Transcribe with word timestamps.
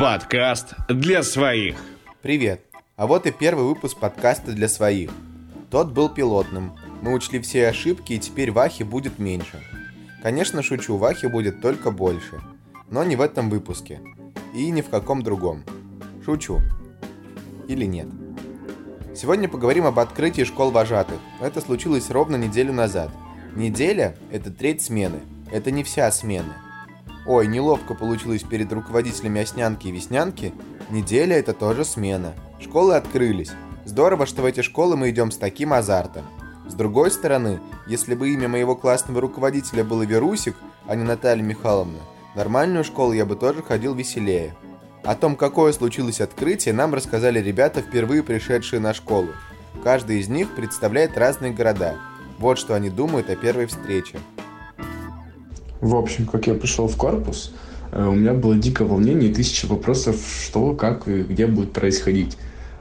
Подкаст 0.00 0.76
для 0.88 1.22
своих. 1.22 1.76
Привет! 2.22 2.62
А 2.96 3.06
вот 3.06 3.26
и 3.26 3.30
первый 3.30 3.66
выпуск 3.66 3.98
подкаста 3.98 4.52
для 4.52 4.66
своих. 4.66 5.10
Тот 5.70 5.92
был 5.92 6.08
пилотным. 6.08 6.74
Мы 7.02 7.12
учли 7.12 7.38
все 7.38 7.68
ошибки, 7.68 8.14
и 8.14 8.18
теперь 8.18 8.50
Вахи 8.50 8.82
будет 8.82 9.18
меньше. 9.18 9.62
Конечно, 10.22 10.62
шучу, 10.62 10.96
Вахи 10.96 11.26
будет 11.26 11.60
только 11.60 11.90
больше. 11.90 12.40
Но 12.88 13.04
не 13.04 13.14
в 13.14 13.20
этом 13.20 13.50
выпуске. 13.50 14.00
И 14.54 14.70
ни 14.70 14.80
в 14.80 14.88
каком 14.88 15.22
другом. 15.22 15.64
Шучу. 16.24 16.60
Или 17.68 17.84
нет. 17.84 18.08
Сегодня 19.14 19.50
поговорим 19.50 19.84
об 19.84 19.98
открытии 19.98 20.44
школ 20.44 20.70
вожатых. 20.70 21.20
Это 21.42 21.60
случилось 21.60 22.08
ровно 22.08 22.36
неделю 22.36 22.72
назад. 22.72 23.10
Неделя– 23.54 24.16
это 24.32 24.50
треть 24.50 24.80
смены. 24.80 25.20
Это 25.52 25.70
не 25.70 25.84
вся 25.84 26.10
смена– 26.10 26.56
Ой, 27.26 27.46
неловко 27.46 27.94
получилось 27.94 28.42
перед 28.42 28.72
руководителями 28.72 29.42
Оснянки 29.42 29.88
и 29.88 29.92
Веснянки. 29.92 30.54
Неделя– 30.90 31.36
это 31.38 31.52
тоже 31.52 31.84
смена. 31.84 32.34
Школы 32.58 32.94
открылись. 32.94 33.52
Здорово, 33.84 34.26
что 34.26 34.42
в 34.42 34.46
эти 34.46 34.62
школы 34.62 34.96
мы 34.96 35.10
идем 35.10 35.30
с 35.30 35.36
таким 35.36 35.72
азартом. 35.72 36.24
С 36.68 36.74
другой 36.74 37.10
стороны, 37.10 37.60
если 37.86 38.14
бы 38.14 38.30
имя 38.30 38.48
моего 38.48 38.76
классного 38.76 39.20
руководителя 39.20 39.84
было 39.84 40.02
Верусик, 40.02 40.56
а 40.86 40.94
не 40.94 41.04
Наталья 41.04 41.42
Михайловна, 41.42 41.98
нормальную 42.34 42.84
школу 42.84 43.12
я 43.12 43.26
бы 43.26 43.36
тоже 43.36 43.62
ходил 43.62 43.94
веселее. 43.94 44.54
О 45.02 45.14
том, 45.14 45.34
какое 45.34 45.72
случилось 45.72 46.20
открытие, 46.20 46.74
нам 46.74 46.94
рассказали 46.94 47.40
ребята, 47.40 47.80
впервые 47.80 48.22
пришедшие 48.22 48.80
на 48.80 48.94
школу. 48.94 49.28
Каждый 49.82 50.20
из 50.20 50.28
них 50.28 50.54
представляет 50.54 51.16
разные 51.16 51.52
города. 51.52 51.96
Вот 52.38 52.58
что 52.58 52.74
они 52.74 52.90
думают 52.90 53.30
о 53.30 53.36
первой 53.36 53.66
встрече. 53.66 54.18
В 55.80 55.96
общем, 55.96 56.26
как 56.26 56.46
я 56.46 56.54
пришел 56.54 56.88
в 56.88 56.96
корпус, 56.96 57.52
э, 57.92 58.04
у 58.04 58.12
меня 58.12 58.34
было 58.34 58.54
дикое 58.54 58.86
волнение 58.86 59.30
и 59.30 59.34
тысяча 59.34 59.66
вопросов, 59.66 60.16
что, 60.44 60.74
как 60.74 61.08
и 61.08 61.22
где 61.22 61.46
будет 61.46 61.72
происходить. 61.72 62.36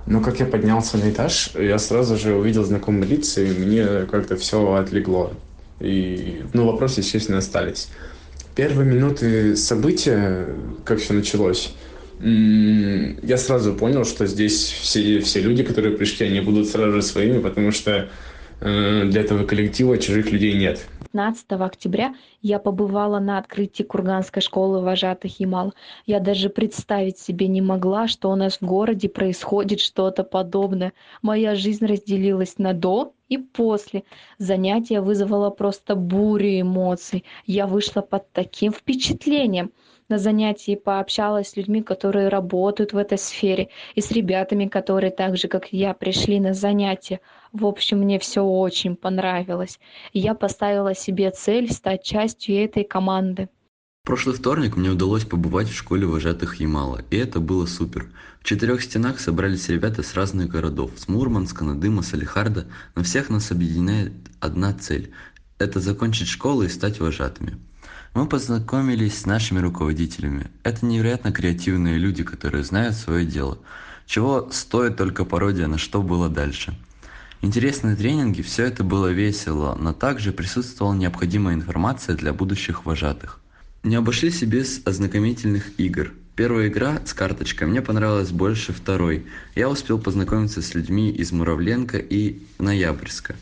Но 0.06 0.22
как 0.22 0.40
я 0.40 0.46
поднялся 0.46 0.98
на 0.98 1.10
этаж, 1.10 1.52
я 1.56 1.78
сразу 1.78 2.18
же 2.18 2.36
увидел 2.36 2.64
знакомые 2.64 3.06
лица, 3.06 3.42
и 3.42 3.52
мне 3.52 3.86
как-то 4.10 4.36
все 4.36 4.74
отлегло. 4.74 5.32
И, 5.80 6.42
ну, 6.54 6.66
вопросы, 6.66 7.02
естественно, 7.02 7.38
остались. 7.38 7.90
Первые 8.56 8.90
минуты 8.90 9.56
события, 9.56 10.48
как 10.84 11.00
все 11.00 11.14
началось, 11.14 11.74
я 12.22 13.38
сразу 13.38 13.74
понял, 13.74 14.04
что 14.04 14.26
здесь 14.26 14.64
все, 14.64 15.22
все 15.22 15.40
люди, 15.40 15.64
которые 15.64 15.96
пришли, 15.96 16.26
они 16.26 16.42
будут 16.42 16.68
сразу 16.68 16.92
же 16.92 17.02
своими, 17.02 17.40
потому 17.40 17.72
что 17.72 18.10
э, 18.60 19.04
для 19.06 19.22
этого 19.22 19.46
коллектива 19.46 19.98
чужих 19.98 20.32
людей 20.32 20.54
нет. 20.54 20.82
15 21.12 21.52
октября 21.54 22.14
я 22.44 22.60
побывала 22.60 23.20
на 23.20 23.40
открытии 23.40 23.82
Курганской 23.82 24.44
школы 24.44 24.82
вожатых 24.82 25.40
Ямал. 25.40 25.74
Я 26.06 26.20
даже 26.20 26.50
представить 26.50 27.18
себе 27.18 27.48
не 27.48 27.62
могла, 27.62 28.08
что 28.08 28.30
у 28.30 28.36
нас 28.36 28.58
в 28.58 28.62
городе 28.62 29.10
происходит 29.10 29.80
что-то 29.80 30.24
подобное. 30.24 30.94
Моя 31.24 31.56
жизнь 31.56 31.86
разделилась 31.86 32.60
на 32.60 32.74
до 32.74 33.14
и 33.28 33.38
после. 33.38 34.04
Занятие 34.38 35.02
вызвало 35.02 35.50
просто 35.50 35.96
бурю 35.96 36.62
эмоций. 36.62 37.26
Я 37.48 37.66
вышла 37.66 38.02
под 38.02 38.32
таким 38.32 38.72
впечатлением 38.72 39.72
на 40.10 40.18
занятии 40.18 40.76
пообщалась 40.76 41.50
с 41.50 41.56
людьми, 41.56 41.82
которые 41.82 42.28
работают 42.28 42.94
в 42.94 42.98
этой 42.98 43.18
сфере, 43.18 43.70
и 43.96 44.02
с 44.02 44.12
ребятами, 44.12 44.68
которые 44.68 45.12
так 45.12 45.38
же, 45.38 45.48
как 45.48 45.72
я, 45.72 45.94
пришли 45.94 46.40
на 46.40 46.54
занятия. 46.54 47.22
В 47.54 47.66
общем, 47.66 48.00
мне 48.00 48.20
все 48.20 48.42
очень 48.42 48.96
понравилось. 48.96 49.80
я 50.14 50.34
поставила 50.34 50.94
себе 50.96 51.32
цель 51.32 51.72
стать 51.72 52.04
частью 52.04 52.64
этой 52.64 52.84
команды. 52.84 53.50
В 54.04 54.08
прошлый 54.08 54.36
вторник 54.36 54.76
мне 54.76 54.90
удалось 54.90 55.26
побывать 55.26 55.70
в 55.70 55.76
школе 55.76 56.08
вожатых 56.08 56.60
Ямала, 56.60 57.04
и 57.12 57.18
это 57.18 57.40
было 57.40 57.68
супер. 57.68 58.10
В 58.42 58.44
четырех 58.44 58.82
стенах 58.82 59.20
собрались 59.20 59.70
ребята 59.70 60.02
с 60.02 60.16
разных 60.16 60.50
городов, 60.50 60.92
с 60.96 61.08
Мурманска, 61.08 61.64
Надыма, 61.64 62.02
Салихарда, 62.02 62.66
но 62.96 63.04
всех 63.04 63.30
нас 63.30 63.52
объединяет 63.52 64.14
одна 64.40 64.74
цель– 64.74 65.12
это 65.60 65.82
закончить 65.82 66.30
школу 66.30 66.64
и 66.64 66.70
стать 66.70 67.00
вожатыми. 67.00 67.58
Мы 68.14 68.28
познакомились 68.28 69.20
с 69.20 69.26
нашими 69.26 69.60
руководителями. 69.60 70.48
Это 70.64 70.86
невероятно 70.86 71.32
креативные 71.32 71.98
люди, 71.98 72.24
которые 72.24 72.64
знают 72.64 72.96
свое 72.96 73.26
дело. 73.26 73.60
Чего 74.08 74.50
стоит 74.52 74.98
только 74.98 75.26
пародия 75.26 75.68
на 75.68 75.78
что 75.78 76.02
было 76.02 76.30
дальше. 76.30 76.76
Интересные 77.42 77.96
тренинги, 77.96 78.42
все 78.42 78.66
это 78.66 78.84
было 78.84 79.08
весело, 79.08 79.78
но 79.80 79.94
также 79.94 80.34
присутствовала 80.34 80.94
необходимая 80.94 81.56
информация 81.56 82.16
для 82.16 82.34
будущих 82.34 82.86
вожатых. 82.86 83.40
Не 83.84 83.96
обошлись 83.96 84.42
и 84.42 84.46
без 84.46 84.82
ознакомительных 84.86 85.80
игр. 85.80 86.12
Первая 86.36 86.68
игра 86.68 87.00
с 87.06 87.14
карточкой 87.14 87.68
мне 87.68 87.82
понравилась 87.82 88.32
больше 88.32 88.74
второй. 88.74 89.26
Я 89.56 89.70
успел 89.70 90.00
познакомиться 90.00 90.62
с 90.62 90.74
людьми 90.74 91.12
из 91.12 91.32
Муравленко 91.32 91.98
и 91.98 92.42
Ноябрьска. 92.58 93.36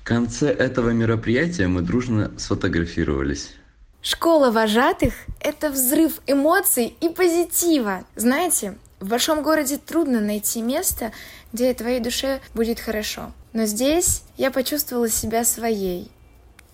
В 0.00 0.04
конце 0.04 0.48
этого 0.50 0.90
мероприятия 0.90 1.68
мы 1.68 1.80
дружно 1.82 2.30
сфотографировались. 2.36 3.54
Школа 4.02 4.50
вожатых– 4.50 5.14
это 5.40 5.70
взрыв 5.70 6.20
эмоций 6.26 6.96
и 7.00 7.08
позитива. 7.08 8.02
Знаете, 8.16 8.76
в 8.98 9.08
большом 9.08 9.44
городе 9.44 9.78
трудно 9.78 10.20
найти 10.20 10.60
место, 10.60 11.12
где 11.52 11.72
твоей 11.72 12.00
душе 12.00 12.40
будет 12.52 12.80
хорошо. 12.80 13.30
Но 13.52 13.64
здесь 13.64 14.24
я 14.36 14.50
почувствовала 14.50 15.08
себя 15.08 15.44
своей 15.44 16.10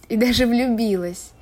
и 0.08 0.16
даже 0.16 0.46
влюбилась. 0.46 1.32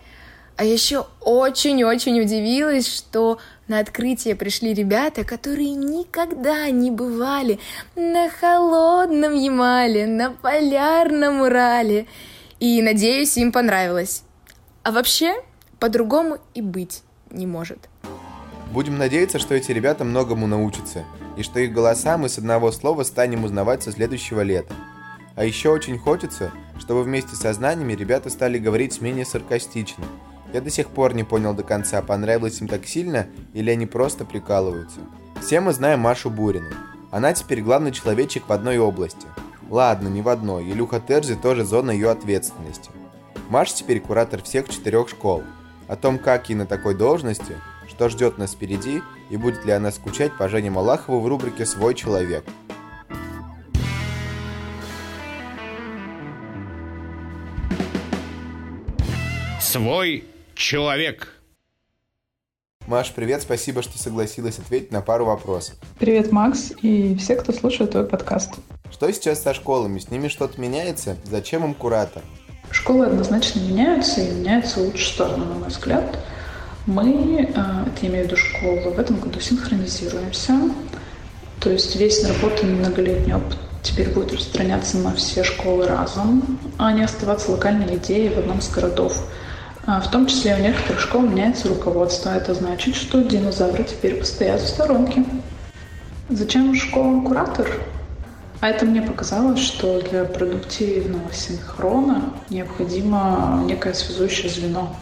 А 0.56 0.64
еще 0.64 1.06
очень-очень 1.20 2.20
удивилась, 2.20 2.92
что 2.92 3.38
на 3.68 3.78
открытие 3.78 4.34
пришли 4.34 4.74
ребята, 4.74 5.22
которые 5.22 5.70
никогда 5.70 6.68
не 6.70 6.90
бывали 6.90 7.60
на 7.94 8.28
холодном 8.28 9.34
Ямале, 9.34 10.08
на 10.08 10.32
полярном 10.32 11.42
Урале. 11.42 12.08
И 12.58 12.82
надеюсь, 12.82 13.36
им 13.36 13.52
понравилось. 13.52 14.24
А 14.82 14.90
вообще, 14.90 15.36
по-другому 15.78 16.38
и 16.54 16.62
быть 16.62 17.02
не 17.30 17.46
может. 17.46 17.88
Будем 18.72 18.98
надеяться, 18.98 19.38
что 19.38 19.54
эти 19.54 19.72
ребята 19.72 20.04
многому 20.04 20.46
научатся, 20.46 21.04
и 21.36 21.42
что 21.42 21.60
их 21.60 21.72
голоса 21.72 22.18
мы 22.18 22.28
с 22.28 22.38
одного 22.38 22.72
слова 22.72 23.04
станем 23.04 23.44
узнавать 23.44 23.82
со 23.82 23.92
следующего 23.92 24.40
лета. 24.40 24.74
А 25.34 25.44
еще 25.44 25.70
очень 25.70 25.98
хочется, 25.98 26.50
чтобы 26.78 27.02
вместе 27.02 27.36
со 27.36 27.52
знаниями 27.52 27.92
ребята 27.92 28.30
стали 28.30 28.58
говорить 28.58 29.00
менее 29.00 29.24
саркастично. 29.24 30.04
Я 30.52 30.60
до 30.60 30.70
сих 30.70 30.88
пор 30.88 31.14
не 31.14 31.24
понял 31.24 31.54
до 31.54 31.62
конца, 31.62 32.00
понравилось 32.02 32.60
им 32.60 32.68
так 32.68 32.86
сильно 32.86 33.26
или 33.52 33.70
они 33.70 33.86
просто 33.86 34.24
прикалываются. 34.24 35.00
Все 35.42 35.60
мы 35.60 35.72
знаем 35.72 36.00
Машу 36.00 36.30
Бурину. 36.30 36.74
Она 37.10 37.34
теперь 37.34 37.62
главный 37.62 37.92
человечек 37.92 38.48
в 38.48 38.52
одной 38.52 38.78
области. 38.78 39.26
Ладно, 39.68 40.08
не 40.08 40.22
в 40.22 40.28
одной, 40.28 40.64
Илюха 40.64 41.00
Терзи 41.00 41.34
тоже 41.34 41.64
зона 41.64 41.90
ее 41.90 42.10
ответственности. 42.10 42.90
Маша 43.48 43.74
теперь 43.74 44.00
куратор 44.00 44.42
всех 44.42 44.68
четырех 44.68 45.08
школ– 45.08 45.44
о 45.88 45.96
том, 45.96 46.18
как 46.18 46.48
ей 46.48 46.56
на 46.56 46.66
такой 46.66 46.94
должности, 46.94 47.56
что 47.88 48.08
ждет 48.08 48.38
нас 48.38 48.52
впереди 48.52 49.02
и 49.30 49.36
будет 49.36 49.64
ли 49.64 49.72
она 49.72 49.90
скучать 49.92 50.36
по 50.36 50.48
Жене 50.48 50.70
Малахову 50.70 51.20
в 51.20 51.26
рубрике 51.26 51.64
«Свой 51.64 51.94
человек». 51.94 52.44
Свой 59.60 60.24
человек. 60.54 61.34
Маш, 62.86 63.12
привет, 63.12 63.42
спасибо, 63.42 63.82
что 63.82 63.98
согласилась 63.98 64.58
ответить 64.58 64.92
на 64.92 65.02
пару 65.02 65.26
вопросов. 65.26 65.74
Привет, 65.98 66.30
Макс, 66.30 66.72
и 66.82 67.16
все, 67.16 67.34
кто 67.34 67.52
слушает 67.52 67.90
твой 67.90 68.06
подкаст. 68.06 68.54
Что 68.92 69.10
сейчас 69.12 69.42
со 69.42 69.52
школами? 69.52 69.98
С 69.98 70.10
ними 70.10 70.28
что-то 70.28 70.60
меняется? 70.60 71.16
Зачем 71.24 71.64
им 71.64 71.74
куратор? 71.74 72.22
Школы 72.70 73.06
однозначно 73.06 73.60
меняются, 73.60 74.20
и 74.20 74.30
меняются 74.30 74.80
в 74.80 74.84
лучшую 74.84 75.06
сторону, 75.06 75.44
на 75.44 75.54
мой 75.54 75.68
взгляд. 75.68 76.18
Мы, 76.86 77.50
а, 77.54 77.84
это 77.86 78.02
я 78.02 78.08
имею 78.08 78.24
в 78.24 78.26
виду 78.28 78.36
школу, 78.36 78.90
в 78.90 78.98
этом 78.98 79.18
году 79.18 79.40
синхронизируемся. 79.40 80.54
То 81.60 81.70
есть 81.70 81.96
весь 81.96 82.22
наработанный 82.22 82.74
многолетний 82.74 83.34
опыт 83.34 83.58
теперь 83.82 84.10
будет 84.10 84.32
распространяться 84.32 84.98
на 84.98 85.14
все 85.14 85.42
школы 85.42 85.86
разом, 85.86 86.58
а 86.78 86.92
не 86.92 87.02
оставаться 87.02 87.50
локальной 87.50 87.96
идеей 87.96 88.28
в 88.28 88.38
одном 88.38 88.58
из 88.58 88.68
городов. 88.68 89.26
А, 89.86 90.00
в 90.00 90.10
том 90.10 90.26
числе 90.26 90.56
у 90.56 90.58
некоторых 90.58 91.00
школ 91.00 91.22
меняется 91.22 91.68
руководство. 91.68 92.30
Это 92.30 92.54
значит, 92.54 92.96
что 92.96 93.22
динозавры 93.22 93.84
теперь 93.84 94.16
постоят 94.16 94.60
в 94.60 94.68
сторонке. 94.68 95.24
Зачем 96.28 96.74
школам 96.74 97.24
куратор? 97.24 97.68
А 98.60 98.68
это 98.68 98.86
мне 98.86 99.02
показалось, 99.02 99.60
что 99.60 100.00
для 100.00 100.24
продуктивного 100.24 101.32
синхрона 101.32 102.32
необходимо 102.48 103.62
некое 103.66 103.92
связующее 103.92 104.50
звено. 104.50 104.96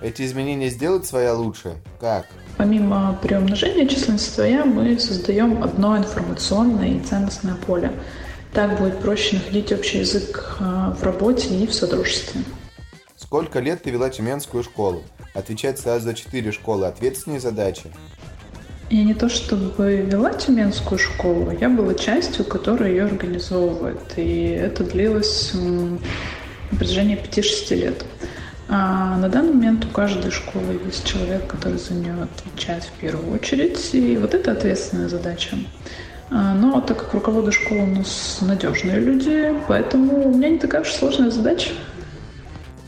Эти 0.00 0.22
изменения 0.22 0.68
сделают 0.68 1.04
своя 1.04 1.34
лучше? 1.34 1.74
Как? 2.00 2.26
Помимо 2.56 3.18
приумножения 3.20 3.86
численности 3.86 4.30
своя, 4.30 4.64
мы 4.64 4.98
создаем 4.98 5.62
одно 5.62 5.96
информационное 5.96 6.88
и 6.88 7.00
ценностное 7.00 7.54
поле. 7.54 7.92
Так 8.52 8.78
будет 8.78 9.00
проще 9.00 9.36
находить 9.36 9.72
общий 9.72 9.98
язык 9.98 10.56
э, 10.60 10.92
в 10.98 11.02
работе 11.02 11.54
и 11.54 11.66
в 11.66 11.74
сотрудничестве. 11.74 12.42
Сколько 13.16 13.58
лет 13.60 13.82
ты 13.82 13.90
вела 13.90 14.08
Тюменскую 14.08 14.62
школу? 14.62 15.02
Отвечать 15.34 15.78
сразу 15.78 16.04
за 16.04 16.14
четыре 16.14 16.52
школы– 16.52 16.86
ответственные 16.86 17.40
задачи? 17.40 17.92
Я 18.90 19.04
не 19.04 19.12
то 19.12 19.28
чтобы 19.28 19.96
вела 19.96 20.32
Тюменскую 20.32 20.98
школу, 20.98 21.52
я 21.60 21.68
была 21.68 21.94
частью, 21.94 22.46
которая 22.46 22.90
ее 22.90 23.04
организовывает. 23.04 24.00
И 24.16 24.48
это 24.48 24.82
длилось 24.82 25.52
на 25.52 25.98
протяжении 26.76 27.18
5-6 27.18 27.74
лет. 27.74 28.04
А 28.70 29.18
на 29.18 29.28
данный 29.28 29.52
момент 29.52 29.84
у 29.84 29.88
каждой 29.88 30.30
школы 30.30 30.80
есть 30.86 31.06
человек, 31.06 31.46
который 31.46 31.78
за 31.78 31.92
нее 31.92 32.14
отвечает 32.22 32.84
в 32.84 32.92
первую 32.92 33.34
очередь. 33.34 33.94
И 33.94 34.16
вот 34.16 34.32
это 34.32 34.52
ответственная 34.52 35.08
задача. 35.08 35.56
А, 36.30 36.54
но 36.54 36.80
так 36.80 36.98
как 36.98 37.12
руководство 37.12 37.52
школы 37.52 37.82
у 37.82 37.86
нас 37.86 38.38
надежные 38.40 39.00
люди, 39.00 39.54
поэтому 39.66 40.28
у 40.28 40.34
меня 40.34 40.50
не 40.50 40.58
такая 40.58 40.80
уж 40.80 40.92
сложная 40.92 41.30
задача. 41.30 41.70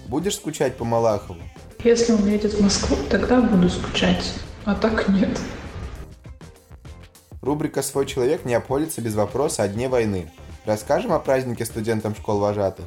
Будешь 0.09 0.37
скучать 0.37 0.77
по 0.77 0.85
Малахову? 0.85 1.41
Если 1.85 2.13
он 2.13 2.27
едет 2.27 2.55
в 2.55 2.63
Москву, 2.63 2.97
тогда 3.11 3.41
буду 3.41 3.69
скучать, 3.69 4.35
а 4.65 4.75
так 4.75 5.09
нет. 5.09 5.39
Рубрика 7.43 7.83
«Свой 7.83 8.05
человек» 8.05 8.45
не 8.45 8.55
обходится 8.55 9.01
без 9.01 9.15
вопроса 9.15 9.63
о 9.63 9.69
Дне 9.69 9.89
войны. 9.89 10.31
Расскажем 10.67 11.13
о 11.13 11.19
празднике 11.19 11.65
студентам 11.65 12.15
школ 12.15 12.39
вожатых? 12.39 12.85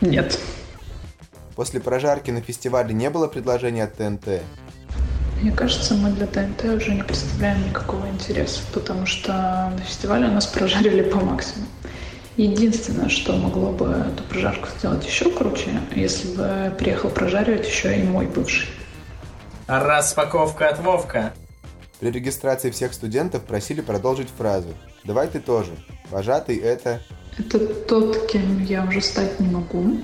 Нет. 0.00 0.38
После 1.56 1.80
прожарки 1.80 2.30
на 2.30 2.40
фестивале 2.40 2.94
не 2.94 3.10
было 3.10 3.26
предложений 3.26 3.80
от 3.80 3.96
ТНТ? 3.96 4.42
Мне 5.42 5.50
кажется, 5.50 5.94
мы 5.94 6.10
для 6.10 6.26
ТНТ 6.26 6.64
уже 6.64 6.94
не 6.94 7.02
представляем 7.02 7.66
никакого 7.66 8.06
интереса, 8.08 8.60
потому 8.72 9.06
что 9.06 9.32
на 9.32 9.78
фестивале 9.78 10.28
нас 10.28 10.46
прожарили 10.46 11.02
по 11.02 11.18
максимуму. 11.18 11.66
Единственное, 12.36 13.08
что 13.08 13.32
могло 13.36 13.72
бы 13.72 13.86
эту 13.86 14.22
прожарку 14.24 14.68
сделать 14.78 15.04
еще 15.04 15.30
круче, 15.30 15.70
если 15.96 16.36
бы 16.36 16.72
приехал 16.78 17.10
прожаривать 17.10 17.66
еще 17.66 17.98
и 17.98 18.04
мой 18.04 18.26
бывший. 18.26 18.68
Распаковка 19.66 20.68
от 20.68 20.78
Вовка. 20.78 21.32
При 22.00 22.10
регистрации 22.10 22.70
всех 22.70 22.94
студентов 22.94 23.44
просили 23.44 23.82
продолжить 23.82 24.28
фразу 24.30 24.68
«Давай 25.04 25.28
ты 25.28 25.38
тоже». 25.38 25.72
Вожатый 26.10 26.56
это... 26.56 27.02
Это 27.36 27.58
тот, 27.84 28.26
кем 28.26 28.64
я 28.64 28.84
уже 28.84 29.02
стать 29.02 29.38
не 29.38 29.48
могу. 29.48 29.98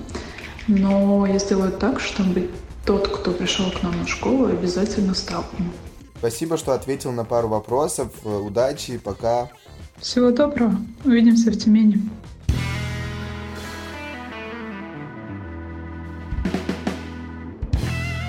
Но 0.67 1.25
я 1.25 1.39
сделаю 1.39 1.71
так, 1.71 1.99
чтобы 1.99 2.51
тот, 2.85 3.07
кто 3.07 3.31
пришел 3.31 3.71
к 3.71 3.81
нам 3.81 3.97
на 3.97 4.07
школу, 4.07 4.45
обязательно 4.45 5.15
стал 5.15 5.43
им. 5.57 5.71
Спасибо, 6.19 6.57
что 6.57 6.73
ответил 6.73 7.11
на 7.11 7.25
пару 7.25 7.47
вопросов. 7.47 8.09
Удачи, 8.23 8.99
пока. 8.99 9.49
Всего 9.97 10.29
доброго. 10.29 10.75
Увидимся 11.03 11.49
в 11.49 11.57
Тюмени. 11.57 11.99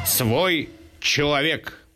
Свой 0.07 0.71
человек. 1.01 1.88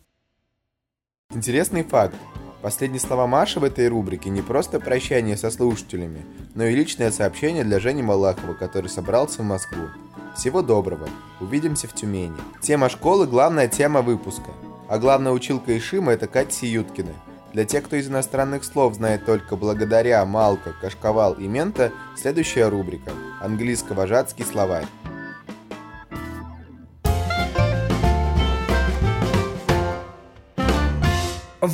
Интересный 1.35 1.83
факт. 1.83 2.15
Последние 2.61 3.01
слова 3.01 3.27
Маши 3.27 3.59
в 3.59 3.65
этой 3.65 3.89
рубрике 3.89 4.29
не 4.29 4.43
просто 4.43 4.79
прощание 4.79 5.37
со 5.39 5.51
слушателями, 5.51 6.27
но 6.55 6.65
и 6.65 6.75
личное 6.75 7.11
сообщение 7.11 7.65
для 7.65 7.81
Жени 7.81 8.03
Малахова, 8.03 8.53
который 8.53 8.89
собрался 8.89 9.41
в 9.41 9.47
Москву. 9.47 9.89
Всего 10.37 10.61
доброго. 10.61 11.09
Увидимся 11.41 11.89
в 11.89 11.95
Тюмени. 11.95 12.37
Тема 12.61 12.91
школы– 12.91 13.27
главная 13.29 13.67
тема 13.67 14.03
выпуска. 14.03 14.51
А 14.89 14.99
главная 14.99 15.33
училка 15.33 15.77
Ишима– 15.77 16.13
это 16.13 16.27
Катя 16.27 16.53
Сиюткина. 16.53 17.15
Для 17.55 17.65
тех, 17.65 17.85
кто 17.85 17.97
из 17.97 18.09
иностранных 18.09 18.63
слов 18.63 18.95
знает 18.95 19.25
только 19.25 19.57
благодаря, 19.57 20.25
малка, 20.27 20.75
кашковал 20.81 21.33
и 21.33 21.49
мента, 21.49 21.93
следующая 22.15 22.69
рубрика– 22.69 23.11
английско-вожатский 23.43 24.45
словарь. 24.45 24.87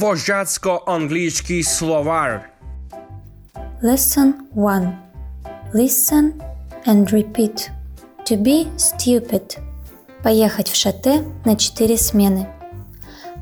Вожатсько-англійський 0.01 1.63
словар. 1.63 2.51
Lesson 3.83 4.33
1. 4.55 4.93
Listen 5.75 6.31
and 6.87 7.13
repeat. 7.13 7.71
To 8.31 8.43
be 8.43 8.67
stupid. 8.77 9.59
Поехать 10.23 10.69
в 10.69 10.75
шате 10.75 11.25
на 11.45 11.57
4 11.57 11.97
смены. 11.97 12.47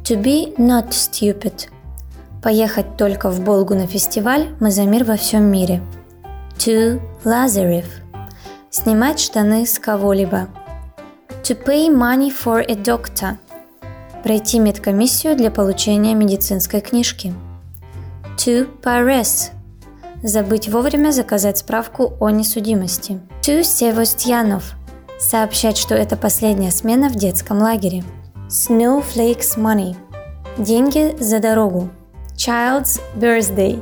To 0.03 0.23
be 0.23 0.57
not 0.59 0.89
stupid. 0.89 1.69
Поехать 2.43 2.97
только 2.97 3.31
в 3.31 3.41
Болгу 3.41 3.75
на 3.75 3.87
фестиваль 3.87 4.47
«Мы 4.61 4.71
за 4.71 4.83
мир 4.83 5.05
во 5.05 5.17
всем 5.17 5.43
мире». 5.43 5.83
To 6.59 7.01
Lazarev. 7.25 7.87
Снимать 8.71 9.21
штаны 9.21 9.67
с 9.67 9.79
кого-либо. 9.79 10.49
To 11.43 11.65
pay 11.67 11.91
money 11.91 12.31
for 12.45 12.65
a 12.69 12.75
doctor. 12.75 13.37
Пройти 14.27 14.59
медкомиссию 14.59 15.37
для 15.37 15.53
получения 15.53 16.13
медицинской 16.13 16.81
книжки. 16.81 17.33
To 18.39 18.69
Pares. 18.83 19.51
Забыть 20.21 20.69
вовремя 20.69 21.13
заказать 21.13 21.59
справку 21.59 22.15
о 22.19 22.31
несудимости. 22.31 23.21
To 23.43 23.63
Севостьянов. 23.63 24.75
Сообщать, 25.21 25.79
что 25.79 25.95
это 25.95 26.17
последняя 26.17 26.73
смена 26.73 27.09
в 27.09 27.15
детском 27.15 27.59
лагере. 27.59 28.03
Snowflakes 28.49 29.57
money. 29.57 29.95
Деньги 30.59 31.17
за 31.23 31.39
дорогу. 31.39 31.89
Child's 32.35 33.01
birthday. 33.15 33.81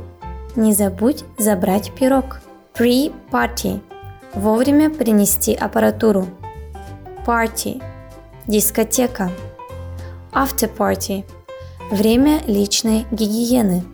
Не 0.55 0.73
забудь 0.73 1.23
забрать 1.39 1.91
пирог. 1.95 2.41
Pre-party. 2.75 3.81
Вовремя 4.35 4.91
принести 4.91 5.55
аппаратуру. 5.55 6.27
Party. 7.25 7.81
Дискотека. 8.45 9.31
After 10.35 10.69
party. 10.77 11.23
Время 11.89 12.41
личной 12.45 13.05
гигиены. 13.09 13.85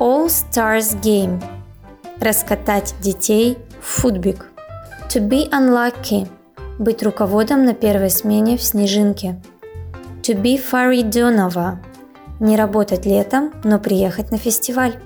All 0.00 0.26
Stars 0.26 1.00
Game. 1.00 1.40
Раскатать 2.18 2.96
детей 3.00 3.56
в 3.80 3.84
футбик. 3.84 4.46
To 5.08 5.20
be 5.20 5.48
unlucky. 5.48 6.28
Быть 6.80 7.04
руководом 7.04 7.64
на 7.64 7.72
первой 7.72 8.10
смене 8.10 8.56
в 8.56 8.64
снежинке. 8.64 9.40
To 10.22 10.34
be 10.34 10.60
Faridonova. 10.60 11.76
Не 12.40 12.56
работать 12.56 13.06
летом, 13.06 13.52
но 13.62 13.78
приехать 13.78 14.32
на 14.32 14.38
фестиваль. 14.38 14.98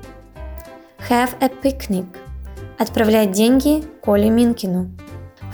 Have 1.10 1.32
a 1.42 1.50
picnic. 1.62 2.06
Отправлять 2.78 3.32
деньги 3.32 3.84
Коле 4.00 4.30
Минкину. 4.30 4.90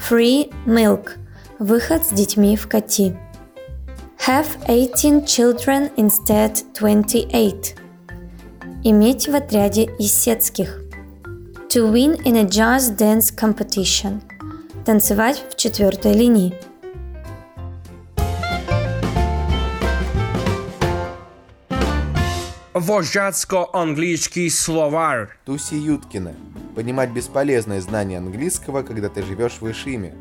Free 0.09 0.53
milk. 0.65 1.17
Выход 1.59 2.05
с 2.05 2.11
детьми 2.11 2.55
в 2.55 2.69
кати. 2.69 3.17
Have 4.27 4.57
18 4.67 5.25
children 5.25 5.89
instead 5.95 6.61
28. 6.73 7.75
Иметь 8.83 9.29
в 9.29 9.33
отряде 9.33 9.85
Исетских. 9.99 10.81
To 11.69 11.89
win 11.89 12.21
in 12.25 12.35
a 12.35 12.43
jazz 12.43 12.89
dance 12.89 13.33
competition. 13.33 14.21
Танцевать 14.83 15.41
в 15.49 15.55
четвертой 15.55 16.11
линии. 16.11 16.53
Вожатсько-англійський 22.73 24.49
словар. 24.49 25.37
Туси 25.45 25.77
Юткина. 25.77 26.33
Понимать 26.75 27.11
бесполезное 27.11 27.79
знание 27.79 28.17
английского, 28.17 28.83
когда 28.83 29.07
ты 29.07 29.23
живешь 29.23 29.61
в 29.61 29.71
Ишиме. 29.71 30.13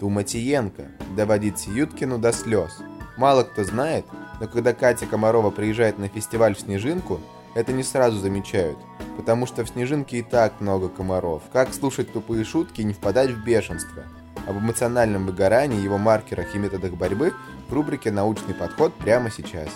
Туматиенко. 0.00 0.86
Доводить 1.16 1.60
Сиюткину 1.60 2.18
до 2.18 2.32
слез. 2.32 2.72
Мало 3.18 3.42
кто 3.42 3.64
знает, 3.64 4.06
но 4.40 4.46
когда 4.46 4.72
Катя 4.72 5.04
Комарова 5.06 5.50
приезжает 5.50 5.98
на 5.98 6.06
фестиваль 6.06 6.54
в 6.54 6.60
Снежинку, 6.60 7.20
это 7.56 7.72
не 7.72 7.82
сразу 7.82 8.16
замечают, 8.16 8.78
потому 9.16 9.44
что 9.44 9.64
в 9.64 9.68
Снежинке 9.68 10.18
и 10.18 10.22
так 10.22 10.60
много 10.60 10.88
комаров. 10.88 11.42
Как 11.52 11.74
слушать 11.74 12.12
тупые 12.12 12.44
шутки 12.44 12.80
и 12.80 12.84
не 12.84 12.92
впадать 12.94 13.30
в 13.30 13.42
бешенство? 13.42 14.04
Об 14.46 14.58
эмоциональном 14.58 15.26
выгорании, 15.26 15.82
его 15.82 15.98
маркерах 15.98 16.54
и 16.54 16.58
методах 16.58 16.92
борьбы 16.92 17.32
в 17.68 17.72
рубрике 17.72 18.12
«Научный 18.12 18.54
подход» 18.54 18.94
прямо 18.94 19.32
сейчас. 19.32 19.68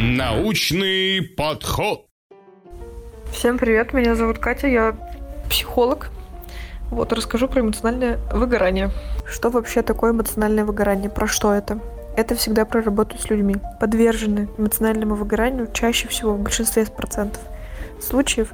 Научный 0.00 1.22
подход. 1.22 2.08
Всем 3.30 3.58
привет, 3.58 3.92
меня 3.92 4.16
зовут 4.16 4.40
Катя, 4.40 4.66
я 4.66 4.96
психолог. 5.48 6.10
Вот, 6.94 7.12
расскажу 7.12 7.48
про 7.48 7.60
эмоциональное 7.60 8.20
выгорание. 8.32 8.92
Что 9.26 9.50
вообще 9.50 9.82
такое 9.82 10.12
эмоциональное 10.12 10.64
выгорание? 10.64 11.10
Про 11.10 11.26
что 11.26 11.52
это? 11.52 11.80
Это 12.16 12.36
всегда 12.36 12.64
про 12.64 12.82
работу 12.82 13.18
с 13.18 13.28
людьми. 13.28 13.56
Подвержены 13.80 14.48
эмоциональному 14.58 15.16
выгоранию 15.16 15.68
чаще 15.72 16.06
всего 16.06 16.34
в 16.34 16.38
большинстве 16.38 16.86
процентов 16.86 17.42
случаев 18.00 18.52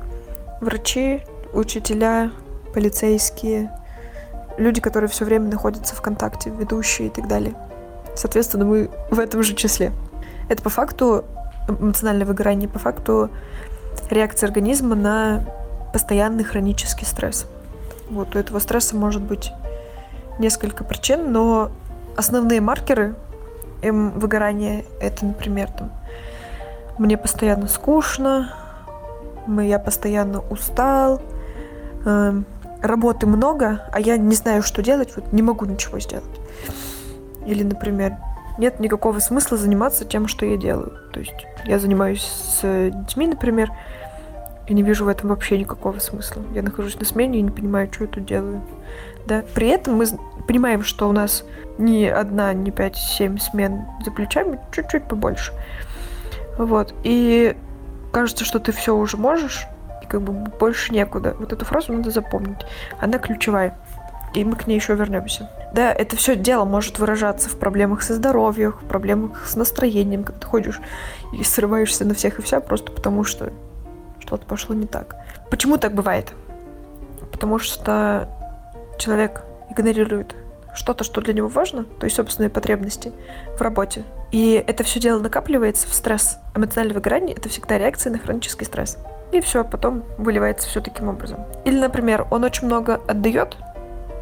врачи, 0.63 1.21
учителя, 1.53 2.31
полицейские, 2.73 3.71
люди, 4.57 4.81
которые 4.81 5.11
все 5.11 5.27
время 5.27 5.51
находятся 5.51 5.95
в 5.95 6.01
контакте, 6.01 6.49
ведущие 6.49 7.09
и 7.09 7.11
так 7.11 7.29
далее. 7.29 7.53
Соответственно, 8.15 8.65
мы 8.65 8.91
в 9.11 9.19
этом 9.19 9.43
же 9.43 9.55
числе. 9.55 9.93
Это 10.49 10.63
по 10.63 10.71
факту 10.71 11.27
эмоциональное 11.69 12.27
выгорание, 12.27 12.71
по 12.71 12.79
факту 12.79 13.29
реакция 14.09 14.47
организма 14.47 14.95
на 14.95 15.45
постоянный 15.93 16.45
хронический 16.45 17.05
стресс. 17.05 17.47
Вот 18.11 18.35
у 18.35 18.39
этого 18.39 18.59
стресса 18.59 18.97
может 18.97 19.23
быть 19.23 19.53
несколько 20.39 20.85
причин, 20.85 21.33
но 21.33 21.71
основные 22.17 22.61
маркеры 22.61 23.15
эм, 23.83 24.19
выгорания 24.19 24.85
это, 25.01 25.25
например, 25.25 25.71
там, 25.71 25.93
мне 26.99 27.17
постоянно 27.17 27.69
скучно, 27.69 28.53
я 29.47 29.79
постоянно 29.79 30.41
устал, 30.41 31.23
э, 32.05 32.43
работы 32.83 33.27
много, 33.27 33.89
а 33.93 34.01
я 34.01 34.17
не 34.17 34.35
знаю, 34.35 34.63
что 34.63 34.83
делать, 34.83 35.15
вот 35.17 35.33
не 35.33 35.43
могу 35.43 35.65
ничего 35.65 36.01
сделать. 36.01 36.25
Или, 37.47 37.63
например, 37.63 38.17
нет 38.59 38.81
никакого 38.81 39.19
смысла 39.21 39.57
заниматься 39.57 40.05
тем, 40.05 40.29
что 40.29 40.45
я 40.45 40.57
делаю. 40.57 40.93
То 41.13 41.21
есть 41.21 41.47
я 41.65 41.79
занимаюсь 41.79 42.23
с 42.23 42.91
детьми, 42.91 43.29
например, 43.29 43.71
и 44.71 44.75
не 44.75 44.85
вижу 44.85 45.05
в 45.05 45.09
этом 45.09 45.31
вообще 45.31 45.59
никакого 45.59 45.99
смысла. 45.99 46.45
Я 46.55 46.63
нахожусь 46.63 46.97
на 46.97 47.05
смене 47.05 47.41
и 47.41 47.43
не 47.43 47.51
понимаю, 47.51 47.89
что 47.93 48.05
я 48.05 48.09
тут 48.09 48.25
делаю. 48.25 48.63
Да? 49.27 49.43
При 49.53 49.67
этом 49.67 49.97
мы 49.97 50.07
понимаем, 50.47 50.85
что 50.85 51.09
у 51.09 51.13
нас 51.13 51.45
не 51.77 52.07
одна, 52.07 52.55
не 52.55 52.71
пять, 52.71 52.97
семь 52.97 53.37
смен 53.39 53.85
за 54.05 54.13
плечами, 54.13 54.61
чуть-чуть 54.71 55.09
побольше. 55.09 55.53
Вот. 56.57 56.95
И 57.03 57.57
кажется, 58.13 58.45
что 58.45 58.61
ты 58.61 58.71
все 58.71 58.95
уже 58.95 59.17
можешь, 59.17 59.67
и 60.05 60.07
как 60.07 60.23
бы 60.23 60.33
больше 60.33 60.93
некуда. 60.93 61.35
Вот 61.41 61.53
эту 61.53 61.65
фразу 61.65 61.93
надо 61.93 62.13
запомнить. 62.13 62.61
Она 63.01 63.19
ключевая. 63.19 63.77
И 64.35 64.45
мы 64.45 64.55
к 64.55 64.69
ней 64.69 64.77
еще 64.77 64.95
вернемся. 64.95 65.51
Да, 65.75 65.93
это 65.93 66.15
все 66.15 66.37
дело 66.37 66.65
может 66.65 67.01
выражаться 67.01 67.49
в 67.49 67.59
проблемах 67.59 68.03
со 68.03 68.15
здоровьем, 68.15 68.71
в 68.81 68.85
проблемах 68.85 69.49
с 69.49 69.57
настроением, 69.57 70.23
как 70.23 70.39
ты 70.39 70.47
ходишь 70.47 70.81
и 71.37 71.43
срываешься 71.43 72.05
на 72.05 72.15
всех 72.15 72.39
и 72.39 72.43
вся 72.43 72.61
просто 72.61 72.93
потому, 72.93 73.25
что 73.25 73.53
что-то 74.31 74.47
пошло 74.47 74.77
не 74.77 74.87
так. 74.87 75.17
Почему 75.51 75.77
так 75.77 75.93
бывает? 75.93 76.33
Потому 77.33 77.59
что 77.59 78.29
человек 78.97 79.43
игнорирует 79.71 80.37
что-то, 80.73 81.03
что 81.03 81.21
для 81.21 81.35
него 81.35 81.49
важно, 81.49 81.83
то 81.83 82.05
есть 82.05 82.15
собственные 82.15 82.49
потребности 82.49 83.11
в 83.59 83.61
работе. 83.61 84.05
И 84.31 84.53
это 84.65 84.85
все 84.85 85.01
дело 85.01 85.19
накапливается 85.19 85.89
в 85.89 85.95
стресс. 85.95 86.39
Эмоциональное 86.55 86.95
выгорание— 86.95 87.35
это 87.37 87.49
всегда 87.49 87.77
реакция 87.77 88.13
на 88.13 88.19
хронический 88.19 88.65
стресс. 88.65 88.99
И 89.33 89.41
все, 89.41 89.65
потом 89.65 90.05
выливается 90.17 90.69
все 90.69 90.81
таким 90.81 91.09
образом. 91.09 91.45
Или, 91.65 91.81
например, 91.81 92.29
он 92.31 92.45
очень 92.45 92.69
много 92.69 93.01
отдает, 93.09 93.57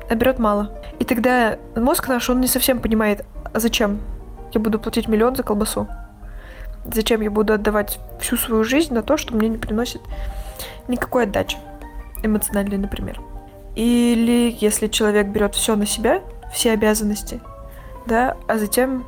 а 0.08 0.14
берет 0.14 0.38
мало. 0.38 0.70
И 0.98 1.04
тогда 1.04 1.58
мозг 1.76 2.08
наш, 2.08 2.30
он 2.30 2.40
не 2.40 2.46
совсем 2.46 2.80
понимает, 2.80 3.26
а 3.52 3.60
зачем 3.60 4.00
я 4.54 4.60
буду 4.60 4.78
платить 4.78 5.06
миллион 5.06 5.36
за 5.36 5.42
колбасу? 5.42 5.86
Зачем 6.92 7.20
я 7.20 7.30
буду 7.30 7.52
отдавать 7.52 7.98
всю 8.20 8.36
свою 8.36 8.64
жизнь 8.64 8.94
на 8.94 9.02
то, 9.02 9.16
что 9.16 9.34
мне 9.34 9.48
не 9.48 9.58
приносит 9.58 10.00
никакой 10.88 11.24
отдачи? 11.24 11.58
Эмоциональной, 12.22 12.78
например. 12.78 13.20
Или 13.76 14.56
если 14.58 14.88
человек 14.88 15.28
берет 15.28 15.54
все 15.54 15.76
на 15.76 15.86
себя, 15.86 16.22
все 16.52 16.72
обязанности, 16.72 17.40
да, 18.06 18.36
а 18.48 18.58
затем 18.58 19.04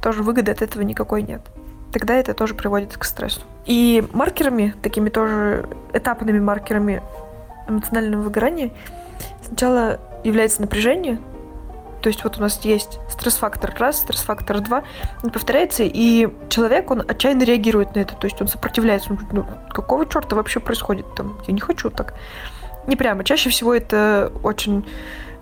тоже 0.00 0.22
выгоды 0.22 0.50
от 0.50 0.62
этого 0.62 0.82
никакой 0.82 1.22
нет. 1.22 1.42
Тогда 1.92 2.14
это 2.14 2.34
тоже 2.34 2.54
приводит 2.54 2.96
к 2.96 3.04
стрессу. 3.04 3.42
И 3.66 4.02
маркерами, 4.12 4.74
такими 4.80 5.10
тоже 5.10 5.68
этапными 5.92 6.38
маркерами 6.38 7.02
эмоционального 7.68 8.22
выгорания 8.22 8.70
сначала 9.46 9.98
является 10.24 10.62
напряжение, 10.62 11.18
то 12.00 12.08
есть 12.08 12.24
вот 12.24 12.38
у 12.38 12.40
нас 12.40 12.60
есть 12.64 12.98
стресс-фактор 13.08 13.74
раз, 13.78 13.98
стресс-фактор 13.98 14.60
два, 14.60 14.84
он 15.22 15.30
повторяется, 15.30 15.82
и 15.84 16.28
человек, 16.48 16.90
он 16.90 17.02
отчаянно 17.06 17.42
реагирует 17.42 17.94
на 17.94 18.00
это, 18.00 18.14
то 18.14 18.26
есть 18.26 18.40
он 18.40 18.48
сопротивляется, 18.48 19.10
он 19.10 19.16
говорит, 19.16 19.32
ну 19.32 19.46
какого 19.72 20.06
черта 20.06 20.36
вообще 20.36 20.60
происходит 20.60 21.06
там, 21.14 21.38
я 21.46 21.54
не 21.54 21.60
хочу 21.60 21.90
так. 21.90 22.14
Не 22.86 22.96
прямо, 22.96 23.24
чаще 23.24 23.50
всего 23.50 23.74
это 23.74 24.32
очень 24.42 24.86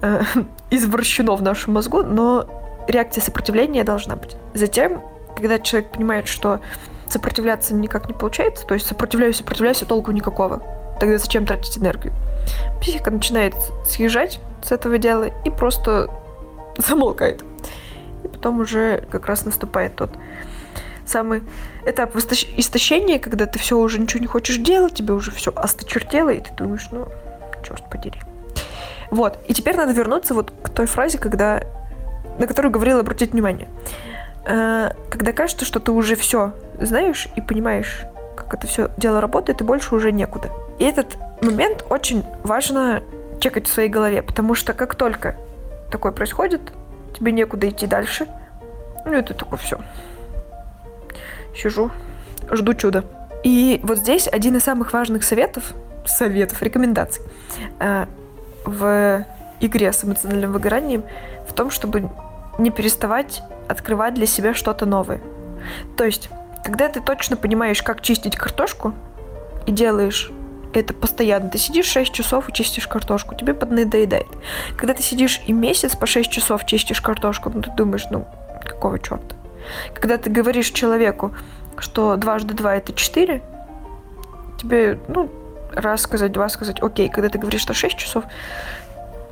э, 0.02 0.22
извращено 0.70 1.34
в 1.36 1.42
нашем 1.42 1.74
мозгу, 1.74 2.02
но 2.02 2.46
реакция 2.88 3.22
сопротивления 3.22 3.84
должна 3.84 4.16
быть. 4.16 4.36
Затем, 4.54 5.02
когда 5.36 5.58
человек 5.58 5.92
понимает, 5.92 6.26
что 6.26 6.60
сопротивляться 7.08 7.74
никак 7.74 8.08
не 8.08 8.14
получается, 8.14 8.66
то 8.66 8.74
есть 8.74 8.86
сопротивляюсь, 8.86 9.36
сопротивляюсь, 9.36 9.82
а 9.82 9.86
толку 9.86 10.10
никакого, 10.10 10.62
тогда 11.00 11.18
зачем 11.18 11.46
тратить 11.46 11.78
энергию? 11.78 12.12
Психика 12.80 13.10
начинает 13.10 13.54
съезжать 13.84 14.40
с 14.62 14.72
этого 14.72 14.98
дела 14.98 15.30
и 15.44 15.50
просто 15.50 16.10
замолкает. 16.86 17.44
И 18.24 18.28
потом 18.28 18.60
уже 18.60 19.04
как 19.10 19.26
раз 19.26 19.44
наступает 19.44 19.96
тот 19.96 20.10
самый 21.04 21.42
этап 21.86 22.14
истощения, 22.16 23.18
когда 23.18 23.46
ты 23.46 23.58
все 23.58 23.78
уже 23.78 23.98
ничего 23.98 24.20
не 24.20 24.26
хочешь 24.26 24.58
делать, 24.58 24.94
тебе 24.94 25.14
уже 25.14 25.30
все 25.30 25.52
осточертело, 25.54 26.30
и 26.30 26.40
ты 26.40 26.50
думаешь, 26.54 26.86
ну, 26.90 27.08
черт 27.66 27.88
подери. 27.90 28.20
Вот. 29.10 29.38
И 29.46 29.54
теперь 29.54 29.76
надо 29.76 29.92
вернуться 29.92 30.34
вот 30.34 30.52
к 30.62 30.68
той 30.68 30.86
фразе, 30.86 31.18
когда, 31.18 31.62
на 32.38 32.46
которую 32.46 32.70
говорила 32.72 33.00
обратить 33.00 33.32
внимание. 33.32 33.68
Э, 34.44 34.90
когда 35.10 35.32
кажется, 35.32 35.64
что 35.64 35.80
ты 35.80 35.92
уже 35.92 36.14
все 36.14 36.52
знаешь 36.78 37.28
и 37.36 37.40
понимаешь, 37.40 38.02
как 38.36 38.52
это 38.54 38.66
все 38.66 38.90
дело 38.98 39.20
работает, 39.20 39.60
и 39.60 39.64
больше 39.64 39.94
уже 39.94 40.12
некуда. 40.12 40.50
И 40.78 40.84
этот 40.84 41.16
момент 41.42 41.84
очень 41.88 42.22
важно 42.44 43.02
чекать 43.40 43.66
в 43.66 43.72
своей 43.72 43.88
голове, 43.88 44.22
потому 44.22 44.54
что 44.54 44.74
как 44.74 44.94
только 44.94 45.36
такое 45.90 46.12
происходит, 46.12 46.60
тебе 47.16 47.32
некуда 47.32 47.68
идти 47.68 47.86
дальше, 47.86 48.26
ну 49.04 49.16
и 49.16 49.22
ты 49.22 49.34
такой, 49.34 49.58
все, 49.58 49.80
сижу, 51.54 51.90
жду 52.50 52.74
чуда. 52.74 53.04
И 53.44 53.80
вот 53.82 53.98
здесь 53.98 54.28
один 54.28 54.56
из 54.56 54.64
самых 54.64 54.92
важных 54.92 55.24
советов, 55.24 55.72
советов, 56.04 56.62
рекомендаций 56.62 57.22
э, 57.78 58.06
в 58.64 59.24
игре 59.60 59.92
с 59.92 60.04
эмоциональным 60.04 60.52
выгоранием 60.52 61.04
в 61.48 61.52
том, 61.52 61.70
чтобы 61.70 62.10
не 62.58 62.70
переставать 62.70 63.42
открывать 63.68 64.14
для 64.14 64.26
себя 64.26 64.54
что-то 64.54 64.86
новое. 64.86 65.20
То 65.96 66.04
есть, 66.04 66.30
когда 66.64 66.88
ты 66.88 67.00
точно 67.00 67.36
понимаешь, 67.36 67.82
как 67.82 68.00
чистить 68.00 68.36
картошку, 68.36 68.94
и 69.66 69.70
делаешь 69.70 70.32
это 70.74 70.94
постоянно. 70.94 71.50
Ты 71.50 71.58
сидишь 71.58 71.86
6 71.86 72.12
часов 72.12 72.48
и 72.48 72.52
чистишь 72.52 72.86
картошку, 72.86 73.34
тебе 73.34 73.54
поднадоедает. 73.54 74.28
Когда 74.76 74.94
ты 74.94 75.02
сидишь 75.02 75.40
и 75.46 75.52
месяц 75.52 75.96
по 75.96 76.06
6 76.06 76.30
часов 76.30 76.66
чистишь 76.66 77.00
картошку, 77.00 77.50
ну 77.50 77.62
ты 77.62 77.70
думаешь, 77.76 78.06
ну 78.10 78.26
какого 78.64 78.98
черта? 78.98 79.36
Когда 79.94 80.18
ты 80.18 80.30
говоришь 80.30 80.70
человеку, 80.70 81.34
что 81.78 82.16
дважды 82.16 82.54
два 82.54 82.76
это 82.76 82.92
4, 82.92 83.42
тебе, 84.60 84.98
ну, 85.08 85.30
раз 85.72 86.02
сказать, 86.02 86.32
два 86.32 86.48
сказать, 86.48 86.82
окей. 86.82 87.08
Когда 87.08 87.28
ты 87.28 87.38
говоришь, 87.38 87.62
что 87.62 87.74
6 87.74 87.96
часов, 87.96 88.24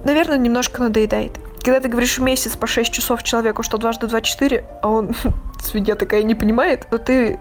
наверное, 0.05 0.39
немножко 0.39 0.83
надоедает. 0.83 1.33
Когда 1.63 1.81
ты 1.81 1.89
говоришь 1.89 2.19
месяц 2.19 2.57
по 2.57 2.67
6 2.67 2.93
часов 2.93 3.23
человеку, 3.23 3.63
что 3.63 3.79
дважды 3.79 4.07
два 4.07 4.21
4, 4.21 4.65
а 4.83 4.89
он, 4.89 5.15
свинья 5.61 5.97
такая, 5.97 6.23
не 6.23 6.35
понимает, 6.35 6.87
то 6.89 6.99
ты 6.99 7.39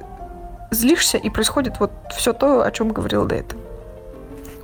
злишься, 0.72 1.18
и 1.18 1.30
происходит 1.30 1.80
вот 1.80 1.92
все 2.16 2.34
то, 2.34 2.64
о 2.64 2.72
чем 2.72 2.90
говорил 2.90 3.26
до 3.26 3.36
этого. 3.36 3.65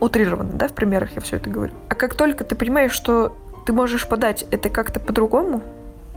Утрированно, 0.01 0.53
да, 0.53 0.67
в 0.67 0.73
примерах 0.73 1.11
я 1.13 1.21
все 1.21 1.37
это 1.37 1.49
говорю. 1.49 1.73
А 1.87 1.93
как 1.93 2.15
только 2.15 2.43
ты 2.43 2.55
понимаешь, 2.55 2.91
что 2.91 3.37
ты 3.67 3.71
можешь 3.71 4.07
подать 4.07 4.45
это 4.49 4.69
как-то 4.71 4.99
по-другому, 4.99 5.61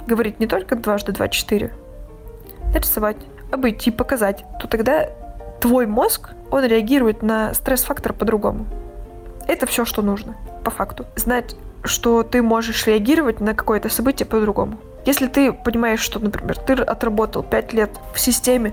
говорить 0.07 0.41
не 0.41 0.47
только 0.47 0.75
дважды 0.75 1.13
два 1.13 1.29
четыре, 1.29 1.71
нарисовать, 2.73 3.19
обойти, 3.53 3.91
показать, 3.91 4.43
то 4.59 4.69
тогда 4.69 5.11
твой 5.61 5.87
мозг, 5.87 6.31
он 6.51 6.65
реагирует 6.65 7.23
на 7.23 7.53
стресс-фактор 7.53 8.15
по-другому. 8.15 8.65
Это 9.47 9.67
все, 9.67 9.85
что 9.85 10.01
нужно, 10.01 10.35
по 10.65 10.71
факту. 10.71 11.05
Знать, 11.15 11.55
что 11.83 12.23
ты 12.23 12.41
можешь 12.41 12.87
реагировать 12.87 13.41
на 13.41 13.55
какое-то 13.55 13.91
событие 13.91 14.27
по-другому. 14.27 14.79
Если 15.07 15.27
ты 15.27 15.53
понимаешь, 15.53 16.01
что, 16.01 16.19
например, 16.19 16.57
ты 16.59 16.73
отработал 16.75 17.43
5 17.43 17.73
лет 17.73 17.91
в 18.15 18.21
системе, 18.21 18.73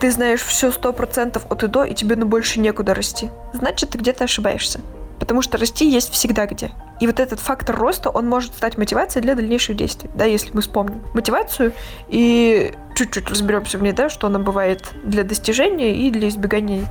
ты 0.00 0.10
знаешь 0.10 0.42
все 0.42 0.68
100% 0.68 1.42
от 1.48 1.62
и 1.62 1.66
до, 1.68 1.84
и 1.84 1.94
тебе 1.94 2.16
ну 2.16 2.26
больше 2.26 2.60
некуда 2.60 2.94
расти, 2.94 3.30
значит, 3.52 3.90
ты 3.90 3.98
где-то 3.98 4.24
ошибаешься. 4.24 4.80
Потому 5.18 5.42
что 5.42 5.58
расти 5.58 5.88
есть 5.88 6.12
всегда 6.12 6.46
где. 6.46 6.70
И 7.00 7.06
вот 7.06 7.20
этот 7.20 7.40
фактор 7.40 7.76
роста, 7.76 8.08
он 8.08 8.28
может 8.28 8.54
стать 8.54 8.78
мотивацией 8.78 9.22
для 9.22 9.34
дальнейших 9.34 9.76
действий, 9.76 10.10
да, 10.14 10.24
если 10.24 10.50
мы 10.52 10.62
вспомним 10.62 11.02
мотивацию 11.12 11.72
и 12.08 12.72
чуть-чуть 12.94 13.28
разберемся 13.28 13.78
в 13.78 13.82
ней, 13.82 13.92
да, 13.92 14.08
что 14.08 14.26
она 14.26 14.38
бывает 14.38 14.84
для 15.04 15.24
достижения 15.24 15.94
и 15.94 16.10
для 16.10 16.28
избегания 16.28 16.86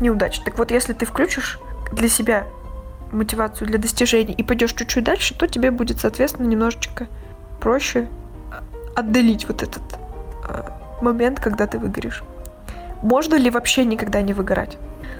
неудач. 0.00 0.40
Так 0.40 0.58
вот, 0.58 0.70
если 0.70 0.92
ты 0.92 1.06
включишь 1.06 1.58
для 1.92 2.08
себя 2.08 2.46
мотивацию 3.12 3.68
для 3.68 3.78
достижений 3.78 4.34
и 4.34 4.42
пойдешь 4.42 4.72
чуть-чуть 4.72 5.04
дальше, 5.04 5.34
то 5.34 5.46
тебе 5.46 5.70
будет, 5.70 6.00
соответственно, 6.00 6.46
немножечко 6.46 7.08
проще 7.60 8.08
отдалить 8.96 9.46
вот 9.46 9.62
этот 9.62 9.82
э, 10.48 10.62
момент, 11.00 11.38
когда 11.38 11.66
ты 11.66 11.78
выгоришь. 11.78 12.22
Можно 13.02 13.36
ли 13.36 13.50
вообще 13.50 13.84
никогда 13.84 14.22
не 14.22 14.32
выгорать? 14.32 14.78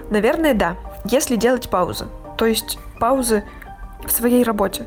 Наверное, 0.09 0.53
да, 0.53 0.75
если 1.05 1.35
делать 1.35 1.69
паузы. 1.69 2.05
То 2.37 2.45
есть 2.45 2.79
паузы 2.99 3.43
в 4.05 4.11
своей 4.11 4.43
работе. 4.43 4.85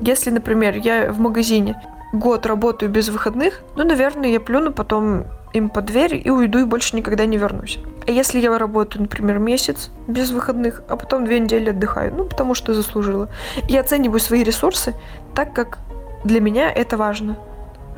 Если, 0.00 0.30
например, 0.30 0.76
я 0.76 1.12
в 1.12 1.20
магазине 1.20 1.80
год 2.12 2.46
работаю 2.46 2.90
без 2.90 3.08
выходных, 3.08 3.62
ну, 3.76 3.84
наверное, 3.84 4.28
я 4.28 4.40
плюну 4.40 4.72
потом 4.72 5.24
им 5.52 5.68
под 5.68 5.86
дверь 5.86 6.20
и 6.22 6.30
уйду 6.30 6.60
и 6.60 6.64
больше 6.64 6.96
никогда 6.96 7.26
не 7.26 7.36
вернусь. 7.36 7.78
А 8.06 8.10
если 8.10 8.40
я 8.40 8.58
работаю, 8.58 9.02
например, 9.02 9.38
месяц 9.38 9.90
без 10.06 10.30
выходных, 10.30 10.82
а 10.88 10.96
потом 10.96 11.24
две 11.24 11.40
недели 11.40 11.70
отдыхаю, 11.70 12.14
ну, 12.14 12.24
потому 12.24 12.54
что 12.54 12.74
заслужила, 12.74 13.28
я 13.68 13.80
оцениваю 13.80 14.20
свои 14.20 14.42
ресурсы 14.42 14.94
так, 15.34 15.52
как 15.52 15.78
для 16.24 16.40
меня 16.40 16.70
это 16.70 16.96
важно, 16.96 17.36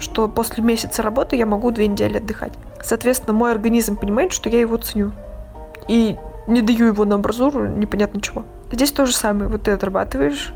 что 0.04 0.28
после 0.28 0.62
месяца 0.62 1.02
работы 1.02 1.36
я 1.36 1.46
могу 1.46 1.70
две 1.70 1.88
недели 1.88 2.18
отдыхать. 2.18 2.52
Соответственно, 2.82 3.32
мой 3.32 3.50
организм 3.50 3.96
понимает, 3.96 4.32
что 4.32 4.48
я 4.48 4.60
его 4.60 4.76
ценю. 4.76 5.12
И 5.88 6.16
не 6.46 6.62
даю 6.62 6.86
его 6.86 7.04
на 7.04 7.16
амбразуру 7.16 7.66
непонятно 7.66 8.20
чего. 8.20 8.44
Здесь 8.70 8.92
то 8.92 9.06
же 9.06 9.14
самое. 9.14 9.48
Вот 9.48 9.62
ты 9.62 9.72
отрабатываешь 9.72 10.52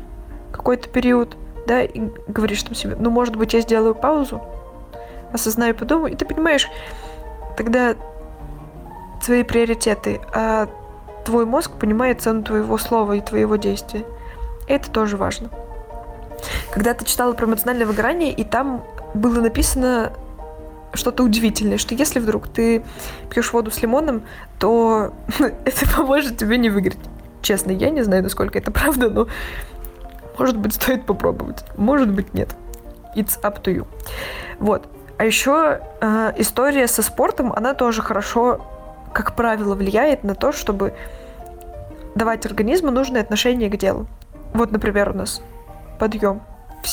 какой-то 0.51 0.89
период, 0.89 1.35
да, 1.67 1.81
и 1.81 2.09
говоришь 2.27 2.63
там 2.63 2.75
себе, 2.75 2.95
ну, 2.99 3.09
может 3.09 3.35
быть, 3.35 3.53
я 3.53 3.61
сделаю 3.61 3.95
паузу, 3.95 4.41
осознаю, 5.31 5.75
подумаю, 5.75 6.13
и 6.13 6.15
ты 6.15 6.25
понимаешь, 6.25 6.67
тогда 7.57 7.95
свои 9.21 9.43
приоритеты, 9.43 10.21
а 10.33 10.67
твой 11.25 11.45
мозг 11.45 11.71
понимает 11.71 12.21
цену 12.21 12.43
твоего 12.43 12.77
слова 12.77 13.13
и 13.13 13.21
твоего 13.21 13.55
действия. 13.55 14.03
Это 14.67 14.89
тоже 14.89 15.17
важно. 15.17 15.49
Когда 16.71 16.93
ты 16.93 17.05
читала 17.05 17.33
про 17.33 17.45
эмоциональное 17.45 17.85
выгорание, 17.85 18.31
и 18.31 18.43
там 18.43 18.83
было 19.13 19.41
написано 19.41 20.11
что-то 20.93 21.23
удивительное, 21.23 21.77
что 21.77 21.95
если 21.95 22.19
вдруг 22.19 22.47
ты 22.47 22.83
пьешь 23.29 23.53
воду 23.53 23.71
с 23.71 23.81
лимоном, 23.81 24.23
то 24.59 25.13
это 25.39 25.89
поможет 25.95 26.37
тебе 26.37 26.57
не 26.57 26.69
выиграть. 26.69 26.99
Честно, 27.41 27.71
я 27.71 27.89
не 27.89 28.01
знаю, 28.01 28.23
насколько 28.23 28.57
это 28.57 28.71
правда, 28.71 29.09
но 29.09 29.27
может 30.37 30.57
быть 30.57 30.73
стоит 30.73 31.05
попробовать, 31.05 31.63
может 31.77 32.11
быть 32.11 32.33
нет. 32.33 32.49
It's 33.15 33.39
up 33.41 33.61
to 33.63 33.75
you. 33.75 33.87
Вот. 34.59 34.87
А 35.17 35.25
еще 35.25 35.81
э, 35.99 36.33
история 36.37 36.87
со 36.87 37.01
спортом, 37.01 37.51
она 37.51 37.73
тоже 37.73 38.01
хорошо, 38.01 38.65
как 39.13 39.35
правило, 39.35 39.75
влияет 39.75 40.23
на 40.23 40.33
то, 40.33 40.51
чтобы 40.51 40.93
давать 42.15 42.45
организму 42.45 42.91
нужное 42.91 43.21
отношение 43.21 43.69
к 43.69 43.77
делу. 43.77 44.07
Вот, 44.53 44.71
например, 44.71 45.09
у 45.09 45.13
нас 45.13 45.41
подъем 45.99 46.41
в 46.83 46.87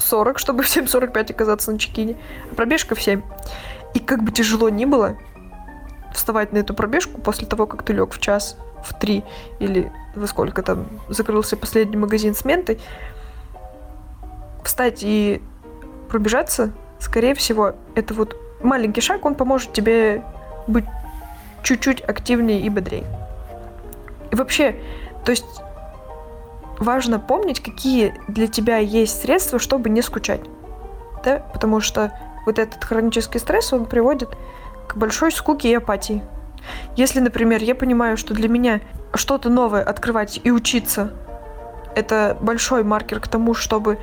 7.40, 0.00 0.38
чтобы 0.38 0.62
в 0.62 0.66
7.45 0.66 1.32
оказаться 1.32 1.72
на 1.72 1.78
чекине, 1.78 2.16
а 2.50 2.54
пробежка 2.54 2.94
в 2.94 3.02
7. 3.02 3.22
И 3.94 3.98
как 3.98 4.22
бы 4.22 4.32
тяжело 4.32 4.68
ни 4.68 4.84
было 4.84 5.16
вставать 6.12 6.52
на 6.52 6.58
эту 6.58 6.74
пробежку 6.74 7.20
после 7.20 7.46
того, 7.46 7.66
как 7.66 7.82
ты 7.82 7.92
лег 7.92 8.12
в 8.12 8.20
час, 8.20 8.56
в 8.84 8.98
три 8.98 9.24
или 9.58 9.92
во 10.14 10.26
сколько 10.26 10.62
там 10.62 10.86
закрылся 11.08 11.56
последний 11.56 11.96
магазин 11.96 12.34
с 12.34 12.44
ментой, 12.44 12.80
встать 14.64 15.02
и 15.02 15.40
пробежаться, 16.08 16.72
скорее 16.98 17.34
всего, 17.34 17.74
это 17.94 18.14
вот 18.14 18.36
маленький 18.62 19.00
шаг, 19.00 19.24
он 19.24 19.34
поможет 19.34 19.72
тебе 19.72 20.22
быть 20.66 20.84
чуть-чуть 21.62 22.00
активнее 22.02 22.60
и 22.60 22.68
бодрее. 22.68 23.04
И 24.30 24.36
вообще, 24.36 24.76
то 25.24 25.30
есть 25.30 25.62
важно 26.80 27.20
помнить, 27.20 27.60
какие 27.60 28.14
для 28.26 28.48
тебя 28.48 28.78
есть 28.78 29.22
средства, 29.22 29.58
чтобы 29.58 29.88
не 29.88 30.02
скучать. 30.02 30.40
Да? 31.24 31.38
Потому 31.52 31.80
что 31.80 32.12
вот 32.46 32.58
этот 32.58 32.82
хронический 32.82 33.38
стресс, 33.38 33.72
он 33.72 33.86
приводит 33.86 34.30
к 34.88 34.96
большой 34.96 35.30
скуке 35.30 35.70
и 35.70 35.74
апатии. 35.74 36.22
Если, 36.96 37.20
например, 37.20 37.62
я 37.62 37.74
понимаю, 37.74 38.16
что 38.16 38.34
для 38.34 38.48
меня 38.48 38.80
что-то 39.14 39.48
новое 39.48 39.82
открывать 39.82 40.40
и 40.42 40.50
учиться– 40.50 41.12
это 41.94 42.36
большой 42.40 42.84
маркер 42.84 43.20
к 43.20 43.28
тому, 43.28 43.54
чтобы 43.54 43.98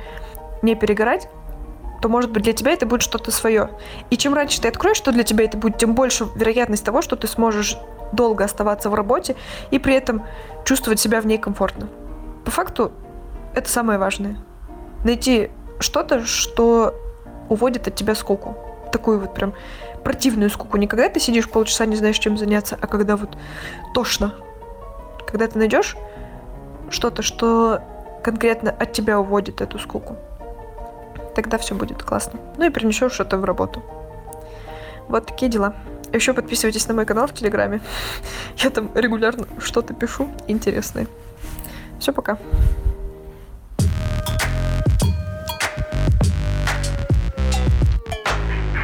не 0.62 0.74
перегорать, 0.74 1.28
то, 2.00 2.08
может 2.08 2.30
быть, 2.30 2.44
для 2.44 2.52
тебя 2.52 2.72
это 2.72 2.86
будет 2.86 3.02
что-то 3.02 3.30
свое. 3.30 3.70
И 4.10 4.16
чем 4.16 4.34
раньше 4.34 4.60
ты 4.60 4.68
откроешь, 4.68 4.96
что 4.96 5.12
для 5.12 5.24
тебя 5.24 5.44
это 5.44 5.56
будет, 5.56 5.78
тем 5.78 5.94
больше 5.94 6.26
вероятность 6.36 6.84
того, 6.84 7.02
что 7.02 7.16
ты 7.16 7.26
сможешь 7.26 7.76
долго 8.12 8.44
оставаться 8.44 8.88
в 8.88 8.94
работе 8.94 9.36
и 9.70 9.78
при 9.78 9.94
этом 9.94 10.24
чувствовать 10.64 11.00
себя 11.00 11.20
в 11.20 11.26
ней 11.26 11.38
комфортно. 11.38 11.88
По 12.48 12.52
факту, 12.52 12.92
это 13.54 13.68
самое 13.68 13.98
важное. 13.98 14.38
Найти 15.04 15.50
что-то, 15.80 16.24
что 16.24 16.94
уводит 17.50 17.86
от 17.88 17.94
тебя 17.94 18.14
скуку. 18.14 18.56
Такую 18.90 19.20
вот 19.20 19.34
прям 19.34 19.52
противную 20.02 20.48
скуку. 20.48 20.78
Не 20.78 20.86
когда 20.86 21.10
ты 21.10 21.20
сидишь 21.20 21.46
полчаса, 21.46 21.84
не 21.84 21.94
знаешь, 21.94 22.18
чем 22.18 22.38
заняться, 22.38 22.78
а 22.80 22.86
когда 22.86 23.18
вот 23.18 23.36
тошно. 23.92 24.34
Когда 25.26 25.46
ты 25.46 25.58
найдешь 25.58 25.94
что-то, 26.88 27.20
что 27.20 27.82
конкретно 28.24 28.70
от 28.70 28.94
тебя 28.94 29.20
уводит 29.20 29.60
эту 29.60 29.78
скуку, 29.78 30.16
тогда 31.34 31.58
все 31.58 31.74
будет 31.74 32.02
классно. 32.02 32.40
Ну 32.56 32.64
и 32.64 32.70
принесешь 32.70 33.12
что-то 33.12 33.36
в 33.36 33.44
работу. 33.44 33.82
Вот 35.06 35.26
такие 35.26 35.50
дела. 35.50 35.74
Еще 36.14 36.32
подписывайтесь 36.32 36.88
на 36.88 36.94
мой 36.94 37.04
канал 37.04 37.26
в 37.26 37.34
Телеграме. 37.34 37.82
Я 38.56 38.70
там 38.70 38.90
регулярно 38.94 39.46
что-то 39.58 39.92
пишу 39.92 40.30
интересное. 40.46 41.08
Все, 41.98 42.12
пока. 42.12 42.38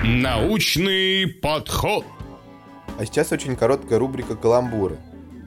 Научный 0.05 1.27
подход. 1.27 2.05
А 2.99 3.05
сейчас 3.07 3.33
очень 3.33 3.57
короткая 3.57 3.99
рубрика 3.99 4.37
«Каламбуры». 4.37 4.99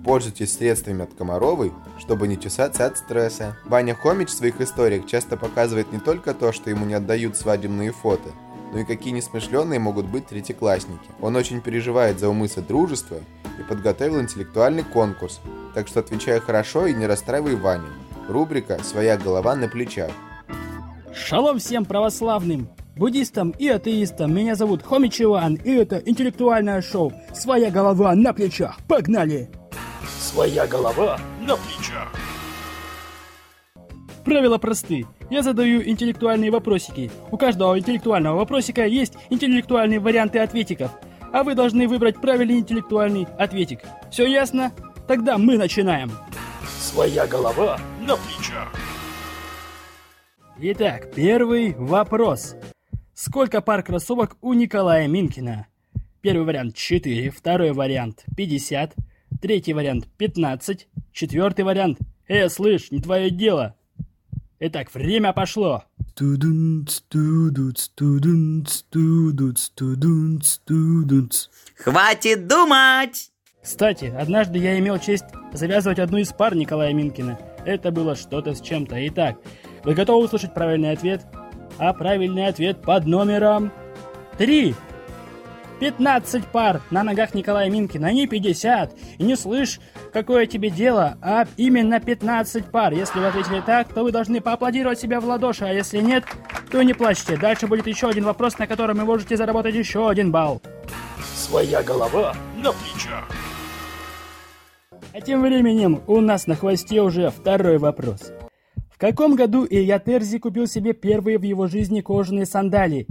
Пользуйтесь 0.04 0.54
средствами 0.54 1.04
от 1.04 1.14
Комаровой, 1.14 1.72
чтобы 2.00 2.28
не 2.28 2.40
чесаться 2.40 2.86
от 2.86 2.98
стресса. 2.98 3.58
Ваня 3.66 3.94
Хомич 3.94 4.30
в 4.30 4.34
своих 4.34 4.62
историях 4.62 5.06
часто 5.06 5.38
показывает 5.38 5.92
не 5.92 6.00
только 6.00 6.34
то, 6.34 6.52
что 6.52 6.70
ему 6.70 6.86
не 6.86 6.94
отдают 6.94 7.38
свадебные 7.38 7.92
фото, 7.92 8.30
но 8.74 8.80
и 8.80 8.86
какие 8.86 9.14
несмышленные 9.14 9.80
могут 9.80 10.06
быть 10.06 10.28
третьеклассники. 10.28 11.10
Он 11.22 11.36
очень 11.36 11.62
переживает 11.62 12.20
за 12.20 12.30
умы 12.30 12.48
Содружества 12.48 13.18
и 13.60 13.63
подготовил 13.63 14.22
интеллектуальный 14.22 14.84
конкурс, 14.84 15.39
так 15.74 15.88
что 15.88 16.00
отвечай 16.00 16.39
хорошо 16.39 16.88
и 16.88 16.93
не 16.93 17.06
расстраивай 17.06 17.56
Ваню. 17.56 17.88
Рубрика 18.28 18.84
«Своя 18.84 19.17
голова 19.17 19.56
на 19.56 19.67
плечах». 19.67 20.12
Шалом 21.13 21.60
всем 21.60 21.86
православным, 21.86 22.70
буддистам 22.96 23.52
и 23.52 23.67
атеистам. 23.67 24.34
Меня 24.36 24.56
зовут 24.56 24.84
Хомич 24.84 25.22
Иван, 25.22 25.56
и 25.56 25.72
это 25.72 25.98
интеллектуальное 25.98 26.82
шоу 26.82 27.12
«Своя 27.34 27.72
голова 27.72 28.13
на 28.15 28.34
плечах». 28.34 28.78
Погнали! 28.88 29.50
Своя 30.20 30.67
голова 30.67 31.20
на 31.41 31.56
плечах. 31.56 32.12
Правила 34.28 34.58
просты. 34.58 35.06
Я 35.30 35.41
задаю 35.41 35.82
интеллектуальные 35.82 36.52
вопросики. 36.52 37.10
У 37.32 37.38
каждого 37.38 37.80
интеллектуального 37.80 38.36
вопросика 38.36 38.86
есть 38.86 39.13
интеллектуальные 39.30 40.02
варианты 40.02 40.39
ответиков. 40.39 40.91
А 41.34 41.44
вы 41.44 41.56
должны 41.56 41.88
выбрать 41.88 42.22
правильный 42.22 42.60
интеллектуальный 42.60 43.28
ответик. 43.38 43.82
Все 44.12 44.26
ясно? 44.26 44.72
Тогда 45.08 45.38
мы 45.38 45.58
начинаем. 45.58 46.12
Своя 46.80 47.28
голова 47.28 47.80
на 48.00 48.16
плечах. 48.16 48.74
Итак, 50.60 51.13
первый 51.13 51.74
вопрос. 51.74 52.56
Сколько 53.13 53.62
пар 53.62 53.84
кроссовок 53.84 54.38
у 54.42 54.54
Николая 54.54 55.08
Минкина? 55.08 55.68
Первый 56.22 56.46
вариант 56.46 56.76
4, 56.76 57.30
второй 57.30 57.74
вариант 57.74 58.26
50, 58.36 58.96
третий 59.42 59.74
вариант 59.74 60.08
15, 60.18 60.88
четвертый 61.13 61.63
вариант 61.63 62.00
«Э, 62.28 62.50
слышь, 62.50 62.92
не 62.92 63.00
твое 63.00 63.30
дело». 63.30 63.76
Итак, 64.60 64.94
время 64.94 65.34
пошло. 65.34 65.84
Хватит 71.78 72.48
думать! 72.48 73.30
Кстати, 73.62 74.06
однажды 74.06 74.58
я 74.58 74.80
имел 74.80 74.98
честь 74.98 75.26
завязывать 75.54 76.00
одну 76.00 76.18
из 76.18 76.34
пар 76.34 76.56
Николая 76.56 76.92
Минкина. 76.92 77.38
Это 77.66 77.92
было 77.92 78.16
что-то 78.16 78.56
с 78.56 78.62
чем-то. 78.62 78.96
Итак, 79.10 79.38
вы 79.84 79.94
готовы 79.94 80.26
услышать 80.26 80.56
правильный 80.56 80.92
ответ? 80.92 81.24
А 81.78 81.94
правильный 81.94 82.48
ответ 82.48 82.82
под 82.82 83.06
номером 83.06 83.72
3. 84.40 84.74
15 85.80 86.48
пар 86.48 86.82
на 86.90 87.04
ногах 87.04 87.36
Николая 87.36 87.70
Минкина, 87.70 88.12
не 88.12 88.28
50. 88.28 88.96
И 89.20 89.24
не 89.24 89.36
слышь, 89.36 89.80
какое 90.12 90.48
тебе 90.48 90.70
дело, 90.70 91.18
а 91.22 91.46
именно 91.56 92.00
15 92.00 92.66
пар. 92.66 92.94
Если 92.94 93.20
вы 93.20 93.28
ответили 93.28 93.62
так, 93.62 93.94
то 93.94 94.04
вы 94.04 94.12
должны 94.12 94.42
поаплодировать 94.42 95.00
себя 95.00 95.20
в 95.20 95.26
ладоши, 95.26 95.66
а 95.66 95.74
если 95.74 96.00
нет, 96.00 96.24
то 96.72 96.82
не 96.82 96.94
плачьте. 96.94 97.38
Дальше 97.38 97.68
будет 97.68 97.86
еще 97.86 98.10
один 98.10 98.26
вопрос, 98.26 98.58
на 98.58 98.66
котором 98.66 98.98
вы 98.98 99.06
можете 99.06 99.38
заработать 99.38 99.76
еще 99.76 100.10
один 100.10 100.32
балл. 100.32 100.62
Своя 101.36 101.84
голова 101.84 102.36
на 102.56 102.72
плечах. 102.72 103.30
А 105.13 105.22
тем 105.22 105.42
временем 105.42 106.02
у 106.08 106.22
нас 106.22 106.48
на 106.48 106.56
хвосте 106.56 107.02
уже 107.02 107.30
второй 107.30 107.78
вопрос. 107.78 108.32
В 108.92 108.98
каком 108.98 109.36
году 109.36 109.66
Илья 109.70 110.00
Терзи 110.00 110.40
купил 110.40 110.66
себе 110.66 110.94
первые 110.94 111.38
в 111.38 111.44
его 111.44 111.68
жизни 111.68 112.02
кожаные 112.02 112.48
сандалии? 112.48 113.08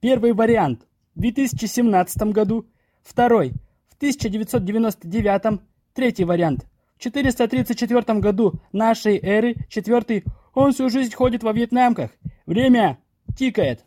Первый 0.00 0.32
вариант– 0.32 0.82
2017 1.16 2.22
году, 2.32 2.66
второй– 3.02 3.52
в 3.88 3.96
1999, 3.96 5.60
третий 5.94 6.24
вариант– 6.24 6.66
в 6.96 7.00
434 7.00 8.20
году 8.20 8.54
нашей 8.72 9.18
эры, 9.18 9.56
четвертый– 9.68 10.24
он 10.54 10.72
всю 10.72 10.88
жизнь 10.88 11.14
ходит 11.14 11.42
во 11.42 11.52
вьетнамках. 11.52 12.10
Время 12.46 12.98
тикает. 13.36 13.84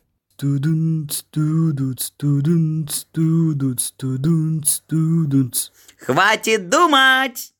Хватит 5.97 6.69
думать! 6.69 7.53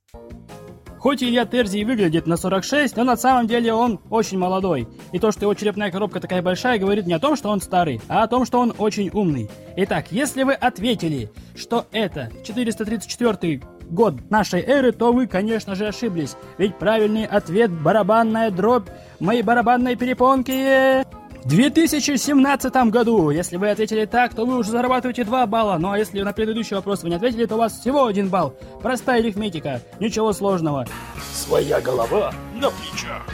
Хоть 1.08 1.24
Илья 1.24 1.46
Терзи 1.46 1.78
и 1.78 1.86
выглядит 1.86 2.28
на 2.28 2.36
46, 2.36 2.98
но 2.98 3.06
на 3.06 3.16
самом 3.16 3.48
деле 3.48 3.72
он 3.72 4.02
очень 4.10 4.38
молодой. 4.38 4.90
И 5.14 5.20
то, 5.20 5.32
что 5.32 5.44
его 5.44 5.54
черепная 5.54 5.90
коробка 5.90 6.20
такая 6.20 6.42
большая, 6.42 6.80
говорит 6.80 7.08
не 7.08 7.14
о 7.14 7.20
том, 7.20 7.38
что 7.38 7.48
он 7.48 7.62
старый, 7.62 8.02
а 8.10 8.24
о 8.24 8.28
том, 8.28 8.46
что 8.46 8.60
он 8.60 8.74
очень 8.78 9.10
умный. 9.14 9.50
Итак, 9.78 10.08
если 10.12 10.44
вы 10.44 10.52
ответили, 10.52 11.32
что 11.56 11.86
это 11.94 12.30
434 12.46 13.62
год 13.90 14.30
нашей 14.30 14.60
эры, 14.60 14.92
то 14.92 15.14
вы, 15.14 15.28
конечно 15.28 15.76
же, 15.76 15.88
ошиблись. 15.88 16.36
Ведь 16.58 16.78
правильный 16.78 17.24
ответ– 17.24 17.72
барабанная 17.84 18.52
дробь 18.52 18.90
моей 19.22 19.44
барабанной 19.44 19.96
перепонки. 19.96 21.06
В 21.48 21.50
2017 21.50 22.74
году, 22.92 23.30
если 23.30 23.56
вы 23.56 23.70
ответили 23.70 24.04
так, 24.04 24.34
то 24.34 24.46
вы 24.46 24.58
уже 24.58 24.70
зарабатываете 24.70 25.24
2 25.24 25.48
балла. 25.48 25.78
Ну 25.78 25.92
а 25.92 25.98
если 25.98 26.22
на 26.22 26.34
предыдущий 26.34 26.76
вопрос 26.76 27.04
вы 27.04 27.10
не 27.10 27.16
ответили, 27.16 27.46
то 27.46 27.56
у 27.56 27.60
вас 27.60 27.80
всего 27.80 28.06
1 28.06 28.28
балл. 28.28 28.54
Простая 28.82 29.22
арифметика, 29.22 29.80
ничего 30.02 30.34
сложного. 30.34 30.86
Своя 31.32 31.80
голова 31.80 32.34
на 32.54 32.70
плечах. 32.70 33.26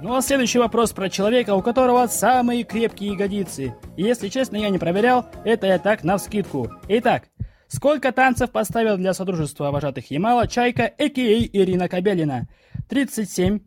Ну 0.00 0.16
а 0.16 0.22
следующий 0.22 0.58
вопрос 0.58 0.92
про 0.92 1.10
человека, 1.10 1.54
у 1.54 1.60
которого 1.60 2.06
самые 2.06 2.64
крепкие 2.64 3.12
ягодицы. 3.12 3.74
И 3.98 4.02
если 4.02 4.28
честно, 4.28 4.56
я 4.56 4.70
не 4.70 4.78
проверял, 4.78 5.26
это 5.44 5.66
я 5.66 5.78
так 5.78 6.02
на 6.02 6.16
вскидку. 6.16 6.70
Итак, 6.88 7.24
сколько 7.66 8.10
танцев 8.10 8.50
поставил 8.50 8.96
для 8.96 9.12
Содружества 9.12 9.70
вожатых 9.70 10.10
Ямала 10.10 10.48
Чайка, 10.48 10.84
а.к.а. 10.84 11.46
Ирина 11.52 11.90
Кобелина? 11.90 12.48
37, 12.88 13.60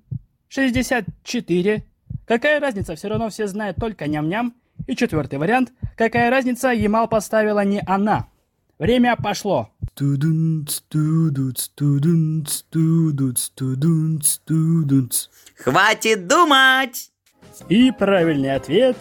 64, 0.50 1.84
Какая 2.26 2.60
разница, 2.60 2.96
все 2.96 3.08
равно 3.08 3.30
все 3.30 3.48
знают 3.48 3.78
только 3.78 4.08
ням-ням. 4.08 4.54
И 4.88 4.96
четвертый 4.96 5.38
вариант. 5.38 5.72
Какая 5.96 6.30
разница, 6.30 6.70
Ямал 6.70 7.08
поставила 7.08 7.64
не 7.64 7.82
она. 7.86 8.28
Время 8.80 9.16
пошло. 9.16 9.70
Хватит 15.56 16.28
думать! 16.28 17.12
И 17.70 17.92
правильный 17.92 18.56
ответ. 18.56 18.98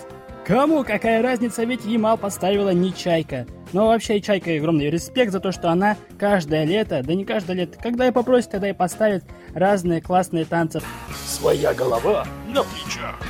Кому 0.50 0.82
какая 0.82 1.22
разница, 1.22 1.62
ведь 1.62 1.84
Ямал 1.84 2.18
поставила 2.18 2.70
не 2.70 2.92
Чайка. 2.92 3.46
Но 3.72 3.86
вообще 3.86 4.18
и 4.18 4.20
Чайка 4.20 4.50
огромный 4.56 4.90
респект 4.90 5.30
за 5.30 5.38
то, 5.38 5.52
что 5.52 5.70
она 5.70 5.96
каждое 6.18 6.64
лето, 6.64 7.02
да 7.04 7.14
не 7.14 7.24
каждое 7.24 7.54
лето, 7.54 7.78
когда 7.80 8.08
и 8.08 8.10
попросит, 8.10 8.50
тогда 8.50 8.68
и 8.68 8.72
поставит 8.72 9.22
разные 9.54 10.00
классные 10.00 10.44
танцы. 10.44 10.80
Своя 11.24 11.72
голова 11.72 12.26
на 12.48 12.64
плечах. 12.64 13.20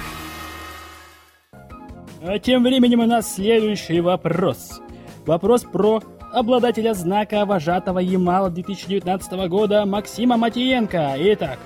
А 2.23 2.39
тем 2.39 2.63
временем 2.63 3.01
у 3.01 3.07
нас 3.07 3.35
следующий 3.35 4.01
вопрос. 4.01 4.81
Вопрос 5.27 5.65
про 5.65 6.03
обладателя 6.33 6.95
знака 6.95 7.45
вожатого 7.45 7.99
Ямала 7.99 8.49
2019 8.49 9.33
года 9.51 9.85
Максима 9.85 10.39
Матиенко. 10.39 11.17
Итак, 11.19 11.59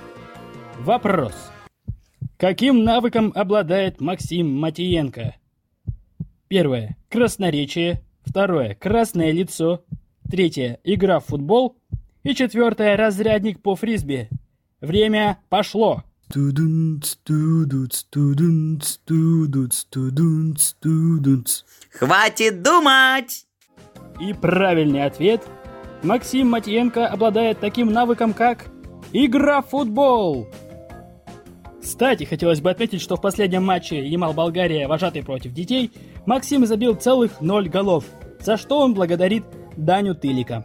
вопрос. 0.80 1.32
Каким 2.38 2.82
навыком 2.82 3.30
обладает 3.36 4.00
Максим 4.00 4.52
Матиенко? 4.58 5.36
Первое. 6.54 6.96
Красноречие. 7.10 8.04
Второе. 8.24 8.76
Красное 8.76 9.32
лицо. 9.32 9.82
Третье. 10.30 10.78
Игра 10.84 11.18
в 11.18 11.24
футбол. 11.24 11.76
И 12.22 12.32
четвертое. 12.32 12.96
Разрядник 12.96 13.60
по 13.60 13.74
фрисби. 13.74 14.28
Время 14.80 15.40
пошло. 15.48 16.04
Хватит 21.90 22.62
думать! 22.62 23.46
И 24.20 24.32
правильный 24.32 25.02
ответ. 25.02 25.42
Максим 26.04 26.50
Матьенко 26.50 27.08
обладает 27.08 27.58
таким 27.58 27.90
навыком, 27.92 28.32
как 28.32 28.66
игра 29.12 29.60
в 29.60 29.70
футбол. 29.70 30.46
Кстати, 31.82 32.24
хотелось 32.24 32.60
бы 32.60 32.70
отметить, 32.70 33.02
что 33.02 33.16
в 33.16 33.20
последнем 33.20 33.62
матче 33.62 34.06
Ямал-Болгария, 34.06 34.88
вожатый 34.88 35.22
против 35.22 35.52
детей, 35.52 35.90
Максим 36.26 36.64
забил 36.64 36.94
целых 36.94 37.42
ноль 37.42 37.68
голов, 37.68 38.04
за 38.40 38.56
что 38.56 38.80
он 38.80 38.94
благодарит 38.94 39.44
Даню 39.76 40.14
Тылика. 40.14 40.64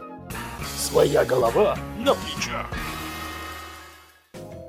Своя 0.78 1.26
голова 1.26 1.78
на 2.00 2.14
плечах. 2.14 2.68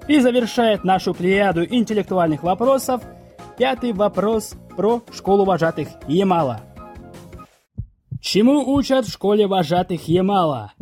И 0.08 0.18
завершает 0.18 0.82
нашу 0.82 1.14
плеяду 1.14 1.64
интеллектуальных 1.64 2.42
вопросов 2.42 3.02
пятый 3.56 3.92
вопрос 3.92 4.54
про 4.76 5.02
школу 5.12 5.44
вожатых 5.44 5.88
Ямала. 6.08 6.62
Чему 8.20 8.74
учат 8.74 9.06
в 9.06 9.12
школе 9.12 9.46
вожатых 9.46 10.08
Ямала? 10.08 10.72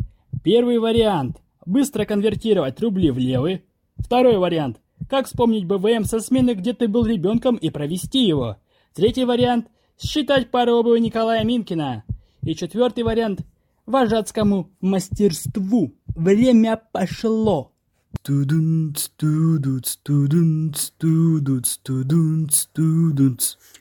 Первый 0.43 0.79
вариант– 0.79 1.37
быстро 1.65 2.05
конвертировать 2.05 2.81
рубли 2.81 3.11
в 3.11 3.19
левы. 3.19 3.63
Второй 3.99 4.37
вариант– 4.37 4.79
как 5.09 5.27
вспомнить 5.27 5.65
БВМ 5.65 6.05
со 6.05 6.19
смены, 6.19 6.55
где 6.55 6.73
ты 6.73 6.87
был 6.87 7.05
ребенком 7.05 7.55
и 7.55 7.69
провести 7.69 8.25
его. 8.25 8.57
Третий 8.95 9.25
вариант– 9.25 9.67
считать 9.99 10.51
пару 10.51 10.73
обуви 10.73 10.99
Николая 10.99 11.43
Минкина. 11.43 12.03
И 12.41 12.55
четвертый 12.55 13.03
вариант– 13.03 13.41
вожатскому 13.89 14.69
мастерству. 14.81 15.93
Время 16.15 16.81
пошло. 16.91 17.71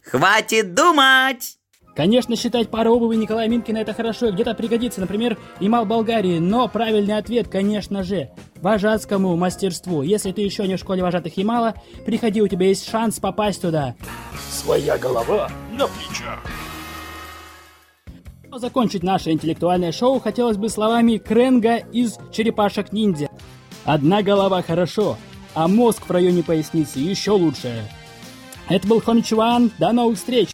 Хватит 0.03 0.75
думать! 0.75 1.58
Конечно, 1.99 2.37
считать 2.37 2.71
пару 2.71 2.95
обуви 2.95 3.17
Николая 3.17 3.49
Минкина 3.49 3.79
это 3.79 3.93
хорошо, 3.93 4.31
где-то 4.31 4.55
пригодится, 4.55 5.01
например, 5.01 5.37
Имал 5.59 5.85
Болгарии, 5.85 6.39
но 6.39 6.69
правильный 6.69 7.19
ответ, 7.19 7.49
конечно 7.49 8.05
же, 8.05 8.31
вожатскому 8.63 9.35
мастерству. 9.35 10.03
Если 10.03 10.31
ты 10.31 10.43
еще 10.43 10.69
не 10.69 10.77
в 10.77 10.79
школе 10.79 11.03
вожатых 11.03 11.37
Ямала, 11.37 11.75
приходи, 12.07 12.41
у 12.41 12.47
тебя 12.47 12.69
есть 12.69 12.89
шанс 12.89 13.19
попасть 13.19 13.63
туда. 13.63 13.97
Своя 14.49 14.97
голова 14.97 15.51
на 15.73 15.89
плечах. 15.89 16.39
Но 18.49 18.59
закончить 18.61 19.03
наше 19.03 19.33
интеллектуальное 19.33 19.91
шоу 19.91 20.21
хотелось 20.21 20.57
бы 20.57 20.69
словами 20.69 21.17
Кренга 21.17 21.79
из 21.79 22.17
«Черепашек 22.31 22.93
ниндзя». 22.93 23.29
Одна 23.85 24.23
голова 24.23 24.63
хорошо, 24.63 25.17
а 25.53 25.67
мозг 25.67 26.07
в 26.07 26.11
районе 26.13 26.45
поясницы 26.45 27.01
еще 27.01 27.33
лучше. 27.33 27.83
Это 28.69 28.87
был 28.87 29.01
Хончуан, 29.01 29.73
до 29.81 29.91
новых 29.91 30.17
встреч! 30.17 30.51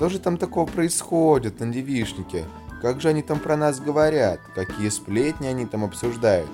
Что 0.00 0.08
же 0.08 0.18
там 0.18 0.38
такого 0.38 0.64
происходит 0.64 1.60
на 1.60 1.66
девишнике? 1.66 2.46
Как 2.80 3.02
же 3.02 3.10
они 3.10 3.20
там 3.20 3.38
про 3.38 3.54
нас 3.54 3.80
говорят? 3.80 4.40
Какие 4.54 4.88
сплетни 4.88 5.46
они 5.46 5.66
там 5.66 5.84
обсуждают? 5.84 6.48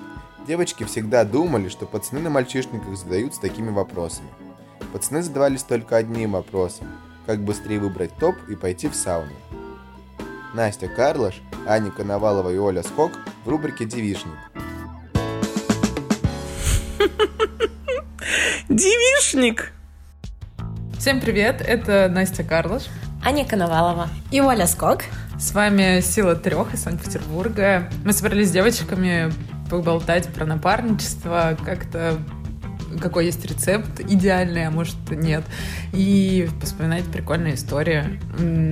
Девочки 0.45 0.83
всегда 0.83 1.23
думали, 1.23 1.69
что 1.69 1.85
пацаны 1.85 2.19
на 2.19 2.29
мальчишниках 2.29 2.97
задаются 2.97 3.39
такими 3.39 3.69
вопросами. 3.69 4.27
Пацаны 4.91 5.23
задавались 5.23 5.63
только 5.63 5.95
одним 5.95 6.33
вопросом. 6.33 6.87
Как 7.25 7.39
быстрее 7.39 7.79
выбрать 7.79 8.13
топ 8.19 8.35
и 8.49 8.55
пойти 8.57 8.89
в 8.89 8.95
сауну. 8.95 9.31
Настя 10.53 10.89
Карлаш, 10.89 11.41
Аня 11.65 11.89
Коновалова 11.91 12.49
и 12.53 12.57
Оля 12.57 12.83
Скок 12.83 13.13
в 13.45 13.49
рубрике 13.49 13.85
«Девишник». 13.85 14.35
Девишник! 18.67 19.71
Всем 20.99 21.21
привет, 21.21 21.61
это 21.61 22.09
Настя 22.09 22.43
Карлаш. 22.43 22.89
Аня 23.27 23.43
Коновалова 23.43 24.07
и 24.31 24.39
Оля 24.39 24.65
Скок. 24.65 25.03
С 25.37 25.51
вами 25.51 25.99
«Сила 25.99 26.33
трех» 26.33 26.73
из 26.73 26.83
Санкт-Петербурга. 26.83 27.89
Мы 28.05 28.13
собрались 28.13 28.47
с 28.47 28.51
девочками 28.51 29.33
поболтать 29.69 30.29
про 30.29 30.45
напарничество, 30.45 31.57
как-то 31.65 32.19
какой 33.01 33.25
есть 33.25 33.43
рецепт 33.45 33.99
идеальный, 33.99 34.65
а 34.65 34.71
может 34.71 34.95
нет. 35.11 35.43
И 35.91 36.49
вспоминать 36.63 37.03
прикольные 37.03 37.55
истории. 37.55 38.17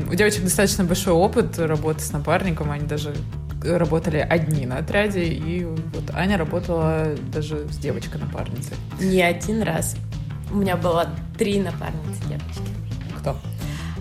У 0.09 0.15
девочек 0.15 0.43
достаточно 0.43 0.85
большой 0.85 1.11
опыт 1.11 1.59
работы 1.59 1.99
с 1.99 2.13
напарником, 2.13 2.71
они 2.71 2.85
даже 2.85 3.13
работали 3.61 4.19
одни 4.19 4.65
на 4.65 4.77
отряде, 4.77 5.25
и 5.25 5.65
вот 5.65 6.11
Аня 6.13 6.37
работала 6.37 7.07
даже 7.33 7.67
с 7.69 7.75
девочкой-напарницей. 7.75 8.77
Не 9.01 9.21
один 9.21 9.63
раз. 9.63 9.97
У 10.49 10.55
меня 10.55 10.77
было 10.77 11.09
три 11.37 11.59
напарницы 11.59 12.23
девочки. 12.29 12.71
Кто? 13.19 13.37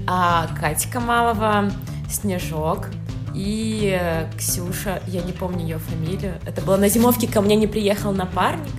А, 0.07 0.49
Катя 0.59 0.89
Камалова, 0.91 1.71
Снежок 2.11 2.91
и 3.35 3.99
Ксюша, 4.37 5.03
я 5.07 5.23
не 5.23 5.33
помню 5.33 5.63
ее 5.63 5.79
фамилию. 5.79 6.35
Это 6.47 6.61
было 6.63 6.77
на 6.77 6.89
зимовке, 6.89 7.27
ко 7.27 7.41
мне 7.41 7.57
не 7.57 7.67
приехал 7.67 8.13
напарник. 8.13 8.73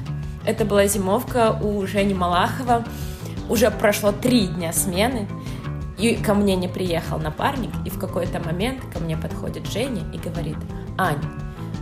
Это 0.45 0.65
была 0.65 0.85
зимовка 0.85 1.59
у 1.61 1.85
Жени 1.87 2.13
Малахова. 2.13 2.85
Уже 3.49 3.71
прошло 3.71 4.11
три 4.11 4.47
дня 4.47 4.71
смены, 4.73 5.27
и 5.97 6.15
ко 6.15 6.33
мне 6.33 6.55
не 6.55 6.67
приехал 6.67 7.19
напарник, 7.19 7.71
и 7.85 7.89
в 7.89 7.99
какой-то 7.99 8.39
момент 8.39 8.81
ко 8.93 8.99
мне 8.99 9.17
подходит 9.17 9.67
Женя 9.67 10.03
и 10.13 10.17
говорит, 10.17 10.57
Ань, 10.97 11.23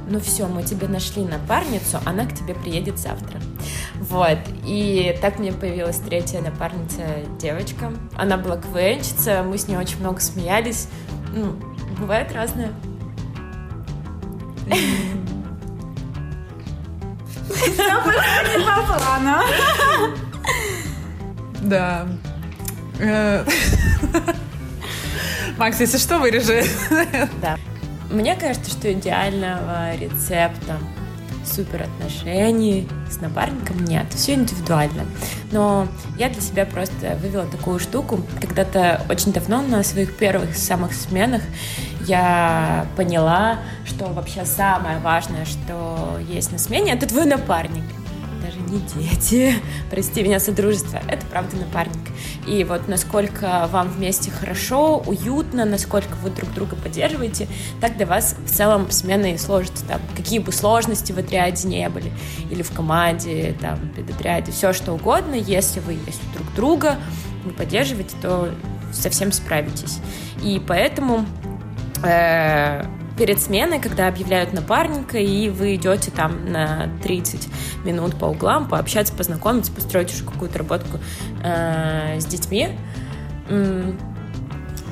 ну 0.09 0.19
все, 0.19 0.47
мы 0.47 0.63
тебе 0.63 0.87
нашли 0.87 1.23
напарницу, 1.23 1.99
она 2.05 2.25
к 2.25 2.33
тебе 2.33 2.53
приедет 2.53 2.99
завтра. 2.99 3.39
Вот, 3.99 4.39
и 4.65 5.17
так 5.21 5.39
мне 5.39 5.53
появилась 5.53 5.97
третья 5.97 6.41
напарница 6.41 7.03
девочка. 7.39 7.91
Она 8.15 8.37
была 8.37 8.57
КВНчица, 8.57 9.43
мы 9.43 9.57
с 9.57 9.67
ней 9.67 9.77
очень 9.77 9.99
много 9.99 10.19
смеялись. 10.19 10.87
Ну, 11.33 11.55
бывает 11.97 12.31
разное. 12.33 12.71
Все 17.49 17.71
проходит 17.75 18.65
по 18.65 18.93
плану. 18.93 19.43
Да. 21.61 22.07
Э, 22.99 23.45
Макс, 25.57 25.79
если 25.79 25.97
что, 25.97 26.19
вырежи. 26.19 26.63
Да. 27.41 27.57
Мне 28.09 28.35
кажется, 28.35 28.69
что 28.69 28.91
идеального 28.91 29.95
рецепта 29.95 30.77
супер 31.45 31.83
отношений 31.83 32.87
с 33.09 33.19
напарником 33.21 33.83
нет. 33.85 34.05
Все 34.13 34.33
индивидуально. 34.33 35.05
Но 35.51 35.87
я 36.17 36.29
для 36.29 36.41
себя 36.41 36.65
просто 36.65 37.17
вывела 37.21 37.45
такую 37.45 37.79
штуку. 37.79 38.21
Когда-то 38.39 39.01
очень 39.09 39.31
давно 39.31 39.61
на 39.61 39.83
своих 39.83 40.15
первых 40.17 40.55
самых 40.55 40.93
сменах 40.93 41.41
я 42.05 42.85
поняла, 42.95 43.59
что 43.85 44.05
вообще 44.05 44.45
самое 44.45 44.99
важное, 44.99 45.45
что 45.45 46.19
есть 46.27 46.51
на 46.51 46.57
смене, 46.57 46.93
это 46.93 47.07
твой 47.07 47.25
напарник 47.25 47.83
даже 48.43 48.59
не 48.59 48.79
дети, 48.79 49.55
прости 49.89 50.21
меня, 50.21 50.39
содружество, 50.39 51.01
это 51.07 51.25
правда 51.27 51.55
напарник. 51.57 52.02
И 52.47 52.63
вот 52.63 52.87
насколько 52.87 53.67
вам 53.71 53.89
вместе 53.89 54.31
хорошо, 54.31 54.97
уютно, 55.05 55.65
насколько 55.65 56.13
вы 56.15 56.29
друг 56.29 56.53
друга 56.53 56.75
поддерживаете, 56.75 57.47
так 57.81 57.97
для 57.97 58.05
вас 58.05 58.35
в 58.45 58.49
целом 58.49 58.91
смена 58.91 59.33
и 59.33 59.37
сложится. 59.37 59.85
Там, 59.85 60.01
какие 60.15 60.39
бы 60.39 60.51
сложности 60.51 61.11
в 61.11 61.17
отряде 61.17 61.67
не 61.67 61.87
были, 61.89 62.11
или 62.49 62.61
в 62.61 62.71
команде, 62.71 63.55
там, 63.59 63.75
в 63.75 63.95
педотряде, 63.95 64.51
все 64.51 64.73
что 64.73 64.93
угодно, 64.93 65.35
если 65.35 65.79
вы 65.79 65.93
есть 65.93 66.21
друг 66.33 66.53
друга, 66.55 66.97
вы 67.45 67.51
поддерживаете, 67.51 68.15
то 68.21 68.53
совсем 68.91 69.31
справитесь. 69.31 69.99
И 70.43 70.61
поэтому 70.65 71.25
э, 72.03 72.83
перед 73.17 73.39
сменой, 73.39 73.79
когда 73.79 74.07
объявляют 74.07 74.53
напарника, 74.53 75.17
и 75.17 75.49
вы 75.49 75.75
идете 75.75 76.11
там 76.11 76.51
на 76.51 76.89
30 77.03 77.47
минут 77.85 78.15
по 78.15 78.25
углам, 78.25 78.67
пообщаться, 78.67 79.13
познакомиться, 79.13 79.71
построить 79.71 80.13
уже 80.13 80.23
какую-то 80.23 80.59
работку 80.59 80.99
э, 81.43 82.19
с 82.19 82.25
детьми, 82.25 82.69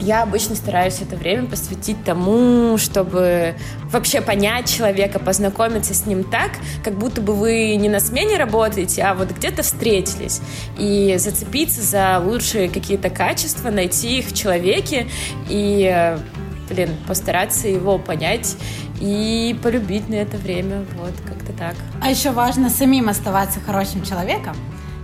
я 0.02 0.24
обычно 0.24 0.56
стараюсь 0.56 1.00
это 1.00 1.16
время 1.16 1.46
посвятить 1.46 2.04
тому, 2.04 2.76
чтобы 2.80 3.54
вообще 3.92 4.20
понять 4.20 4.68
человека, 4.68 5.20
познакомиться 5.20 5.94
с 5.94 6.08
ним 6.08 6.24
так, 6.24 6.54
как 6.84 6.96
будто 6.96 7.22
бы 7.22 7.36
вы 7.36 7.76
не 7.76 7.88
на 7.88 8.00
смене 8.00 8.38
работаете, 8.38 9.04
а 9.04 9.14
вот 9.14 9.30
где-то 9.30 9.62
встретились. 9.62 10.42
И 10.80 11.16
зацепиться 11.20 11.84
за 11.84 12.20
лучшие 12.20 12.68
какие-то 12.68 13.12
качества, 13.12 13.70
найти 13.70 14.20
их 14.20 14.30
в 14.30 14.34
человеке 14.34 15.08
и 15.50 16.18
блин, 16.72 16.90
постараться 17.08 17.68
его 17.68 17.98
понять 17.98 18.56
и 19.00 19.58
полюбить 19.62 20.08
на 20.10 20.16
это 20.16 20.38
время, 20.38 20.86
вот, 20.98 21.14
как-то 21.28 21.54
так. 21.54 21.76
А 22.02 22.10
еще 22.10 22.32
важно 22.32 22.70
самим 22.70 23.10
оставаться 23.10 23.60
хорошим 23.60 24.04
человеком 24.04 24.56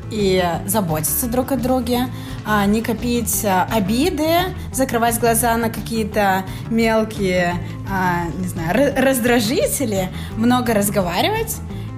и 0.09 0.41
заботиться 0.65 1.27
друг 1.27 1.51
о 1.51 1.57
друге, 1.57 2.07
а 2.45 2.65
не 2.65 2.81
копить 2.81 3.43
а, 3.43 3.67
обиды, 3.69 4.55
закрывать 4.71 5.19
глаза 5.19 5.57
на 5.57 5.69
какие-то 5.69 6.45
мелкие, 6.69 7.55
а, 7.91 8.23
не 8.39 8.47
знаю, 8.47 8.93
раздражители, 8.95 10.09
много 10.37 10.73
разговаривать 10.73 11.57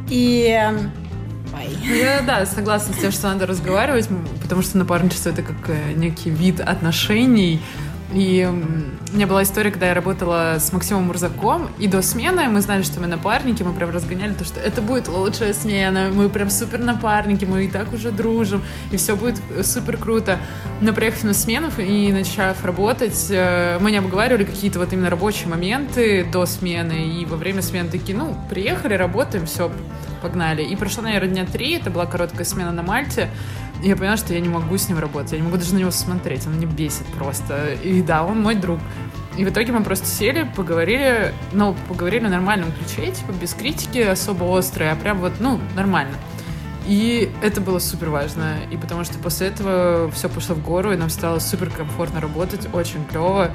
и 0.09 0.59
ну, 1.85 1.93
я, 1.95 2.21
да, 2.21 2.45
согласна 2.45 2.93
с 2.93 2.97
тем, 2.97 3.11
что 3.11 3.27
надо 3.29 3.45
разговаривать, 3.45 4.07
потому 4.41 4.61
что 4.61 4.77
напарничество— 4.77 5.29
это 5.31 5.41
как 5.41 5.69
э, 5.69 5.93
некий 5.93 6.29
вид 6.29 6.59
отношений, 6.59 7.61
и 8.13 8.49
у 8.49 9.15
меня 9.15 9.27
была 9.27 9.43
история, 9.43 9.69
когда 9.71 9.87
я 9.87 9.93
работала 9.93 10.55
с 10.59 10.73
Максимом 10.73 11.03
Мурзаком, 11.03 11.69
и 11.77 11.87
до 11.87 12.01
смены 12.01 12.47
мы 12.49 12.61
знали, 12.61 12.81
что 12.81 12.99
мы 12.99 13.07
напарники, 13.07 13.61
мы 13.61 13.73
прям 13.73 13.91
разгоняли 13.91 14.33
то, 14.33 14.43
что 14.43 14.59
это 14.59 14.81
будет 14.81 15.07
лучшая 15.07 15.53
смена, 15.53 16.09
мы 16.11 16.29
прям 16.29 16.49
супер 16.49 16.79
напарники, 16.79 17.45
мы 17.45 17.65
и 17.65 17.67
так 17.67 17.93
уже 17.93 18.11
дружим, 18.11 18.63
и 18.91 18.97
все 18.97 19.15
будет 19.15 19.41
супер 19.63 19.97
круто. 19.97 20.39
Но 20.81 20.93
приехав 20.93 21.23
на 21.23 21.33
смену 21.33 21.69
и 21.77 22.11
начав 22.11 22.63
работать, 22.65 23.27
э, 23.29 23.77
мы 23.79 23.91
не 23.91 23.97
обговаривали 23.97 24.43
какие-то 24.43 24.79
вот 24.79 24.91
именно 24.91 25.09
рабочие 25.09 25.47
моменты 25.47 26.25
до 26.31 26.45
смены, 26.45 27.21
и 27.21 27.25
во 27.25 27.37
время 27.37 27.61
смены 27.61 27.89
такие, 27.89 28.17
ну, 28.17 28.35
приехали, 28.49 28.95
работаем, 28.95 29.45
все, 29.45 29.71
погнали. 30.21 30.63
И 30.63 30.75
прошло, 30.75 31.03
наверное, 31.03 31.29
дня 31.29 31.45
три, 31.45 31.75
это 31.77 31.89
была 31.89 32.05
короткая 32.05 32.45
смена 32.45 32.71
на 32.71 32.83
Мальте, 32.83 33.29
я 33.81 33.95
поняла, 33.95 34.17
что 34.17 34.33
я 34.33 34.39
не 34.39 34.49
могу 34.49 34.77
с 34.77 34.89
ним 34.89 34.99
работать, 34.99 35.31
я 35.31 35.37
не 35.37 35.43
могу 35.43 35.57
даже 35.57 35.73
на 35.73 35.79
него 35.79 35.91
смотреть, 35.91 36.45
он 36.47 36.57
меня 36.57 36.67
бесит 36.67 37.05
просто. 37.07 37.73
И 37.73 38.01
да, 38.01 38.23
он 38.23 38.41
мой 38.41 38.55
друг. 38.55 38.79
И 39.37 39.45
в 39.45 39.49
итоге 39.49 39.71
мы 39.71 39.83
просто 39.83 40.05
сели, 40.05 40.49
поговорили, 40.55 41.33
ну, 41.53 41.75
поговорили 41.87 42.25
в 42.25 42.29
нормальном 42.29 42.71
ключе, 42.73 43.11
типа, 43.11 43.31
без 43.31 43.53
критики 43.53 43.99
особо 43.99 44.57
острой, 44.57 44.91
а 44.91 44.95
прям 44.95 45.19
вот, 45.19 45.33
ну, 45.39 45.59
нормально. 45.75 46.15
И 46.87 47.31
это 47.41 47.61
было 47.61 47.79
супер 47.79 48.09
важно. 48.09 48.57
И 48.71 48.75
потому 48.75 49.03
что 49.03 49.17
после 49.19 49.47
этого 49.47 50.09
все 50.11 50.27
пошло 50.27 50.55
в 50.55 50.63
гору, 50.63 50.91
и 50.91 50.97
нам 50.97 51.09
стало 51.09 51.39
супер 51.39 51.69
комфортно 51.69 52.19
работать, 52.19 52.67
очень 52.73 53.05
клево. 53.05 53.51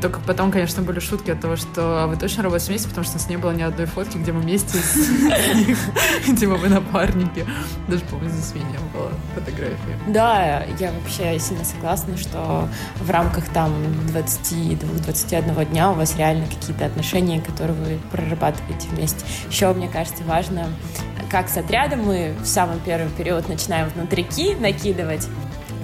Только 0.00 0.20
потом, 0.20 0.50
конечно, 0.50 0.82
были 0.82 0.98
шутки 0.98 1.30
от 1.30 1.40
того, 1.40 1.56
что 1.56 2.04
«А 2.04 2.06
вы 2.06 2.16
точно 2.16 2.42
работаете 2.42 2.70
вместе, 2.70 2.88
потому 2.88 3.04
что 3.04 3.14
у 3.16 3.18
нас 3.18 3.28
не 3.28 3.36
было 3.36 3.50
ни 3.50 3.62
одной 3.62 3.86
фотки, 3.86 4.16
где 4.16 4.32
мы 4.32 4.40
вместе 4.40 4.78
с 4.78 4.94
типа 6.40 6.56
мы 6.56 6.68
напарники. 6.68 7.44
Даже, 7.88 8.02
по-моему, 8.04 8.30
здесь 8.30 8.54
меня 8.54 8.78
была 8.94 9.10
фотография. 9.34 9.98
Да, 10.08 10.64
я 10.78 10.92
вообще 10.92 11.38
сильно 11.38 11.64
согласна, 11.64 12.16
что 12.16 12.68
в 12.96 13.10
рамках 13.10 13.48
там 13.48 13.72
22-21 14.14 15.70
дня 15.70 15.90
у 15.90 15.94
вас 15.94 16.16
реально 16.16 16.46
какие-то 16.46 16.86
отношения, 16.86 17.40
которые 17.40 17.76
вы 17.76 17.98
прорабатываете 18.10 18.88
вместе. 18.88 19.24
Еще, 19.50 19.72
мне 19.74 19.88
кажется, 19.88 20.24
важно, 20.24 20.68
как 21.30 21.48
с 21.48 21.56
отрядом 21.56 22.04
мы 22.04 22.34
в 22.42 22.46
самый 22.46 22.78
первый 22.84 23.10
период 23.10 23.48
начинаем 23.48 23.88
внутрики 23.90 24.56
накидывать, 24.58 25.28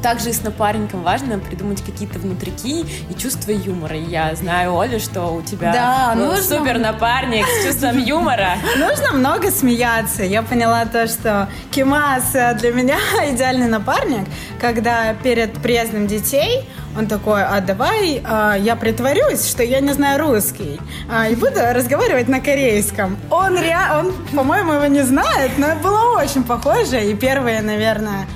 также 0.02 0.30
и 0.30 0.32
с 0.32 0.42
напарником 0.42 1.02
важно 1.02 1.38
придумать 1.38 1.84
какие-то 1.84 2.18
внутрики 2.18 2.84
и 3.10 3.14
чувство 3.16 3.50
юмора. 3.50 3.96
Я 3.96 4.34
знаю, 4.34 4.74
Оля, 4.74 4.98
что 4.98 5.26
у 5.28 5.42
тебя 5.42 5.72
да, 5.72 6.14
ну, 6.14 6.26
нужно... 6.26 6.58
супер 6.58 6.78
напарник 6.78 7.46
с 7.46 7.66
чувством 7.66 7.98
юмора. 8.04 8.56
Нужно 8.78 9.12
много 9.12 9.50
смеяться. 9.50 10.22
Я 10.22 10.42
поняла 10.42 10.84
то, 10.86 11.06
что 11.06 11.48
Кимас 11.70 12.32
для 12.32 12.72
меня 12.72 12.98
идеальный 13.30 13.68
напарник, 13.68 14.26
когда 14.60 15.14
перед 15.14 15.52
приездом 15.54 16.06
детей 16.06 16.68
он 16.98 17.06
такой, 17.08 17.44
а 17.44 17.60
давай 17.60 18.22
а, 18.24 18.54
я 18.54 18.74
притворюсь, 18.74 19.46
что 19.46 19.62
я 19.62 19.80
не 19.80 19.92
знаю 19.92 20.18
русский, 20.18 20.80
а, 21.10 21.28
и 21.28 21.34
буду 21.34 21.60
разговаривать 21.74 22.28
на 22.28 22.40
корейском. 22.40 23.18
Он, 23.30 23.58
ре... 23.58 23.76
он 23.92 24.12
по-моему, 24.34 24.72
его 24.72 24.86
не 24.86 25.02
знает, 25.02 25.52
но 25.58 25.74
было 25.76 26.18
очень 26.18 26.42
похоже. 26.42 27.04
И 27.04 27.14
первые, 27.14 27.60
наверное, 27.60 28.26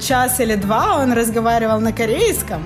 час 0.00 0.40
или 0.40 0.54
два 0.54 0.98
он 0.98 1.12
разговаривал 1.12 1.80
на 1.80 1.92
корейском, 1.92 2.62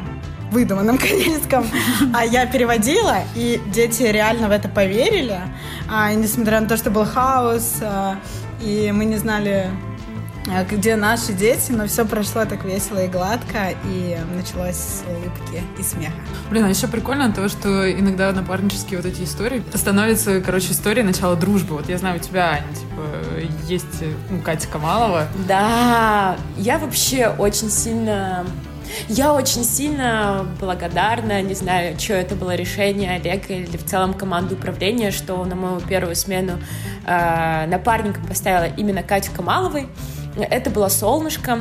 выдуманном 0.50 0.98
корейском, 1.06 1.66
а 2.14 2.24
я 2.24 2.46
переводила, 2.46 3.18
и 3.34 3.60
дети 3.66 4.02
реально 4.02 4.48
в 4.48 4.52
это 4.52 4.68
поверили. 4.68 5.40
А, 5.90 6.12
несмотря 6.12 6.60
на 6.60 6.68
то, 6.68 6.76
что 6.76 6.90
был 6.90 7.04
хаос, 7.04 7.78
а, 7.80 8.16
и 8.60 8.92
мы 8.92 9.04
не 9.04 9.16
знали, 9.16 9.70
а, 10.48 10.64
где 10.64 10.96
наши 10.96 11.32
дети, 11.32 11.72
но 11.72 11.86
все 11.86 12.04
прошло 12.04 12.44
так 12.44 12.64
весело 12.64 13.04
и 13.04 13.08
гладко, 13.08 13.74
и 13.84 14.16
началось 14.34 14.76
с 14.76 15.04
улыбки 15.06 15.62
и 15.78 15.82
смеха. 15.82 16.12
Блин, 16.50 16.64
а 16.64 16.68
еще 16.68 16.86
прикольно 16.86 17.32
то, 17.32 17.48
что 17.48 17.90
иногда 17.90 18.32
напарнические 18.32 18.98
вот 18.98 19.06
эти 19.06 19.22
истории 19.22 19.62
становятся, 19.74 20.40
короче, 20.40 20.72
историей 20.72 21.04
начала 21.04 21.36
дружбы. 21.36 21.76
Вот 21.76 21.88
я 21.88 21.98
знаю, 21.98 22.16
у 22.16 22.18
тебя, 22.18 22.50
Аня, 22.50 22.74
типа, 22.74 23.02
есть 23.66 24.02
ну, 24.30 24.40
Катя 24.40 24.68
Камалова. 24.68 25.26
Да, 25.46 26.36
я 26.56 26.78
вообще 26.78 27.28
очень 27.28 27.70
сильно 27.70 28.44
я 29.08 29.32
очень 29.32 29.64
сильно 29.64 30.46
благодарна, 30.60 31.40
не 31.42 31.54
знаю, 31.54 31.98
что 31.98 32.14
это 32.14 32.34
было 32.34 32.54
решение 32.54 33.12
Олега 33.12 33.54
или 33.54 33.76
в 33.76 33.84
целом 33.84 34.12
команды 34.14 34.54
управления, 34.54 35.10
что 35.10 35.42
на 35.44 35.54
мою 35.54 35.80
первую 35.80 36.14
смену 36.14 36.58
э, 37.06 37.66
напарником 37.66 38.24
поставила 38.26 38.66
именно 38.76 39.02
Катю 39.02 39.30
Камаловой. 39.34 39.88
Это 40.36 40.70
было 40.70 40.88
солнышко, 40.88 41.60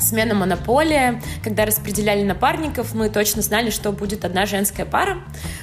смена 0.00 0.34
монополия, 0.34 1.22
когда 1.42 1.64
распределяли 1.64 2.22
напарников, 2.22 2.94
мы 2.94 3.08
точно 3.08 3.42
знали, 3.42 3.70
что 3.70 3.92
будет 3.92 4.24
одна 4.24 4.46
женская 4.46 4.84
пара, 4.84 5.18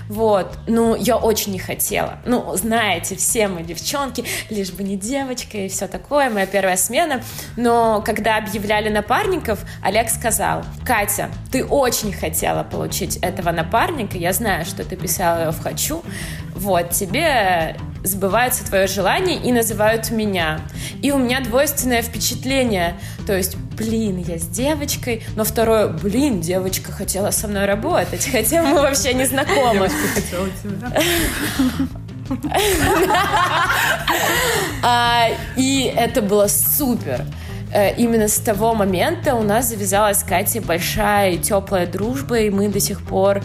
вот, 0.07 0.57
ну, 0.67 0.95
я 0.95 1.17
очень 1.17 1.51
не 1.51 1.59
хотела, 1.59 2.19
ну, 2.25 2.55
знаете, 2.55 3.15
все 3.15 3.47
мы 3.47 3.63
девчонки, 3.63 4.23
лишь 4.49 4.71
бы 4.71 4.83
не 4.83 4.97
девочка 4.97 5.57
и 5.57 5.67
все 5.67 5.87
такое, 5.87 6.29
моя 6.29 6.45
первая 6.45 6.77
смена, 6.77 7.21
но 7.55 8.01
когда 8.05 8.37
объявляли 8.37 8.89
напарников, 8.89 9.59
Олег 9.83 10.09
сказал, 10.09 10.63
Катя, 10.85 11.29
ты 11.51 11.65
очень 11.65 12.13
хотела 12.13 12.63
получить 12.63 13.17
этого 13.17 13.51
напарника, 13.51 14.17
я 14.17 14.33
знаю, 14.33 14.65
что 14.65 14.83
ты 14.83 14.95
писала 14.95 15.41
его 15.41 15.51
в 15.51 15.61
«Хочу», 15.61 16.03
вот, 16.57 16.89
тебе 16.89 17.75
сбывается 18.03 18.65
твое 18.65 18.87
желание 18.87 19.37
и 19.37 19.51
называют 19.51 20.11
меня. 20.11 20.61
И 21.01 21.11
у 21.11 21.17
меня 21.17 21.41
двойственное 21.41 22.01
впечатление. 22.01 22.99
То 23.25 23.35
есть, 23.35 23.55
блин, 23.77 24.17
я 24.27 24.37
с 24.37 24.47
девочкой, 24.47 25.23
но 25.35 25.43
второе, 25.43 25.87
блин, 25.87 26.41
девочка 26.41 26.91
хотела 26.91 27.31
со 27.31 27.47
мной 27.47 27.65
работать, 27.65 28.27
хотя 28.31 28.63
мы 28.63 28.81
вообще 28.81 29.13
не 29.13 29.25
знакомы. 29.25 29.89
А, 34.83 35.27
И 35.55 35.91
это 35.95 36.21
было 36.21 36.47
супер. 36.47 37.25
Э, 37.73 37.95
Именно 37.95 38.27
с 38.27 38.37
того 38.37 38.73
момента 38.73 39.35
у 39.35 39.43
нас 39.43 39.69
завязалась 39.69 40.19
с 40.19 40.23
Катей 40.23 40.61
большая 40.61 41.31
и 41.31 41.37
теплая 41.37 41.87
дружба, 41.87 42.39
и 42.39 42.49
мы 42.49 42.69
до 42.69 42.79
сих 42.79 43.01
пор 43.01 43.41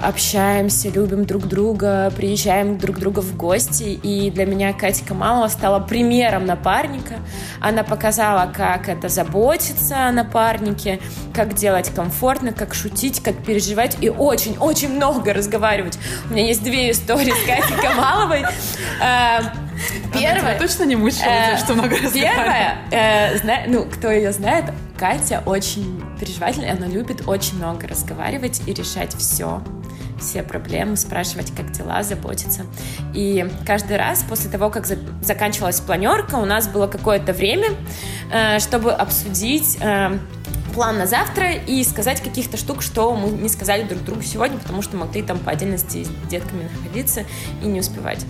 общаемся, 0.00 0.88
любим 0.88 1.24
друг 1.24 1.46
друга, 1.46 2.12
приезжаем 2.16 2.78
друг 2.78 2.96
к 2.96 2.98
другу 2.98 3.20
в 3.20 3.36
гости. 3.36 3.98
И 4.02 4.30
для 4.30 4.46
меня 4.46 4.72
Катя 4.72 5.04
Камалова 5.04 5.48
стала 5.48 5.80
примером 5.80 6.44
напарника. 6.44 7.16
Она 7.60 7.82
показала, 7.82 8.50
как 8.52 8.88
это 8.88 9.08
заботиться 9.08 10.06
о 10.06 10.12
напарнике, 10.12 11.00
как 11.34 11.54
делать 11.54 11.90
комфортно, 11.94 12.52
как 12.52 12.74
шутить, 12.74 13.22
как 13.22 13.36
переживать 13.44 13.96
и 14.00 14.08
очень-очень 14.10 14.90
много 14.90 15.32
разговаривать. 15.32 15.98
У 16.28 16.32
меня 16.32 16.46
есть 16.46 16.62
две 16.62 16.90
истории 16.90 17.32
с 17.32 17.46
Катей 17.46 17.76
Камаловой. 17.82 18.44
Э, 19.02 19.40
Первая 20.12 20.58
точно 20.58 20.84
не 20.84 20.96
мучила, 20.96 21.56
что 21.58 21.74
много 21.74 21.96
Первая, 22.12 22.78
э, 22.90 23.66
ну, 23.66 23.84
кто 23.84 24.10
ее 24.10 24.32
знает, 24.32 24.66
Катя 24.98 25.42
очень 25.44 26.02
переживательная, 26.18 26.72
она 26.72 26.86
любит 26.86 27.28
очень 27.28 27.56
много 27.56 27.86
разговаривать 27.86 28.62
и 28.66 28.72
решать 28.72 29.14
все 29.14 29.62
все 30.20 30.42
проблемы, 30.42 30.96
спрашивать, 30.96 31.52
как 31.54 31.72
дела, 31.72 32.02
заботиться. 32.02 32.62
И 33.14 33.48
каждый 33.66 33.96
раз 33.96 34.24
после 34.28 34.50
того, 34.50 34.70
как 34.70 34.86
за- 34.86 34.98
заканчивалась 35.22 35.80
планерка, 35.80 36.36
у 36.36 36.44
нас 36.44 36.68
было 36.68 36.86
какое-то 36.86 37.32
время, 37.32 37.68
э, 38.32 38.58
чтобы 38.58 38.92
обсудить 38.92 39.78
э, 39.80 40.18
план 40.76 40.98
на 40.98 41.06
завтра 41.06 41.52
и 41.52 41.82
сказать 41.84 42.20
каких-то 42.20 42.58
штук, 42.58 42.82
что 42.82 43.16
мы 43.16 43.30
не 43.30 43.48
сказали 43.48 43.82
друг 43.84 44.04
другу 44.04 44.22
сегодня, 44.22 44.58
потому 44.58 44.82
что 44.82 44.98
могли 44.98 45.22
там 45.22 45.38
по 45.38 45.52
отдельности 45.52 46.04
с 46.04 46.28
детками 46.28 46.68
находиться 46.70 47.24
и 47.62 47.66
не 47.66 47.80
успевать. 47.80 48.26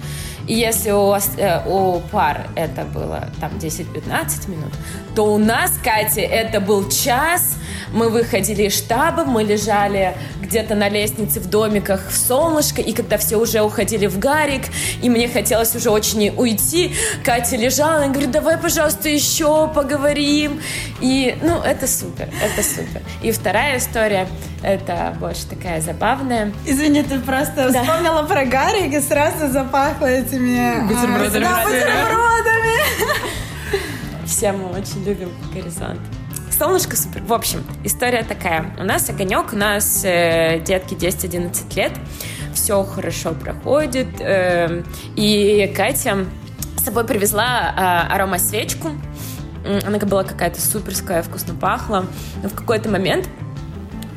И 0.46 0.54
если 0.54 0.92
у, 0.92 1.12
э, 1.12 1.62
у 1.66 2.00
пар 2.12 2.46
это 2.54 2.84
было 2.84 3.30
там 3.40 3.50
10-15 3.58 4.48
минут, 4.48 4.72
то 5.16 5.34
у 5.34 5.38
нас, 5.38 5.72
Катя, 5.82 6.20
это 6.20 6.60
был 6.60 6.88
час. 6.88 7.56
Мы 7.92 8.10
выходили 8.10 8.64
из 8.64 8.76
штаба, 8.76 9.24
мы 9.24 9.42
лежали 9.42 10.16
где-то 10.40 10.74
на 10.74 10.88
лестнице 10.88 11.40
в 11.40 11.50
домиках 11.50 12.10
в 12.10 12.16
солнышко, 12.16 12.80
и 12.80 12.92
когда 12.92 13.18
все 13.18 13.36
уже 13.36 13.62
уходили 13.62 14.06
в 14.06 14.18
гарик, 14.18 14.62
и 15.02 15.10
мне 15.10 15.28
хотелось 15.28 15.74
уже 15.74 15.90
очень 15.90 16.28
уйти, 16.36 16.94
Катя 17.24 17.56
лежала 17.56 18.06
и 18.06 18.08
говорит, 18.08 18.30
давай, 18.30 18.56
пожалуйста, 18.56 19.08
еще 19.08 19.68
поговорим. 19.68 20.60
И, 21.00 21.36
ну, 21.42 21.60
это 21.60 21.88
супер, 21.88 22.28
это 22.42 22.62
супер. 22.62 23.02
И 23.22 23.32
вторая 23.32 23.78
история, 23.78 24.26
это 24.62 25.16
больше 25.18 25.46
такая 25.46 25.80
забавная. 25.80 26.52
Извини, 26.66 27.02
ты 27.02 27.18
просто 27.20 27.70
Да. 27.72 27.82
вспомнила 27.82 28.22
про 28.24 28.44
Гарик 28.44 28.92
и 28.92 29.00
сразу 29.00 29.48
запахло 29.48 30.06
этими... 30.06 30.80
а, 30.80 30.86
Бутербродами. 30.86 31.42
Да, 31.44 31.64
бутербродами. 31.64 32.76
Все 34.26 34.52
мы 34.52 34.66
очень 34.78 35.04
любим 35.04 35.30
горизонт. 35.54 36.00
Солнышко 36.56 36.96
супер. 36.96 37.22
В 37.22 37.32
общем, 37.32 37.62
история 37.84 38.22
такая. 38.24 38.74
У 38.78 38.82
нас 38.84 39.08
огонек, 39.10 39.52
у 39.52 39.56
нас 39.56 40.02
э, 40.04 40.60
детки 40.64 40.94
10-11 40.94 41.74
лет. 41.76 41.92
Все 42.54 42.82
хорошо 42.82 43.32
проходит. 43.32 44.08
э, 44.20 44.82
и 45.16 45.70
Катя 45.76 46.24
с 46.78 46.84
собой 46.84 47.04
привезла 47.04 47.74
э, 48.08 48.14
аромасвечку. 48.14 48.88
М, 48.88 49.02
Она 49.86 49.98
была 49.98 50.24
какая-то 50.24 50.60
суперская, 50.60 51.22
вкусно 51.22 51.54
пахла. 51.54 52.06
Но 52.42 52.48
в 52.48 52.54
какой-то 52.54 52.88
момент 52.88 53.28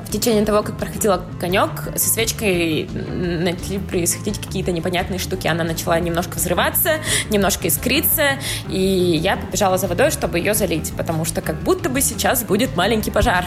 в 0.10 0.12
течение 0.12 0.44
того, 0.44 0.64
как 0.64 0.76
проходил 0.76 1.12
огонек, 1.12 1.70
со 1.96 2.10
свечкой 2.10 2.90
начали 2.92 3.78
происходить 3.78 4.40
какие-то 4.40 4.72
непонятные 4.72 5.20
штуки. 5.20 5.46
Она 5.46 5.64
начала 5.64 6.00
немножко 6.00 6.38
взрываться, 6.38 6.94
немножко 7.30 7.68
искриться, 7.68 8.40
и 8.68 8.80
я 8.80 9.38
побежала 9.38 9.78
за 9.78 9.88
водой, 9.88 10.10
чтобы 10.10 10.40
ее 10.40 10.56
залить, 10.56 10.94
потому 10.98 11.26
что 11.26 11.42
как 11.42 11.62
будто 11.62 11.90
бы 11.90 12.02
сейчас 12.02 12.44
будет 12.44 12.76
маленький 12.76 13.12
пожар. 13.12 13.46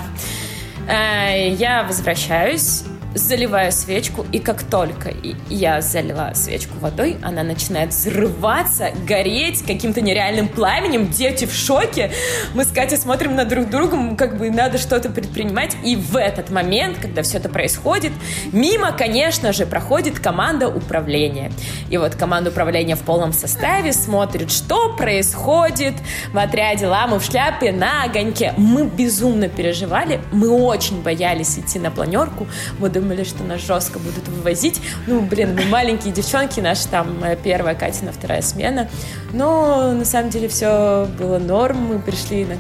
Э, 0.88 1.52
Я 1.52 1.82
возвращаюсь, 1.82 2.84
заливаю 3.14 3.72
свечку, 3.72 4.26
и 4.32 4.38
как 4.38 4.62
только 4.62 5.12
я 5.48 5.80
залила 5.80 6.32
свечку 6.34 6.78
водой, 6.78 7.16
она 7.22 7.42
начинает 7.42 7.90
взрываться, 7.90 8.90
гореть 9.06 9.62
каким-то 9.62 10.00
нереальным 10.00 10.48
пламенем. 10.48 11.08
Дети 11.08 11.44
в 11.44 11.52
шоке. 11.52 12.10
Мы 12.54 12.64
с 12.64 12.68
Катей 12.68 12.96
смотрим 12.96 13.34
на 13.34 13.44
друг 13.44 13.68
друга, 13.68 14.16
как 14.16 14.38
бы 14.38 14.50
надо 14.50 14.78
что-то 14.78 15.10
предпринимать. 15.10 15.76
И 15.84 15.96
в 15.96 16.16
этот 16.16 16.50
момент, 16.50 16.98
когда 17.00 17.22
все 17.22 17.38
это 17.38 17.48
происходит, 17.48 18.12
мимо, 18.52 18.92
конечно 18.92 19.52
же, 19.52 19.66
проходит 19.66 20.18
команда 20.18 20.68
управления. 20.68 21.52
И 21.90 21.98
вот 21.98 22.14
команда 22.14 22.50
управления 22.50 22.96
в 22.96 23.00
полном 23.02 23.32
составе 23.32 23.92
смотрит, 23.92 24.50
что 24.50 24.94
происходит 24.96 25.94
в 26.32 26.38
отряде 26.38 26.86
ламы 26.86 27.18
в 27.18 27.24
шляпе 27.24 27.72
на 27.72 28.04
огоньке. 28.04 28.54
Мы 28.56 28.86
безумно 28.86 29.48
переживали, 29.48 30.20
мы 30.32 30.48
очень 30.48 31.02
боялись 31.02 31.58
идти 31.58 31.78
на 31.78 31.90
планерку, 31.90 32.46
мы 32.78 32.88
думали, 33.02 33.24
что 33.24 33.42
нас 33.42 33.60
жестко 33.60 33.98
будут 33.98 34.26
вывозить. 34.28 34.80
Ну, 35.06 35.20
блин, 35.22 35.56
мы 35.56 35.64
маленькие 35.66 36.12
девчонки, 36.12 36.60
наша 36.60 36.88
там 36.88 37.22
э, 37.24 37.36
первая 37.42 37.74
Катина, 37.74 38.12
вторая 38.12 38.42
смена. 38.42 38.88
Но 39.32 39.92
на 39.92 40.04
самом 40.04 40.30
деле 40.30 40.46
все 40.48 41.08
было 41.18 41.38
норм, 41.38 41.78
мы 41.78 41.98
пришли 41.98 42.46
на, 42.46 42.56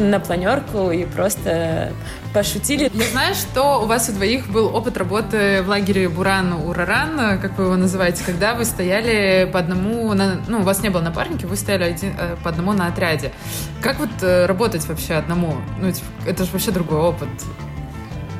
на 0.00 0.18
планерку 0.20 0.90
и 0.90 1.04
просто 1.04 1.92
пошутили. 2.34 2.90
Я 2.92 3.04
знаю, 3.10 3.34
что 3.34 3.82
у 3.82 3.86
вас 3.86 4.08
у 4.08 4.12
двоих 4.12 4.48
был 4.48 4.74
опыт 4.74 4.96
работы 4.96 5.62
в 5.62 5.68
лагере 5.68 6.08
Буран-Ураран, 6.08 7.38
как 7.40 7.56
вы 7.58 7.64
его 7.64 7.76
называете, 7.76 8.22
когда 8.26 8.54
вы 8.54 8.64
стояли 8.64 9.48
по 9.52 9.58
одному, 9.60 10.12
на- 10.14 10.40
ну, 10.48 10.60
у 10.60 10.62
вас 10.62 10.82
не 10.82 10.88
было 10.90 11.00
напарника, 11.02 11.46
вы 11.46 11.56
стояли 11.56 11.84
один- 11.84 12.14
э, 12.18 12.36
по 12.42 12.50
одному 12.50 12.72
на 12.72 12.88
отряде. 12.88 13.32
Как 13.80 13.98
вот 14.00 14.10
э, 14.22 14.46
работать 14.46 14.86
вообще 14.88 15.14
одному? 15.14 15.54
Ну, 15.80 15.90
типа, 15.92 16.06
это 16.26 16.44
же 16.44 16.50
вообще 16.52 16.72
другой 16.72 16.98
опыт. 16.98 17.28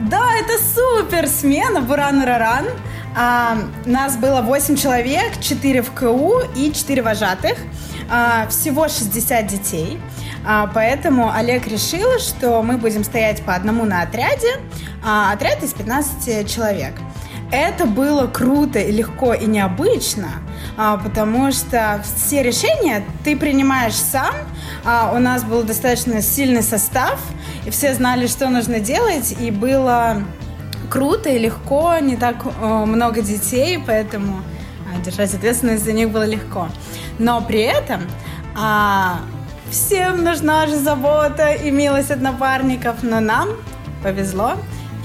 Да, 0.00 0.34
это 0.34 0.52
супер 0.62 1.26
смена 1.26 1.80
Буран-Раран. 1.80 2.66
А, 3.16 3.56
нас 3.86 4.18
было 4.18 4.42
8 4.42 4.76
человек, 4.76 5.40
4 5.40 5.80
в 5.80 5.90
КУ 5.92 6.40
и 6.54 6.70
4 6.70 7.00
вожатых. 7.00 7.56
А, 8.10 8.46
всего 8.48 8.88
60 8.88 9.46
детей. 9.46 9.98
А, 10.46 10.70
поэтому 10.72 11.32
Олег 11.32 11.66
решил, 11.66 12.18
что 12.18 12.62
мы 12.62 12.76
будем 12.76 13.04
стоять 13.04 13.42
по 13.42 13.54
одному 13.54 13.86
на 13.86 14.02
отряде. 14.02 14.60
А, 15.02 15.32
отряд 15.32 15.62
из 15.62 15.72
15 15.72 16.46
человек. 16.46 16.92
Это 17.52 17.86
было 17.86 18.26
круто 18.26 18.80
и 18.80 18.90
легко 18.90 19.32
и 19.32 19.46
необычно, 19.46 20.28
а, 20.76 20.96
потому 20.96 21.52
что 21.52 22.02
все 22.16 22.42
решения 22.42 23.04
ты 23.24 23.36
принимаешь 23.36 23.94
сам. 23.94 24.34
А, 24.84 25.12
У 25.14 25.20
нас 25.20 25.44
был 25.44 25.62
достаточно 25.62 26.20
сильный 26.22 26.62
состав, 26.62 27.20
и 27.64 27.70
все 27.70 27.94
знали, 27.94 28.26
что 28.26 28.48
нужно 28.48 28.80
делать, 28.80 29.36
и 29.38 29.52
было 29.52 30.24
круто 30.90 31.28
и 31.28 31.38
легко, 31.38 31.98
не 32.00 32.16
так 32.16 32.36
э, 32.44 32.84
много 32.84 33.20
детей, 33.20 33.82
поэтому 33.84 34.42
а, 34.92 35.00
держать 35.04 35.32
ответственность 35.34 35.84
за 35.84 35.92
них 35.92 36.10
было 36.10 36.24
легко. 36.24 36.68
Но 37.18 37.40
при 37.40 37.60
этом 37.60 38.02
всем 39.70 40.24
нужна 40.24 40.66
же 40.66 40.76
забота 40.76 41.52
и 41.52 41.70
милость 41.70 42.10
от 42.10 42.22
напарников, 42.22 43.02
но 43.02 43.20
нам 43.20 43.50
повезло, 44.02 44.54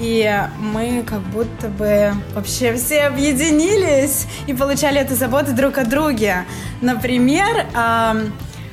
и 0.02 0.28
мы 0.58 1.04
как 1.06 1.20
будто 1.20 1.68
бы 1.68 2.12
вообще 2.34 2.74
все 2.74 3.02
объединились 3.02 4.26
и 4.48 4.52
получали 4.52 5.00
эту 5.00 5.14
заботу 5.14 5.52
друг 5.52 5.78
от 5.78 5.88
друга. 5.88 6.44
Например, 6.80 7.66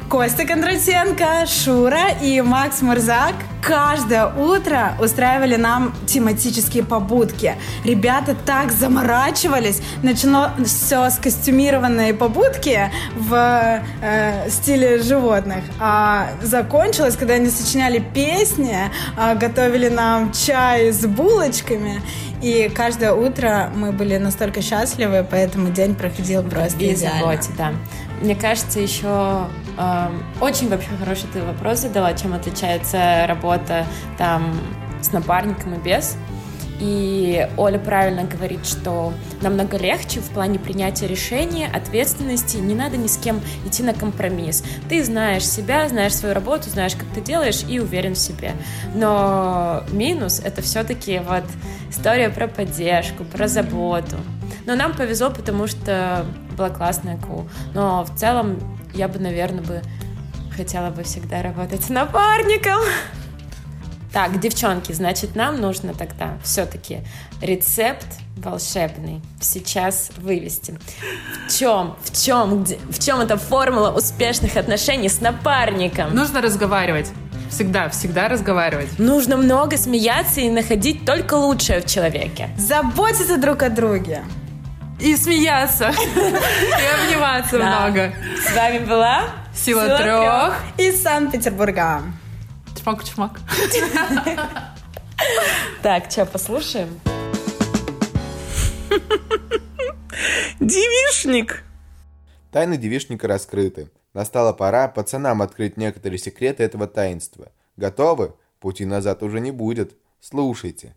Костя 0.09 0.43
Кондратенко, 0.43 1.45
Шура 1.45 2.09
и 2.19 2.41
Макс 2.41 2.81
Мурзак 2.81 3.35
каждое 3.61 4.25
утро 4.25 4.93
устраивали 4.99 5.55
нам 5.55 5.93
тематические 6.07 6.83
побудки. 6.83 7.53
Ребята 7.83 8.35
так 8.43 8.71
заморачивались. 8.71 9.83
Начало 10.01 10.51
все 10.65 11.11
с 11.11 11.17
костюмированной 11.19 12.15
побудки 12.15 12.89
в 13.15 13.81
э, 14.01 14.49
стиле 14.49 14.97
животных. 15.03 15.63
А 15.79 16.29
закончилось, 16.41 17.15
когда 17.15 17.35
они 17.35 17.51
сочиняли 17.51 17.99
песни, 17.99 18.75
а, 19.15 19.35
готовили 19.35 19.89
нам 19.89 20.31
чай 20.31 20.91
с 20.91 21.05
булочками. 21.05 22.01
И 22.41 22.71
каждое 22.73 23.13
утро 23.13 23.69
мы 23.75 23.91
были 23.91 24.17
настолько 24.17 24.63
счастливы, 24.63 25.27
поэтому 25.29 25.69
день 25.69 25.93
проходил 25.93 26.41
просто 26.41 26.79
И 26.83 26.95
идеально. 26.95 27.19
заботе, 27.19 27.49
да. 27.57 27.73
Мне 28.21 28.35
кажется, 28.35 28.79
еще 28.79 29.47
очень 30.41 30.69
вообще 30.69 30.89
хороший 30.99 31.27
ты 31.31 31.41
вопрос 31.41 31.79
задала, 31.79 32.13
чем 32.13 32.33
отличается 32.33 33.25
работа 33.27 33.85
там 34.17 34.59
с 35.01 35.11
напарником 35.11 35.75
и 35.75 35.77
без. 35.77 36.17
И 36.79 37.45
Оля 37.57 37.77
правильно 37.77 38.23
говорит, 38.23 38.65
что 38.65 39.13
намного 39.41 39.77
легче 39.77 40.21
в 40.21 40.29
плане 40.29 40.59
принятия 40.59 41.07
решения, 41.07 41.67
ответственности. 41.67 42.57
Не 42.57 42.73
надо 42.73 42.95
ни 42.95 43.07
с 43.07 43.17
кем 43.17 43.41
идти 43.65 43.83
на 43.83 43.93
компромисс. 43.93 44.63
Ты 44.87 45.03
знаешь 45.03 45.45
себя, 45.45 45.89
знаешь 45.89 46.15
свою 46.15 46.33
работу, 46.33 46.69
знаешь, 46.69 46.95
как 46.95 47.07
ты 47.13 47.19
делаешь 47.19 47.63
и 47.67 47.79
уверен 47.79 48.13
в 48.13 48.17
себе. 48.17 48.53
Но 48.95 49.83
минус— 49.91 50.39
это 50.43 50.61
все-таки 50.61 51.19
вот 51.19 51.43
история 51.89 52.29
про 52.29 52.47
поддержку, 52.47 53.25
про 53.25 53.47
заботу. 53.49 54.15
Но 54.65 54.75
нам 54.75 54.93
повезло, 54.93 55.31
потому 55.31 55.67
что 55.67 56.25
была 56.55 56.69
классная 56.69 57.17
КУ. 57.17 57.49
Но 57.73 58.05
в 58.05 58.15
целом 58.15 58.57
я 58.93 59.07
бы, 59.07 59.19
наверное, 59.19 59.63
бы 59.63 59.81
хотела 60.55 60.89
бы 60.89 61.03
всегда 61.03 61.41
работать 61.41 61.83
с 61.83 61.89
напарником. 61.89 62.79
Так, 64.11 64.39
девчонки, 64.39 64.91
значит, 64.91 65.35
нам 65.35 65.61
нужно 65.61 65.93
тогда 65.93 66.37
все-таки 66.43 67.01
рецепт 67.41 68.07
волшебный 68.37 69.21
сейчас 69.39 70.09
вывести. 70.17 70.79
В 71.47 71.57
чем, 71.57 71.95
в 72.03 72.25
чем, 72.25 72.63
где, 72.63 72.79
в 72.89 72.99
чем 72.99 73.19
эта 73.19 73.37
формула 73.37 73.91
успешных 73.91 74.57
отношений 74.57 75.09
с 75.09 75.21
напарником? 75.21 76.15
Нужно 76.15 76.41
разговаривать. 76.41 77.11
Всегда, 77.49 77.89
всегда 77.89 78.27
разговаривать. 78.29 78.99
Нужно 78.99 79.35
много 79.37 79.77
смеяться 79.77 80.41
и 80.41 80.49
находить 80.49 81.05
только 81.05 81.35
лучшее 81.35 81.81
в 81.81 81.85
человеке. 81.85 82.49
Заботиться 82.57 83.37
друг 83.37 83.63
о 83.63 83.69
друге. 83.69 84.23
И 84.99 85.15
смеяться. 85.15 85.89
И 85.89 87.03
обниматься 87.03 87.57
много. 87.57 88.13
С 88.45 88.53
вами 88.53 88.79
была 88.79 89.29
Сила 89.55 89.97
трех. 89.97 90.55
Из 90.77 91.01
Санкт-Петербурга. 91.01 92.03
Чмок-чмок. 92.75 93.39
Так, 95.81 96.11
что, 96.11 96.25
послушаем? 96.25 96.99
Девишник. 100.59 101.63
Тайны 102.51 102.77
девишника 102.77 103.27
раскрыты. 103.27 103.89
Настала 104.13 104.53
пора 104.53 104.87
пацанам 104.87 105.41
открыть 105.41 105.77
некоторые 105.77 106.17
секреты 106.17 106.63
этого 106.63 106.87
таинства. 106.87 107.51
Готовы? 107.77 108.33
Пути 108.59 108.85
назад 108.85 109.23
уже 109.23 109.39
не 109.39 109.51
будет. 109.51 109.95
Слушайте. 110.19 110.95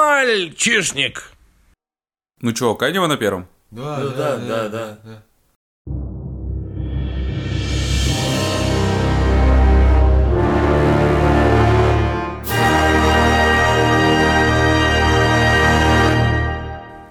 Мальчишник. 0.00 1.30
Ну 2.40 2.52
чё, 2.54 2.74
Канева 2.74 3.06
на 3.06 3.18
первом? 3.18 3.46
Да, 3.70 4.00
да, 4.00 4.36
да, 4.38 4.68
да, 4.70 4.98
да. 5.04 5.22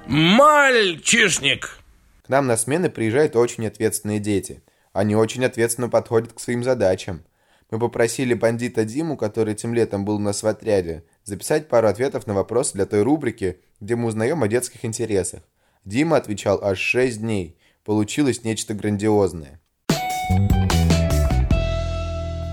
Мальчишник. 0.07 1.77
К 2.25 2.29
нам 2.29 2.47
на 2.47 2.57
смены 2.57 2.89
приезжают 2.89 3.35
очень 3.35 3.67
ответственные 3.67 4.19
дети. 4.19 4.63
Они 4.93 5.15
очень 5.15 5.45
ответственно 5.45 5.89
подходят 5.89 6.33
к 6.33 6.39
своим 6.39 6.63
задачам. 6.63 7.21
Мы 7.69 7.77
попросили 7.77 8.33
бандита 8.33 8.83
Диму, 8.83 9.15
который 9.15 9.53
тем 9.53 9.75
летом 9.75 10.05
был 10.05 10.15
у 10.15 10.19
нас 10.19 10.41
в 10.41 10.47
отряде, 10.47 11.03
записать 11.29 11.69
пару 11.69 11.87
ответов 11.87 12.27
на 12.27 12.33
вопросы 12.33 12.73
для 12.73 12.85
той 12.85 13.03
рубрики, 13.03 13.59
где 13.79 13.95
мы 13.95 14.07
узнаем 14.07 14.43
о 14.43 14.47
детских 14.47 14.83
интересах. 14.83 15.41
Дима 15.85 16.17
отвечал 16.17 16.59
аж 16.61 16.77
6 16.77 17.21
дней. 17.21 17.57
Получилось 17.85 18.43
нечто 18.43 18.73
грандиозное. 18.73 19.61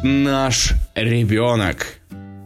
Наш 0.04 0.74
ребенок. 0.94 2.00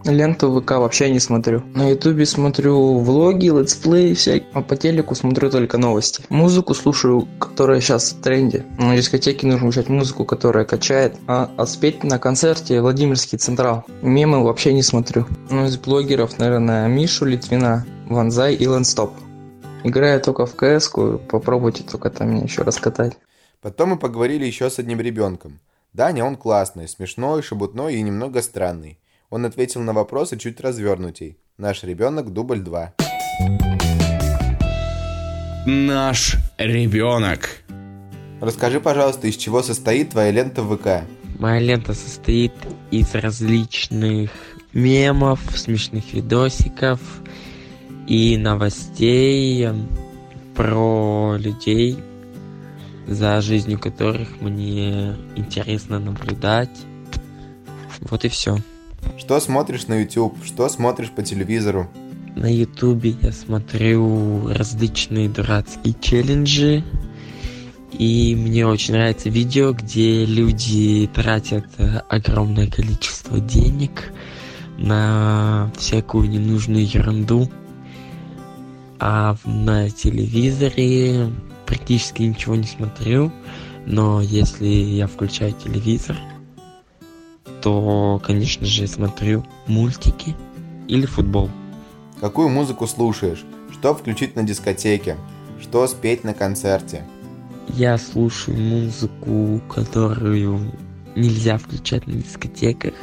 Ленту 0.04 0.60
ВК 0.60 0.72
вообще 0.72 1.10
не 1.10 1.20
смотрю. 1.20 1.62
На 1.74 1.90
ютубе 1.90 2.26
смотрю 2.26 2.98
влоги, 2.98 3.48
летсплеи 3.48 4.14
всякие. 4.14 4.48
А 4.52 4.62
по 4.62 4.76
телеку 4.76 5.14
смотрю 5.14 5.50
только 5.50 5.78
новости. 5.78 6.22
Музыку 6.28 6.74
слушаю, 6.74 7.28
которая 7.38 7.80
сейчас 7.80 8.12
в 8.12 8.20
тренде. 8.20 8.64
На 8.78 8.96
дискотеке 8.96 9.46
нужно 9.46 9.60
включать 9.60 9.88
музыку, 9.88 10.24
которая 10.24 10.64
качает. 10.64 11.16
А, 11.26 11.50
а 11.56 11.66
спеть 11.66 12.02
на 12.02 12.18
концерте 12.18 12.80
Владимирский 12.80 13.38
Централ. 13.38 13.84
Мемы 14.02 14.42
вообще 14.42 14.72
не 14.72 14.82
смотрю. 14.82 15.26
Ну, 15.50 15.66
из 15.66 15.76
блогеров, 15.76 16.38
наверное, 16.38 16.88
Мишу 16.88 17.26
Литвина, 17.26 17.86
Ванзай 18.08 18.54
и 18.54 18.66
Лэнстоп. 18.66 19.12
Играю 19.84 20.20
только 20.20 20.46
в 20.46 20.54
кс 20.56 20.90
попробуйте 21.28 21.82
только 21.82 22.10
там 22.10 22.30
меня 22.30 22.42
еще 22.44 22.62
раскатать. 22.62 23.16
Потом 23.62 23.90
мы 23.90 23.98
поговорили 23.98 24.44
еще 24.44 24.68
с 24.70 24.78
одним 24.78 25.00
ребенком. 25.00 25.60
Даня, 25.92 26.24
он 26.24 26.36
классный, 26.36 26.88
смешной, 26.88 27.42
шебутной 27.42 27.96
и 27.96 28.02
немного 28.02 28.42
странный. 28.42 28.98
Он 29.30 29.46
ответил 29.46 29.80
на 29.82 29.92
вопросы 29.92 30.36
чуть 30.36 30.60
развернутей. 30.60 31.38
Наш 31.56 31.84
ребенок 31.84 32.32
дубль 32.32 32.58
2. 32.58 32.94
Наш 35.66 36.36
ребенок. 36.58 37.62
Расскажи, 38.40 38.80
пожалуйста, 38.80 39.28
из 39.28 39.36
чего 39.36 39.62
состоит 39.62 40.10
твоя 40.10 40.32
лента 40.32 40.62
в 40.62 40.76
ВК? 40.76 41.06
Моя 41.38 41.60
лента 41.60 41.94
состоит 41.94 42.52
из 42.90 43.14
различных 43.14 44.32
мемов, 44.72 45.40
смешных 45.56 46.12
видосиков 46.12 47.00
и 48.08 48.36
новостей 48.36 49.68
про 50.56 51.36
людей, 51.36 51.96
за 53.06 53.40
жизнью 53.40 53.78
которых 53.78 54.40
мне 54.40 55.14
интересно 55.36 56.00
наблюдать. 56.00 56.76
Вот 58.00 58.24
и 58.24 58.28
все. 58.28 58.58
Что 59.18 59.38
смотришь 59.40 59.86
на 59.86 60.00
YouTube? 60.00 60.36
Что 60.44 60.68
смотришь 60.68 61.10
по 61.10 61.22
телевизору? 61.22 61.88
На 62.36 62.52
Ютубе 62.52 63.14
я 63.22 63.32
смотрю 63.32 64.48
различные 64.48 65.28
дурацкие 65.28 65.94
челленджи. 66.00 66.84
И 67.92 68.34
мне 68.34 68.66
очень 68.66 68.94
нравится 68.94 69.28
видео, 69.28 69.72
где 69.72 70.24
люди 70.24 71.10
тратят 71.12 71.66
огромное 72.08 72.68
количество 72.68 73.40
денег 73.40 74.12
на 74.78 75.70
всякую 75.76 76.30
ненужную 76.30 76.86
ерунду. 76.86 77.50
А 78.98 79.36
на 79.44 79.90
телевизоре 79.90 81.30
практически 81.66 82.22
ничего 82.22 82.54
не 82.54 82.66
смотрю. 82.66 83.32
Но 83.86 84.20
если 84.20 84.66
я 84.66 85.06
включаю 85.06 85.52
телевизор, 85.52 86.16
то, 87.60 88.20
конечно 88.24 88.66
же, 88.66 88.86
смотрю 88.86 89.44
мультики 89.66 90.34
или 90.88 91.06
футбол. 91.06 91.50
Какую 92.20 92.48
музыку 92.48 92.86
слушаешь? 92.86 93.44
Что 93.72 93.94
включить 93.94 94.36
на 94.36 94.42
дискотеке? 94.42 95.16
Что 95.60 95.86
спеть 95.86 96.24
на 96.24 96.34
концерте? 96.34 97.04
Я 97.68 97.96
слушаю 97.98 98.58
музыку, 98.58 99.60
которую 99.68 100.72
нельзя 101.14 101.58
включать 101.58 102.06
на 102.06 102.14
дискотеках. 102.14 102.94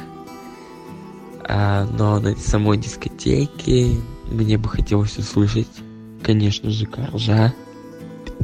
А, 1.44 1.86
но 1.98 2.20
на 2.20 2.36
самой 2.36 2.76
дискотеке 2.78 3.88
мне 4.30 4.58
бы 4.58 4.68
хотелось 4.68 5.16
услышать, 5.16 5.68
конечно 6.22 6.70
же, 6.70 6.86
Коржа. 6.86 7.54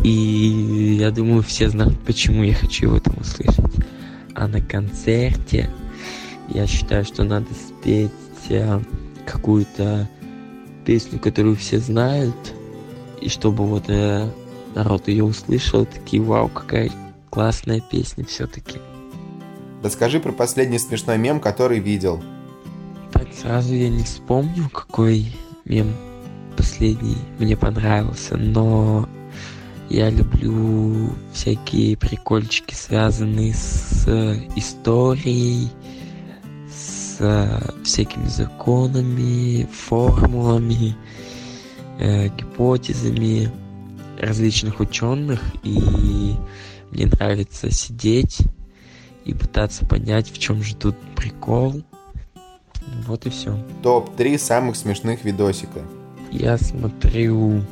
И 0.03 0.97
я 0.99 1.11
думаю, 1.11 1.43
все 1.43 1.69
знают, 1.69 1.99
почему 2.01 2.43
я 2.43 2.55
хочу 2.55 2.87
его 2.87 3.01
там 3.01 3.17
услышать. 3.21 3.75
А 4.35 4.49
на 4.49 4.61
концерте 4.61 5.71
я 6.49 6.67
считаю, 6.67 7.05
что 7.05 7.25
надо 7.25 7.49
спеть 7.55 8.11
э, 8.49 8.81
какую-то 9.27 10.09
песню, 10.85 11.19
которую 11.19 11.57
все 11.57 11.79
знают, 11.79 12.37
и 13.21 13.29
чтобы 13.29 13.65
вот 13.67 13.89
э, 13.89 14.29
народ 14.75 15.09
ее 15.09 15.25
услышал, 15.25 15.87
такие, 15.87 16.23
вау, 16.23 16.49
какая 16.49 16.91
классная 17.31 17.81
песня 17.81 18.25
все-таки. 18.25 18.79
Расскажи 19.83 20.21
про 20.21 20.33
последний 20.33 20.79
смешной 20.79 21.19
мем, 21.19 21.41
который 21.41 21.79
видел. 21.79 22.23
Так 23.13 23.29
сразу 23.41 23.75
я 23.75 23.89
не 23.89 24.03
вспомню, 24.03 24.69
какой 24.71 25.37
мем 25.65 25.93
последний 26.57 27.19
мне 27.39 27.57
понравился, 27.57 28.37
но 28.37 29.09
я 29.91 30.11
люблю 30.11 31.11
всякие 31.33 31.97
прикольчики, 31.97 32.75
связанные 32.75 33.55
с 33.55 34.05
э, 34.07 34.37
историей, 34.57 35.71
с 37.19 37.75
всякими 37.85 38.27
законами, 38.27 39.69
формулами, 39.73 40.97
э, 41.99 42.29
гипотезами 42.29 43.51
различных 44.19 44.81
ученых, 44.81 45.41
и 45.63 46.35
мне 46.91 47.07
нравится 47.07 47.71
сидеть 47.71 48.39
и 49.25 49.35
пытаться 49.35 49.87
понять, 49.87 50.31
в 50.31 50.39
чем 50.39 50.63
же 50.63 50.77
тут 50.77 50.97
прикол. 51.17 51.83
Вот 53.07 53.27
и 53.27 53.31
все. 53.31 53.59
Топ-3 53.83 54.39
самых 54.39 54.77
смешных 54.77 55.25
видосика. 55.25 55.81
Я 56.31 56.59
смотрю 56.59 57.63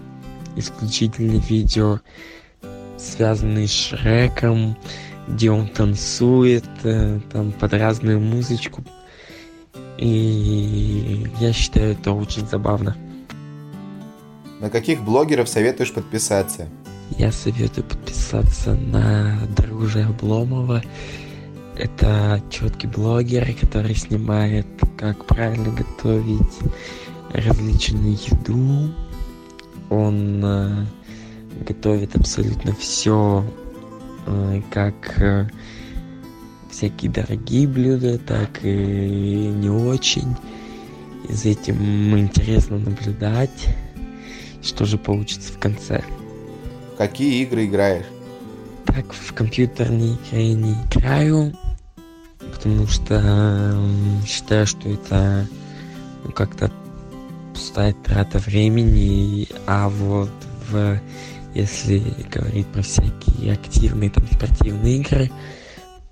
исключительно 0.57 1.39
видео, 1.41 2.01
связанные 2.97 3.67
с 3.67 3.73
Шреком, 3.73 4.77
где 5.29 5.51
он 5.51 5.69
танцует, 5.69 6.65
э, 6.85 7.21
там 7.31 7.53
под 7.53 7.75
разную 7.75 8.21
музычку. 8.21 8.85
И 9.99 11.27
я 11.41 11.53
считаю 11.53 11.93
это 11.93 12.13
очень 12.13 12.47
забавно. 12.47 12.97
На 14.61 14.71
каких 14.71 15.03
блогеров 15.03 15.49
советуешь 15.49 15.93
подписаться? 15.93 16.69
я 17.19 17.33
советую 17.33 17.85
подписаться 17.85 18.75
на 18.75 19.39
Дружи 19.57 20.03
Обломова. 20.03 20.83
Это 21.77 22.43
четкий 22.51 22.87
блогер, 22.87 23.55
который 23.61 23.95
снимает, 23.95 24.67
как 24.99 25.25
правильно 25.27 25.71
готовить 25.71 26.59
различную 27.33 28.13
еду. 28.13 28.93
Он 29.91 30.45
э, 30.45 30.87
готовит 31.67 32.15
абсолютно 32.17 32.75
все, 32.75 33.45
э, 34.27 34.63
как 34.71 35.21
э, 35.21 35.49
всякие 36.73 37.11
дорогие 37.11 37.69
блюда, 37.69 38.19
так 38.19 38.65
и 38.65 39.53
не 39.55 39.71
очень. 39.71 40.35
И 41.29 41.33
за 41.33 41.51
этим 41.51 42.19
интересно 42.19 42.79
наблюдать, 42.79 43.69
что 44.63 44.85
же 44.85 44.99
получится 44.99 45.53
в 45.53 45.59
конце. 45.59 46.03
Какие 46.99 47.43
игры 47.43 47.67
играешь? 47.67 48.07
Так, 48.87 49.13
в 49.13 49.33
компьютерные 49.33 50.15
игры 50.15 50.41
я 50.41 50.55
не 50.55 50.73
играю, 50.73 51.53
потому 52.39 52.87
что 52.87 53.79
считаю, 54.27 54.67
что 54.67 54.89
это 54.89 55.47
ну, 56.25 56.33
как-то 56.33 56.73
пустая 57.53 57.95
трата 58.05 58.39
времени, 58.39 59.49
а 59.67 59.89
вот 59.89 60.31
в, 60.69 60.99
если 61.55 62.03
говорить 62.31 62.67
про 62.69 62.83
всякие 62.83 63.53
активные 63.53 64.11
там 64.11 64.27
спортивные 64.33 64.97
игры, 64.97 65.31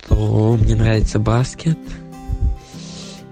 то 0.08 0.56
мне 0.60 0.74
нравится 0.74 1.18
баскет. 1.18 1.78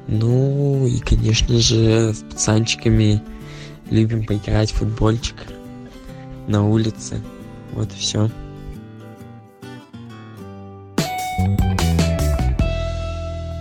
Ну 0.07 0.87
и, 0.87 0.99
конечно 1.01 1.59
же, 1.59 2.15
с 2.15 2.23
пацанчиками 2.23 3.23
любим 3.91 4.25
поиграть 4.25 4.73
в 4.73 4.77
футбольчик 4.77 5.37
на 6.47 6.67
улице. 6.67 7.21
Вот 7.73 7.93
и 7.93 7.97
все. 7.97 8.31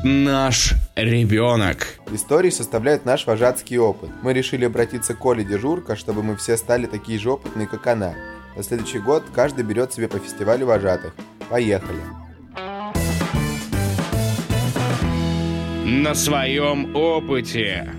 Наш 0.04 0.74
ребенок. 0.96 2.00
Истории 2.12 2.50
составляют 2.50 3.04
наш 3.04 3.28
вожатский 3.28 3.78
опыт. 3.78 4.10
Мы 4.22 4.32
решили 4.32 4.64
обратиться 4.64 5.14
к 5.14 5.26
Оле 5.26 5.44
Дежурка, 5.44 5.98
чтобы 5.98 6.24
мы 6.24 6.38
все 6.38 6.56
стали 6.56 6.86
такие 6.86 7.20
же 7.20 7.32
опытные, 7.32 7.68
как 7.68 7.86
она. 7.88 8.14
На 8.56 8.64
следующий 8.64 9.00
год 9.00 9.24
каждый 9.36 9.66
берет 9.66 9.92
себе 9.94 10.08
по 10.08 10.18
фестивалю 10.18 10.66
вожатых. 10.66 11.14
Поехали! 11.50 12.27
На 15.90 16.14
своем 16.16 16.94
опыте. 16.98 17.90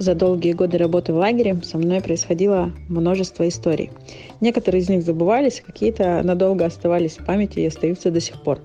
За 0.00 0.16
долгие 0.16 0.54
годы 0.54 0.76
работы 0.76 1.12
в 1.12 1.16
лагере 1.16 1.60
со 1.62 1.78
мной 1.78 2.00
происходило 2.00 2.72
множество 2.88 3.46
историй. 3.46 3.92
Некоторые 4.40 4.82
из 4.82 4.88
них 4.88 5.04
забывались, 5.04 5.62
какие-то 5.64 6.20
надолго 6.24 6.64
оставались 6.64 7.16
в 7.16 7.24
памяти 7.24 7.60
и 7.60 7.66
остаются 7.66 8.10
до 8.10 8.18
сих 8.18 8.42
пор. 8.42 8.58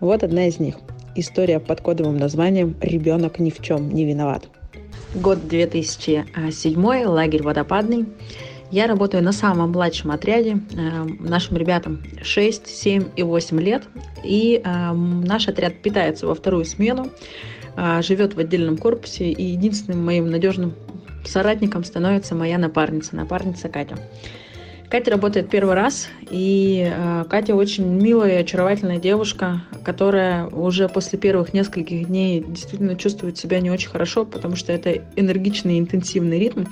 Вот 0.00 0.22
одна 0.22 0.48
из 0.48 0.60
них. 0.60 0.74
История 1.16 1.60
под 1.60 1.80
кодовым 1.80 2.18
названием 2.18 2.76
«Ребенок 2.82 3.38
ни 3.38 3.48
в 3.48 3.62
чем 3.62 3.88
не 3.88 4.04
виноват». 4.04 4.50
Год 5.14 5.48
2007, 5.48 7.04
лагерь 7.06 7.42
водопадный. 7.42 8.04
Я 8.72 8.86
работаю 8.86 9.22
на 9.22 9.32
самом 9.32 9.72
младшем 9.72 10.12
отряде. 10.12 10.58
Э, 10.74 11.04
Нашим 11.20 11.58
ребятам 11.58 12.02
6, 12.22 12.66
7 12.66 13.04
и 13.16 13.22
8 13.22 13.60
лет. 13.60 13.82
И 14.24 14.62
э, 14.64 14.92
наш 14.92 15.46
отряд 15.46 15.82
питается 15.82 16.26
во 16.26 16.34
вторую 16.34 16.64
смену, 16.64 17.10
э, 17.76 18.00
живет 18.00 18.32
в 18.32 18.38
отдельном 18.38 18.78
корпусе. 18.78 19.30
И 19.30 19.44
единственным 19.44 20.02
моим 20.02 20.30
надежным 20.30 20.72
соратником 21.22 21.84
становится 21.84 22.34
моя 22.34 22.56
напарница, 22.56 23.14
напарница 23.14 23.68
Катя. 23.68 23.98
Катя 24.92 25.10
работает 25.10 25.48
первый 25.48 25.74
раз, 25.74 26.08
и 26.30 26.86
э, 26.94 27.24
Катя 27.30 27.54
очень 27.54 27.86
милая 27.86 28.32
и 28.32 28.42
очаровательная 28.42 28.98
девушка, 28.98 29.62
которая 29.86 30.48
уже 30.48 30.86
после 30.86 31.18
первых 31.18 31.54
нескольких 31.54 32.08
дней 32.08 32.44
действительно 32.46 32.94
чувствует 32.94 33.38
себя 33.38 33.60
не 33.60 33.70
очень 33.70 33.88
хорошо, 33.88 34.26
потому 34.26 34.54
что 34.54 34.70
это 34.70 35.02
энергичный 35.16 35.76
и 35.76 35.80
интенсивный 35.80 36.38
ритм, 36.38 36.64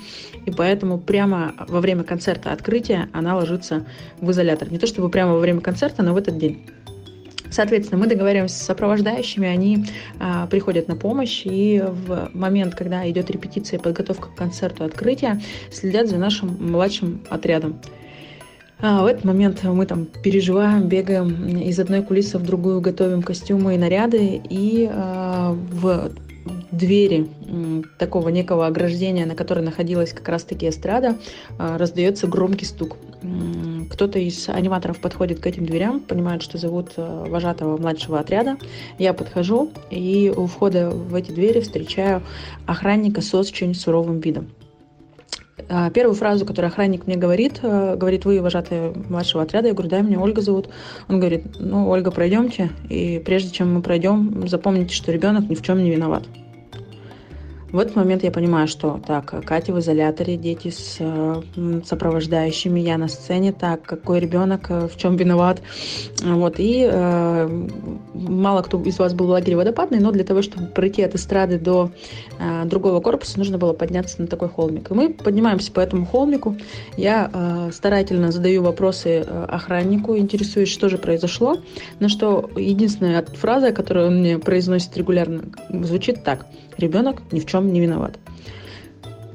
и 0.45 0.51
поэтому 0.51 0.99
прямо 0.99 1.55
во 1.67 1.81
время 1.81 2.03
концерта 2.03 2.51
открытия 2.51 3.09
она 3.11 3.35
ложится 3.35 3.87
в 4.19 4.29
изолятор. 4.29 4.71
Не 4.71 4.77
то 4.77 4.85
чтобы 4.85 5.09
прямо 5.09 5.33
во 5.33 5.39
время 5.39 5.59
концерта, 5.59 6.03
но 6.03 6.13
в 6.13 6.17
этот 6.17 6.37
день. 6.37 6.67
Соответственно, 7.49 8.01
мы 8.01 8.05
договариваемся 8.05 8.55
с 8.55 8.61
сопровождающими, 8.61 9.47
они 9.47 9.85
а, 10.19 10.45
приходят 10.45 10.87
на 10.87 10.95
помощь, 10.95 11.41
и 11.45 11.83
в 11.83 12.29
момент, 12.35 12.75
когда 12.75 13.09
идет 13.09 13.31
репетиция 13.31 13.79
и 13.79 13.81
подготовка 13.81 14.29
к 14.29 14.35
концерту 14.35 14.83
открытия, 14.83 15.41
следят 15.71 16.07
за 16.07 16.19
нашим 16.19 16.55
младшим 16.59 17.21
отрядом. 17.31 17.81
А 18.81 19.03
в 19.03 19.05
этот 19.05 19.23
момент 19.25 19.63
мы 19.63 19.85
там 19.85 20.05
переживаем, 20.05 20.87
бегаем 20.87 21.59
из 21.59 21.79
одной 21.79 22.01
кулисы 22.01 22.39
в 22.39 22.43
другую, 22.43 22.81
готовим 22.81 23.21
костюмы 23.21 23.75
и 23.75 23.77
наряды, 23.77 24.41
и 24.49 24.89
а, 24.91 25.51
в 25.51 26.11
двери 26.71 27.27
такого 27.99 28.29
некого 28.29 28.65
ограждения, 28.65 29.25
на 29.25 29.35
которой 29.35 29.63
находилась 29.63 30.13
как 30.13 30.27
раз-таки 30.29 30.67
эстрада, 30.67 31.17
а, 31.59 31.77
раздается 31.77 32.25
громкий 32.25 32.65
стук. 32.65 32.97
Кто-то 33.91 34.17
из 34.17 34.49
аниматоров 34.49 34.99
подходит 34.99 35.39
к 35.41 35.45
этим 35.47 35.65
дверям, 35.65 35.99
понимает, 35.99 36.41
что 36.41 36.57
зовут 36.57 36.93
а, 36.97 37.25
вожатого 37.25 37.77
младшего 37.77 38.19
отряда. 38.19 38.57
Я 38.97 39.13
подхожу 39.13 39.71
и 39.91 40.33
у 40.35 40.47
входа 40.47 40.89
в 40.89 41.13
эти 41.13 41.31
двери 41.31 41.59
встречаю 41.59 42.23
охранника 42.65 43.21
с 43.21 43.33
очень 43.35 43.75
суровым 43.75 44.19
видом. 44.19 44.47
А, 45.69 45.89
Первую 45.89 46.15
фразу, 46.15 46.45
которую 46.45 46.69
охранник 46.69 47.07
мне 47.07 47.15
говорит, 47.15 47.59
э, 47.61 47.95
говорит, 47.95 48.25
вы 48.25 48.41
вожатая 48.41 48.93
младшего 49.09 49.43
отряда. 49.43 49.67
Я 49.67 49.73
говорю, 49.73 49.89
да, 49.89 50.01
меня 50.01 50.19
Ольга 50.19 50.41
зовут. 50.41 50.69
Он 51.07 51.19
говорит, 51.19 51.43
ну, 51.59 51.89
Ольга, 51.89 52.11
пройдемте. 52.11 52.69
И 52.89 53.21
прежде 53.23 53.51
чем 53.51 53.73
мы 53.73 53.81
пройдем, 53.81 54.47
запомните, 54.47 54.93
что 54.93 55.11
ребенок 55.11 55.49
ни 55.49 55.55
в 55.55 55.61
чем 55.61 55.83
не 55.83 55.91
виноват. 55.91 56.23
В 57.71 57.79
этот 57.79 57.95
момент 57.95 58.23
я 58.23 58.31
понимаю, 58.31 58.67
что 58.67 58.99
так, 59.05 59.33
Катя 59.45 59.71
в 59.71 59.79
изоляторе, 59.79 60.35
дети 60.35 60.69
с 60.69 60.99
сопровождающими, 61.85 62.79
я 62.81 62.97
на 62.97 63.07
сцене, 63.07 63.53
так, 63.53 63.83
какой 63.83 64.19
ребенок, 64.19 64.69
э, 64.69 64.87
в 64.87 64.97
чем 64.97 65.15
виноват. 65.15 65.61
Вот, 66.21 66.55
и 66.57 66.87
э, 66.91 67.67
мало 68.13 68.61
кто 68.61 68.81
из 68.83 68.99
вас 68.99 69.13
был 69.13 69.27
в 69.27 69.29
лагере 69.29 69.55
водопадный, 69.55 69.99
но 69.99 70.11
для 70.11 70.23
того, 70.23 70.41
чтобы 70.41 70.67
пройти 70.67 71.01
от 71.01 71.15
эстрады 71.15 71.59
до 71.59 71.91
э, 72.39 72.65
другого 72.65 72.99
корпуса, 72.99 73.37
нужно 73.37 73.57
было 73.57 73.73
подняться 73.73 74.21
на 74.21 74.27
такой 74.27 74.49
холмик. 74.49 74.91
И 74.91 74.93
мы 74.93 75.13
поднимаемся 75.13 75.71
по 75.71 75.79
этому 75.79 76.05
холмику. 76.05 76.57
Я 76.97 77.29
э, 77.33 77.71
старательно 77.71 78.31
задаю 78.31 78.63
вопросы 78.63 79.23
э, 79.25 79.45
охраннику, 79.45 80.17
интересуюсь, 80.17 80.69
что 80.69 80.89
же 80.89 80.97
произошло. 80.97 81.57
На 81.99 82.09
что 82.09 82.49
единственная 82.57 83.23
фраза, 83.23 83.71
которую 83.71 84.07
он 84.07 84.19
мне 84.19 84.37
произносит 84.37 84.95
регулярно, 84.97 85.43
звучит 85.69 86.23
так. 86.23 86.45
Ребенок 86.81 87.21
ни 87.31 87.39
в 87.39 87.45
чем 87.45 87.71
не 87.71 87.79
виноват. 87.79 88.17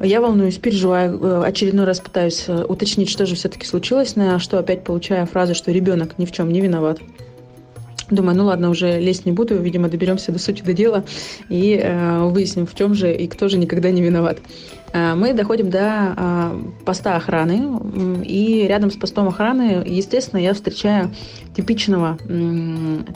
Я 0.03 0.21
волнуюсь, 0.21 0.59
переживаю, 0.59 1.19
э, 1.23 1.45
очередной 1.45 1.87
раз 1.87 2.01
пытаюсь 2.01 2.45
э, 2.49 2.65
уточнить, 2.65 3.09
что 3.09 3.25
же 3.25 3.35
все-таки 3.35 3.65
случилось, 3.65 4.15
на 4.15 4.39
что 4.39 4.59
опять 4.59 4.85
получаю 4.85 5.27
фразу, 5.27 5.55
что 5.55 5.73
ребенок 5.73 6.19
ни 6.19 6.27
в 6.27 6.33
чем 6.33 6.53
не 6.53 6.61
виноват. 6.61 6.99
Думаю, 8.11 8.37
ну 8.37 8.45
ладно, 8.45 8.69
уже 8.69 9.01
лезть 9.01 9.25
не 9.25 9.33
буду, 9.33 9.57
видимо, 9.57 9.89
доберемся 9.89 10.33
до 10.33 10.39
сути 10.39 10.63
до 10.63 10.73
дела 10.75 11.05
и 11.49 11.81
э, 11.83 12.25
выясним, 12.25 12.67
в 12.67 12.75
чем 12.75 12.95
же 12.95 13.15
и 13.15 13.27
кто 13.27 13.49
же 13.49 13.59
никогда 13.59 13.91
не 13.91 14.03
виноват. 14.03 14.39
Э, 14.97 15.15
Мы 15.15 15.35
доходим 15.35 15.71
до 15.71 16.15
э, 16.17 16.61
поста 16.85 17.17
охраны, 17.17 18.25
и 18.25 18.67
рядом 18.67 18.91
с 18.91 18.97
постом 18.97 19.29
охраны, 19.29 19.83
естественно, 19.87 20.41
я 20.41 20.55
встречаю 20.55 21.11
типичного 21.55 22.19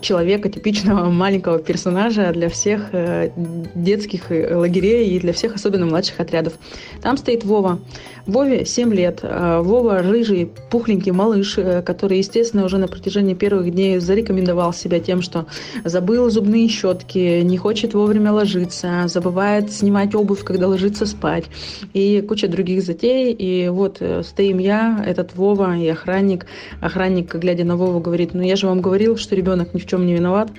человека, 0.01 0.49
типичного 0.49 1.11
маленького 1.11 1.59
персонажа 1.59 2.33
для 2.33 2.49
всех 2.49 2.89
э, 2.93 3.31
детских 3.75 4.31
лагерей 4.31 5.11
и 5.11 5.21
для 5.21 5.33
всех 5.33 5.55
особенно 5.55 5.87
младших 5.87 6.21
отрядов. 6.21 6.55
Там 7.03 7.17
стоит 7.17 7.45
Вова. 7.45 7.79
Вове 8.27 8.67
7 8.67 8.95
лет. 8.95 9.23
Вова 9.23 10.03
рыжий, 10.03 10.51
пухленький 10.71 11.11
малыш, 11.11 11.59
который, 11.85 12.19
естественно, 12.19 12.65
уже 12.65 12.77
на 12.79 12.87
протяжении 12.87 13.35
первых 13.35 13.73
дней 13.73 13.99
зарекомендовал 13.99 14.73
себя 14.75 15.01
тем, 15.01 15.23
что 15.23 15.47
забыл 15.85 16.31
зубные 16.31 16.69
щетки, 16.69 17.41
не 17.41 17.57
хочет 17.57 17.95
вовремя 17.95 18.33
ложиться, 18.33 19.05
забывает 19.07 19.73
снимать 19.73 20.15
обувь, 20.15 20.45
когда 20.45 20.69
ложится 20.69 21.07
спать, 21.07 21.45
и 21.93 22.21
куча 22.21 22.49
других 22.49 22.83
затей. 22.83 23.33
И 23.33 23.69
вот 23.69 23.99
э, 24.01 24.23
стоим 24.23 24.59
я, 24.59 25.03
этот 25.07 25.35
Вова 25.35 25.77
и 25.77 25.89
охранник. 25.89 26.47
Охранник, 26.81 27.35
глядя 27.35 27.65
на 27.65 27.77
Вову, 27.77 28.01
говорит, 28.01 28.35
ну 28.35 28.43
я 28.43 28.57
же 28.57 28.67
вам 28.67 28.81
говорил, 28.81 29.17
что 29.17 29.35
ребенок 29.35 29.75
ни 29.75 29.79
в 29.79 29.87
чем 29.87 30.07
не 30.07 30.15
виноват. 30.15 30.51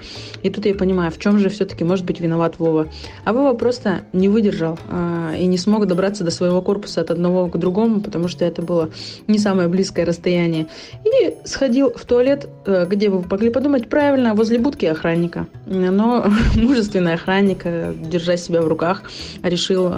И 0.44 0.50
тут 0.50 0.66
я 0.66 0.76
понимаю, 0.76 1.12
в 1.12 1.18
чем 1.18 1.40
же 1.40 1.50
все-таки 1.50 1.84
может 1.84 2.06
быть 2.06 2.20
виноват 2.20 2.60
Вова. 2.60 2.88
А 3.24 3.34
Вова 3.34 3.54
просто 3.54 4.02
не 4.14 4.30
выдержал 4.30 4.78
а, 4.90 5.34
и 5.38 5.46
не 5.46 5.58
смог 5.58 5.86
добраться 5.88 6.24
до 6.24 6.32
своего 6.32 6.62
корпуса 6.62 7.02
от 7.02 7.12
одного 7.12 7.48
к 7.48 7.58
другому, 7.58 8.02
потому 8.02 8.28
что 8.28 8.46
это 8.46 8.62
было 8.62 8.90
не 9.28 9.38
самое 9.40 9.68
близкое 9.68 10.06
расстояние. 10.06 10.68
И 11.06 11.36
сходил 11.46 11.92
в 11.94 12.06
туалет, 12.06 12.48
э, 12.66 12.86
где 12.88 13.10
вы 13.10 13.24
могли 13.30 13.50
подумать 13.50 13.90
правильно, 13.90 14.34
возле 14.34 14.60
будки 14.60 14.86
охранника. 14.86 15.48
Но 15.66 16.26
мужественный 16.56 17.14
охранник, 17.14 17.62
э, 17.64 17.94
держа 17.96 18.38
себя 18.38 18.62
в 18.62 18.68
руках, 18.68 19.04
решил 19.44 19.92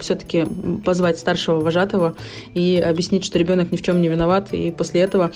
все-таки 0.00 0.43
позвать 0.84 1.18
старшего 1.18 1.60
вожатого 1.60 2.14
и 2.54 2.82
объяснить, 2.84 3.24
что 3.24 3.38
ребенок 3.38 3.72
ни 3.72 3.76
в 3.76 3.82
чем 3.82 4.00
не 4.00 4.08
виноват. 4.08 4.52
И 4.52 4.70
после 4.70 5.00
этого 5.02 5.32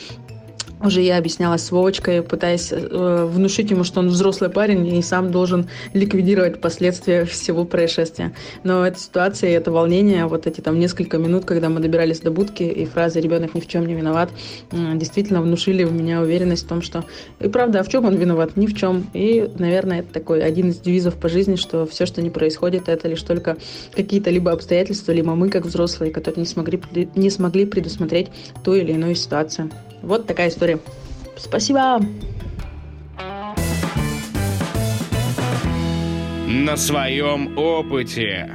уже 0.83 1.03
я 1.03 1.19
объяснялась 1.19 1.65
с 1.65 1.71
Вовочкой, 1.71 2.23
пытаясь 2.23 2.73
э, 2.73 3.29
внушить 3.31 3.71
ему, 3.71 3.85
что 3.85 4.01
он 4.01 4.09
взрослый 4.09 4.51
парень 4.51 4.87
и 4.87 5.03
сам 5.03 5.31
должен 5.31 5.69
ликвидировать 5.93 6.61
последствия 6.61 7.25
всего 7.25 7.65
происшествия. 7.65 8.33
Но 8.65 8.87
эта 8.87 8.99
ситуация 8.99 9.51
это 9.51 9.73
волнение, 9.73 10.27
вот 10.27 10.47
эти 10.47 10.61
там 10.61 10.79
несколько 10.79 11.19
минут, 11.19 11.45
когда 11.45 11.69
мы 11.69 11.81
добирались 11.81 12.21
до 12.21 12.31
будки, 12.31 12.63
и 12.63 12.85
фразы 12.85 13.21
«ребенок 13.21 13.55
ни 13.55 13.61
в 13.61 13.67
чем 13.67 13.87
не 13.87 13.95
виноват», 13.95 14.31
э, 14.71 14.77
действительно 14.95 15.43
внушили 15.43 15.85
в 15.85 15.93
меня 15.93 16.21
уверенность 16.21 16.65
в 16.65 16.69
том, 16.69 16.83
что 16.83 17.05
и 17.41 17.49
правда, 17.49 17.81
а 17.81 17.83
в 17.83 17.89
чем 17.89 18.05
он 18.05 18.15
виноват? 18.17 18.57
Ни 18.57 18.67
в 18.67 18.77
чем. 18.77 19.07
И, 19.15 19.51
наверное, 19.59 20.01
это 20.01 20.13
такой 20.13 20.43
один 20.43 20.71
из 20.71 20.79
девизов 20.79 21.17
по 21.17 21.29
жизни, 21.29 21.57
что 21.57 21.87
все, 21.87 22.07
что 22.07 22.23
не 22.23 22.31
происходит, 22.31 22.89
это 22.89 23.09
лишь 23.09 23.23
только 23.23 23.57
какие-то 23.95 24.31
либо 24.31 24.53
обстоятельства, 24.53 25.13
либо 25.13 25.35
мы, 25.35 25.49
как 25.49 25.67
взрослые, 25.67 26.13
которые 26.13 26.43
не 26.43 26.47
смогли, 26.47 26.81
не 27.15 27.31
смогли 27.31 27.67
предусмотреть 27.67 28.29
ту 28.65 28.75
или 28.75 28.93
иную 28.93 29.15
ситуацию. 29.15 29.71
Вот 30.03 30.27
такая 30.27 30.49
история. 30.49 30.68
Спасибо! 31.37 32.01
На 36.47 36.77
своем 36.77 37.57
опыте. 37.57 38.51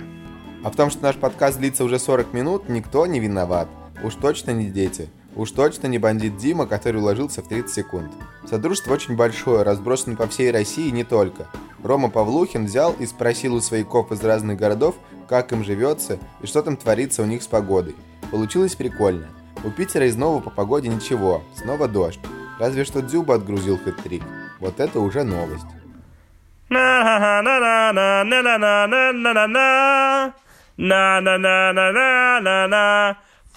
А 0.64 0.70
в 0.70 0.76
том, 0.76 0.89
что 0.89 1.03
наш 1.03 1.16
подкаст 1.16 1.59
длится 1.59 1.84
уже 1.84 1.99
40 1.99 2.34
минут, 2.34 2.70
никто 2.70 3.05
не 3.05 3.20
виноват. 3.20 3.68
Уж 4.03 4.16
точно 4.16 4.51
не 4.51 4.66
дети. 4.66 5.09
Уж 5.36 5.51
точно 5.51 5.88
не 5.88 5.97
бандит 5.97 6.38
Дима, 6.38 6.68
который 6.68 6.97
уложился 6.97 7.41
в 7.41 7.47
30 7.47 7.74
секунд. 7.74 8.11
Содружество 8.47 8.93
очень 8.93 9.16
большое, 9.16 9.64
разбросано 9.64 10.16
по 10.16 10.28
всей 10.28 10.51
России 10.51 10.88
и 10.88 10.91
не 10.91 11.03
только. 11.03 11.47
Рома 11.84 12.09
Павлухин 12.09 12.66
взял 12.66 12.93
и 12.93 13.05
спросил 13.05 13.55
у 13.55 13.61
свояков 13.61 14.11
из 14.11 14.24
разных 14.24 14.57
городов, 14.57 14.95
как 15.28 15.51
им 15.51 15.64
живется 15.64 16.20
и 16.41 16.47
что 16.47 16.61
там 16.61 16.78
творится 16.78 17.24
у 17.24 17.26
них 17.26 17.41
с 17.43 17.47
погодой. 17.47 17.95
Получилось 18.32 18.76
прикольно. 18.76 19.28
У 19.64 19.72
Питера 19.72 20.05
из 20.05 20.18
нового 20.18 20.41
по 20.41 20.49
погоде 20.49 20.89
ничего, 20.89 21.41
снова 21.55 21.88
дождь. 21.88 22.20
Разве 22.59 22.84
что 22.84 23.01
Дзюба 23.01 23.36
отгрузил 23.36 23.78
хэт-трик. 23.78 24.22
Вот 24.59 24.80
это 24.82 24.99
уже 24.99 25.24
новость. 25.24 25.66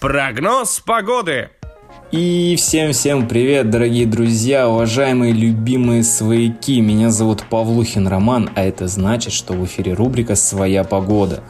Прогноз 0.00 0.80
погоды. 0.80 1.50
И 2.12 2.54
всем-всем 2.56 3.26
привет, 3.26 3.70
дорогие 3.70 4.06
друзья, 4.06 4.68
уважаемые 4.68 5.32
любимые 5.32 6.04
свояки. 6.04 6.80
Меня 6.80 7.10
зовут 7.10 7.44
Павлухин 7.50 8.06
Роман, 8.06 8.48
а 8.54 8.62
это 8.62 8.86
значит, 8.86 9.32
что 9.32 9.54
в 9.54 9.64
эфире 9.64 9.94
рубрика 9.94 10.36
«Своя 10.36 10.84
погода». 10.84 11.42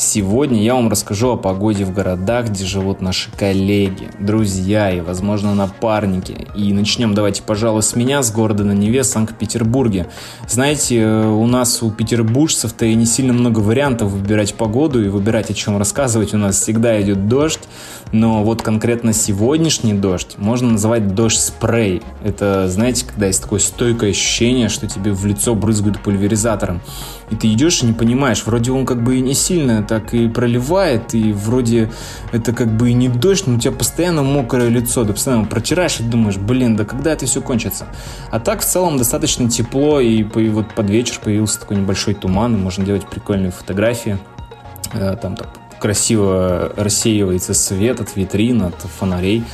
Сегодня 0.00 0.62
я 0.62 0.76
вам 0.76 0.88
расскажу 0.88 1.30
о 1.30 1.36
погоде 1.36 1.84
в 1.84 1.92
городах, 1.92 2.50
где 2.50 2.64
живут 2.64 3.00
наши 3.00 3.32
коллеги, 3.32 4.08
друзья 4.20 4.92
и, 4.92 5.00
возможно, 5.00 5.56
напарники. 5.56 6.46
И 6.54 6.72
начнем 6.72 7.14
давайте, 7.14 7.42
пожалуй, 7.42 7.82
с 7.82 7.96
меня, 7.96 8.22
с 8.22 8.30
города 8.30 8.62
на 8.62 8.70
Неве, 8.70 9.02
Санкт-Петербурге. 9.02 10.06
Знаете, 10.46 11.04
у 11.04 11.44
нас 11.48 11.82
у 11.82 11.90
петербуржцев-то 11.90 12.86
и 12.86 12.94
не 12.94 13.06
сильно 13.06 13.32
много 13.32 13.58
вариантов 13.58 14.12
выбирать 14.12 14.54
погоду 14.54 15.04
и 15.04 15.08
выбирать, 15.08 15.50
о 15.50 15.54
чем 15.54 15.76
рассказывать. 15.78 16.32
У 16.32 16.38
нас 16.38 16.60
всегда 16.60 17.02
идет 17.02 17.26
дождь, 17.26 17.64
но 18.12 18.44
вот 18.44 18.62
конкретно 18.62 19.12
сегодняшний 19.12 19.94
дождь 19.94 20.36
можно 20.36 20.70
называть 20.70 21.12
дождь-спрей. 21.12 22.02
Это, 22.22 22.68
знаете, 22.68 23.04
когда 23.04 23.26
есть 23.26 23.42
такое 23.42 23.58
стойкое 23.58 24.10
ощущение, 24.10 24.68
что 24.68 24.86
тебе 24.86 25.10
в 25.10 25.26
лицо 25.26 25.56
брызгают 25.56 26.00
пульверизатором. 26.00 26.82
И 27.30 27.34
ты 27.36 27.52
идешь 27.52 27.82
и 27.82 27.86
не 27.86 27.94
понимаешь, 27.94 28.46
вроде 28.46 28.70
он 28.70 28.86
как 28.86 29.02
бы 29.02 29.16
и 29.16 29.20
не 29.20 29.34
сильно 29.34 29.87
так 29.88 30.14
и 30.14 30.28
проливает, 30.28 31.14
и 31.14 31.32
вроде 31.32 31.90
это 32.32 32.52
как 32.52 32.68
бы 32.68 32.90
и 32.90 32.92
не 32.92 33.08
дождь, 33.08 33.46
но 33.46 33.56
у 33.56 33.58
тебя 33.58 33.72
постоянно 33.72 34.22
мокрое 34.22 34.68
лицо, 34.68 35.04
ты 35.04 35.12
постоянно 35.12 35.46
протираешь 35.46 35.98
и 36.00 36.02
думаешь, 36.02 36.36
блин, 36.36 36.76
да 36.76 36.84
когда 36.84 37.12
это 37.12 37.26
все 37.26 37.40
кончится? 37.40 37.86
А 38.30 38.38
так 38.38 38.60
в 38.60 38.64
целом 38.64 38.98
достаточно 38.98 39.48
тепло, 39.48 40.00
и 40.00 40.22
вот 40.22 40.74
под 40.74 40.90
вечер 40.90 41.18
появился 41.22 41.60
такой 41.60 41.78
небольшой 41.78 42.14
туман, 42.14 42.54
и 42.54 42.58
можно 42.58 42.84
делать 42.84 43.08
прикольные 43.08 43.50
фотографии. 43.50 44.18
Э, 44.92 45.16
там 45.16 45.36
так 45.36 45.48
красиво 45.78 46.72
рассеивается 46.76 47.54
свет 47.54 48.00
от 48.00 48.16
витрин, 48.16 48.62
от 48.62 48.74
фонарей. 48.74 49.44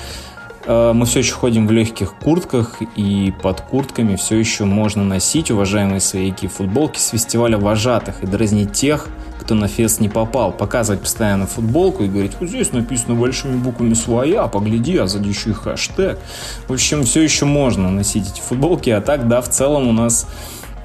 Э, 0.66 0.92
мы 0.92 1.06
все 1.06 1.20
еще 1.20 1.32
ходим 1.32 1.66
в 1.66 1.72
легких 1.72 2.14
куртках, 2.14 2.78
и 2.96 3.32
под 3.42 3.60
куртками 3.60 4.16
все 4.16 4.36
еще 4.36 4.64
можно 4.64 5.04
носить, 5.04 5.50
уважаемые 5.50 6.00
свояки, 6.00 6.46
футболки 6.48 6.98
с 6.98 7.08
фестиваля 7.08 7.58
вожатых 7.58 8.22
и 8.22 8.26
дразнить 8.26 8.72
тех, 8.72 9.08
кто 9.40 9.54
на 9.54 9.68
фест 9.68 10.00
не 10.00 10.08
попал, 10.08 10.52
показывать 10.52 11.02
постоянно 11.02 11.46
футболку 11.46 12.02
и 12.04 12.08
говорить, 12.08 12.32
вот 12.40 12.48
здесь 12.48 12.72
написано 12.72 13.14
большими 13.14 13.56
буквами 13.56 13.92
«своя», 13.92 14.46
погляди, 14.46 14.96
а 14.96 15.06
сзади 15.06 15.28
еще 15.28 15.50
и 15.50 15.52
хэштег. 15.52 16.18
В 16.66 16.72
общем, 16.72 17.04
все 17.04 17.20
еще 17.20 17.44
можно 17.44 17.90
носить 17.90 18.30
эти 18.30 18.40
футболки, 18.40 18.88
а 18.88 19.02
так, 19.02 19.28
да, 19.28 19.42
в 19.42 19.50
целом 19.50 19.88
у 19.88 19.92
нас 19.92 20.26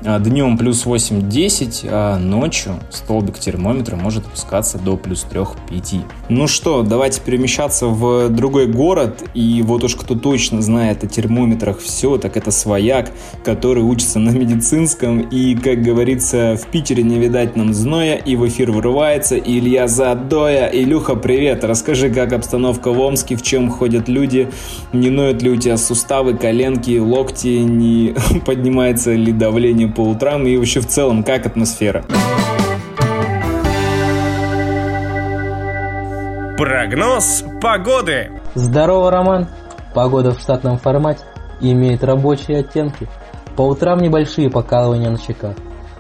Днем 0.02 0.58
плюс 0.58 0.86
8-10, 0.86 1.88
а 1.91 2.18
ночью 2.18 2.80
столбик 2.89 3.38
термометра 3.38 3.97
может 3.97 4.26
опускаться 4.26 4.78
до 4.78 4.95
плюс 4.95 5.28
3-5. 5.30 6.04
Ну 6.30 6.47
что, 6.47 6.84
давайте 6.84 7.20
перемещаться 7.20 7.88
в 7.88 8.30
другой 8.30 8.68
город. 8.68 9.22
И 9.34 9.62
вот 9.62 9.84
уж 9.84 9.95
кто 9.95 10.16
точно 10.16 10.62
знает 10.62 11.04
о 11.04 11.08
термометрах 11.08 11.80
все, 11.80 12.18
так 12.18 12.38
это 12.38 12.50
свояк, 12.52 13.12
который 13.43 13.84
учится 13.84 14.20
на 14.20 14.30
медицинском. 14.30 15.20
И, 15.20 15.56
как 15.56 15.82
говорится, 15.82 16.56
в 16.56 16.68
Питере 16.68 17.04
не 17.04 17.20
видать 17.20 17.58
нам 17.58 17.74
зноя. 17.74 18.16
И 18.16 18.38
в 18.38 18.47
эфир 18.47 18.72
вырывается 18.72 19.38
Илья 19.38 19.89
Задоя. 19.89 20.68
Илюха, 20.68 21.16
привет! 21.16 21.66
Расскажи, 21.66 22.10
как 22.10 22.32
обстановка 22.32 22.93
в 22.93 23.00
Омске, 23.02 23.36
в 23.36 23.41
чем 23.41 23.70
ходят 23.70 24.08
люди, 24.08 24.50
не 24.93 25.10
ноют 25.10 25.41
ли 25.41 25.50
у 25.50 25.58
тебя 25.58 25.76
суставы, 25.76 26.38
коленки, 26.38 26.97
локти, 26.97 27.60
не 27.60 28.16
поднимается 28.45 29.14
ли 29.14 29.34
давление 29.34 29.89
по 29.90 30.02
утрам 30.02 30.46
и 30.46 30.58
вообще 30.58 30.80
в 30.80 30.88
целом, 30.88 31.24
как 31.24 31.46
атмосфера? 31.46 32.04
Прогноз 36.58 37.44
погоды. 37.62 38.32
Здорово, 38.54 39.12
Роман. 39.12 39.48
Погода 39.94 40.32
в 40.32 40.40
штатном 40.40 40.78
формате 40.78 41.24
имеет 41.62 42.04
рабочие 42.04 42.60
оттенки. 42.60 43.08
По 43.56 43.62
утрам 43.62 44.00
небольшие 44.00 44.50
покалывания 44.50 45.10
на 45.10 45.18
щеках. 45.18 45.56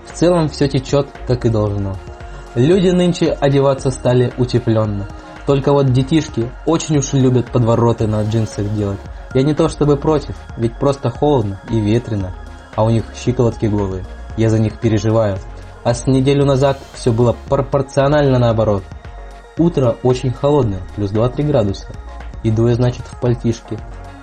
В 0.05 0.11
целом 0.11 0.49
все 0.49 0.67
течет, 0.67 1.07
как 1.27 1.45
и 1.45 1.49
должно. 1.49 1.95
Люди 2.55 2.89
нынче 2.89 3.31
одеваться 3.31 3.91
стали 3.91 4.33
утепленно. 4.37 5.07
Только 5.45 5.71
вот 5.71 5.93
детишки 5.93 6.49
очень 6.65 6.97
уж 6.97 7.13
любят 7.13 7.51
подвороты 7.51 8.07
на 8.07 8.23
джинсах 8.23 8.69
делать. 8.73 8.99
Я 9.33 9.43
не 9.43 9.53
то 9.53 9.69
чтобы 9.69 9.97
против, 9.97 10.35
ведь 10.57 10.77
просто 10.77 11.09
холодно 11.09 11.61
и 11.69 11.79
ветрено 11.79 12.33
а 12.75 12.83
у 12.83 12.89
них 12.89 13.05
щиколотки 13.15 13.65
голые. 13.65 14.05
Я 14.37 14.49
за 14.49 14.59
них 14.59 14.79
переживаю. 14.79 15.37
А 15.83 15.93
с 15.93 16.07
неделю 16.07 16.45
назад 16.45 16.79
все 16.93 17.11
было 17.11 17.35
пропорционально 17.49 18.39
наоборот. 18.39 18.83
Утро 19.57 19.97
очень 20.03 20.31
холодное, 20.31 20.81
плюс 20.95 21.11
2-3 21.11 21.43
градуса. 21.43 21.87
Иду 22.43 22.67
я, 22.67 22.75
значит, 22.75 23.05
в 23.05 23.19
пальтишке, 23.19 23.77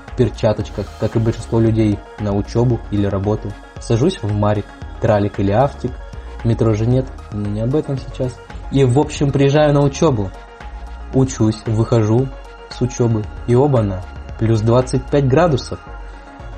в 0.06 0.16
перчаточках, 0.16 0.86
как 0.98 1.16
и 1.16 1.18
большинство 1.18 1.60
людей, 1.60 1.98
на 2.18 2.32
учебу 2.34 2.80
или 2.90 3.06
работу. 3.06 3.52
Сажусь 3.80 4.22
в 4.22 4.32
Марик, 4.32 4.66
Тралик 5.00 5.38
или 5.38 5.52
Автик. 5.52 5.92
Метро 6.44 6.72
же 6.72 6.86
нет, 6.86 7.06
но 7.32 7.48
не 7.48 7.60
об 7.60 7.74
этом 7.74 7.98
сейчас. 7.98 8.34
И, 8.70 8.84
в 8.84 8.98
общем, 8.98 9.30
приезжаю 9.30 9.74
на 9.74 9.82
учебу. 9.82 10.30
Учусь, 11.12 11.62
выхожу 11.66 12.28
с 12.70 12.80
учебы, 12.80 13.24
и 13.46 13.54
оба-на, 13.54 14.02
плюс 14.38 14.60
25 14.60 15.28
градусов. 15.28 15.78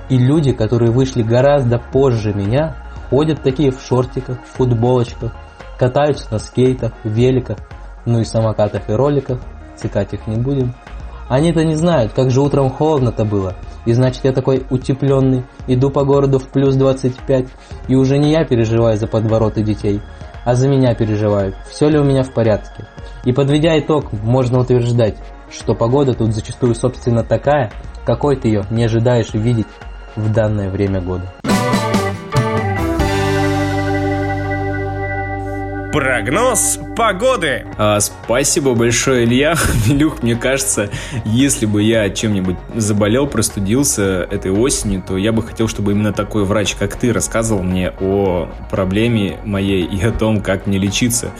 И 0.08 0.18
люди, 0.18 0.52
которые 0.52 0.90
вышли 0.90 1.22
гораздо 1.22 1.78
позже 1.78 2.32
меня, 2.32 2.76
ходят 3.10 3.42
такие 3.42 3.70
в 3.70 3.80
шортиках, 3.80 4.38
футболочках, 4.44 5.34
катаются 5.78 6.32
на 6.32 6.38
скейтах, 6.38 6.92
великах, 7.04 7.58
ну 8.06 8.20
и 8.20 8.24
самокатах 8.24 8.88
и 8.88 8.92
роликах, 8.92 9.38
цикать 9.76 10.14
их 10.14 10.26
не 10.26 10.36
будем. 10.36 10.74
Они-то 11.28 11.62
не 11.62 11.74
знают, 11.74 12.12
как 12.14 12.30
же 12.30 12.40
утром 12.40 12.70
холодно-то 12.70 13.24
было. 13.26 13.54
И 13.84 13.92
значит 13.92 14.24
я 14.24 14.32
такой 14.32 14.66
утепленный, 14.70 15.44
иду 15.66 15.90
по 15.90 16.04
городу 16.04 16.38
в 16.38 16.48
плюс 16.48 16.74
25, 16.74 17.46
и 17.88 17.94
уже 17.94 18.18
не 18.18 18.32
я 18.32 18.44
переживаю 18.44 18.96
за 18.96 19.06
подвороты 19.06 19.62
детей, 19.62 20.00
а 20.44 20.54
за 20.54 20.68
меня 20.68 20.94
переживают, 20.94 21.54
все 21.70 21.88
ли 21.90 21.98
у 21.98 22.04
меня 22.04 22.22
в 22.22 22.32
порядке. 22.32 22.86
И 23.24 23.32
подведя 23.32 23.78
итог, 23.78 24.10
можно 24.12 24.60
утверждать, 24.60 25.16
что 25.50 25.74
погода 25.74 26.14
тут 26.14 26.32
зачастую 26.32 26.74
собственно 26.74 27.22
такая, 27.22 27.70
какой 28.06 28.36
ты 28.36 28.48
ее 28.48 28.64
не 28.70 28.84
ожидаешь 28.84 29.34
видеть 29.34 29.66
в 30.18 30.32
данное 30.32 30.68
время 30.70 31.00
года. 31.00 31.32
Прогноз 35.92 36.78
погоды. 36.96 37.66
А, 37.78 37.98
спасибо 38.00 38.74
большое, 38.74 39.24
Илья. 39.24 39.54
Илюх, 39.88 40.22
мне 40.22 40.36
кажется, 40.36 40.90
если 41.24 41.64
бы 41.64 41.82
я 41.82 42.10
чем-нибудь 42.10 42.56
заболел, 42.76 43.26
простудился 43.26 44.22
этой 44.30 44.50
осенью, 44.50 45.02
то 45.06 45.16
я 45.16 45.32
бы 45.32 45.42
хотел, 45.42 45.66
чтобы 45.66 45.92
именно 45.92 46.12
такой 46.12 46.44
врач, 46.44 46.74
как 46.74 46.96
ты, 46.96 47.12
рассказывал 47.12 47.62
мне 47.62 47.92
о 48.00 48.48
проблеме 48.70 49.38
моей 49.44 49.82
и 49.82 50.04
о 50.04 50.12
том, 50.12 50.42
как 50.42 50.66
мне 50.66 50.78
лечиться. 50.78 51.30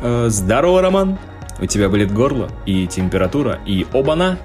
А, 0.00 0.28
здорово, 0.28 0.82
Роман. 0.82 1.18
У 1.58 1.66
тебя 1.66 1.88
болит 1.88 2.12
горло 2.12 2.48
и 2.66 2.86
температура, 2.86 3.60
и 3.66 3.86
оба-на, 3.92 4.38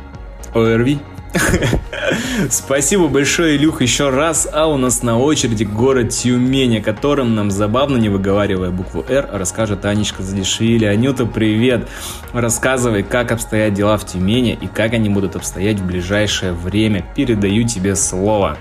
ОРВИ. 0.54 1.00
Спасибо 2.50 3.08
большое, 3.08 3.58
Илюх, 3.58 3.82
еще 3.82 4.10
раз. 4.10 4.48
А 4.52 4.68
у 4.68 4.78
нас 4.78 5.04
на 5.04 5.20
очереди 5.20 5.64
город 5.64 6.10
Тюмень, 6.10 6.78
о 6.78 6.82
котором 6.82 7.36
нам 7.36 7.52
забавно, 7.52 7.98
не 7.98 8.10
выговаривая 8.10 8.72
букву 8.72 9.06
«Р», 9.08 9.28
расскажет 9.32 9.86
Анечка 9.86 10.24
Задешвили. 10.24 10.86
Анюта, 10.86 11.26
привет! 11.26 11.88
Рассказывай, 12.34 13.04
как 13.04 13.32
обстоят 13.32 13.74
дела 13.74 13.98
в 13.98 14.06
Тюмени 14.06 14.58
и 14.60 14.68
как 14.68 14.94
они 14.94 15.10
будут 15.10 15.36
обстоять 15.36 15.80
в 15.80 15.86
ближайшее 15.86 16.54
время. 16.54 17.06
Передаю 17.16 17.68
тебе 17.68 17.96
слово. 17.96 18.58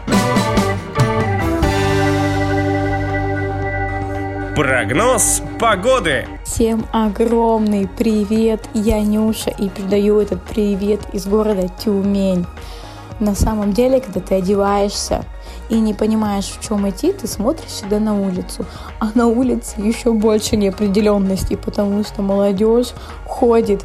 Прогноз 4.55 5.43
погоды. 5.59 6.29
Всем 6.45 6.87
огромный 6.93 7.89
привет, 7.89 8.69
я 8.73 9.01
Нюша 9.01 9.51
и 9.51 9.69
передаю 9.69 10.21
этот 10.21 10.43
привет 10.43 11.01
из 11.13 11.27
города 11.27 11.69
Тюмень. 11.69 12.47
На 13.19 13.35
самом 13.35 13.73
деле, 13.73 14.01
когда 14.01 14.21
ты 14.21 14.37
одеваешься 14.37 15.25
и 15.69 15.81
не 15.81 15.93
понимаешь, 15.93 16.45
в 16.45 16.65
чем 16.65 16.89
идти, 16.89 17.13
ты 17.13 17.27
смотришь 17.27 17.71
сюда 17.71 17.99
на 17.99 18.15
улицу. 18.15 18.65
А 19.01 19.11
на 19.17 19.27
улице 19.27 19.81
еще 19.81 20.13
больше 20.13 20.57
неопределенности, 20.57 21.57
потому 21.57 22.05
что 22.05 22.23
молодежь 22.23 22.93
ходит 23.27 23.85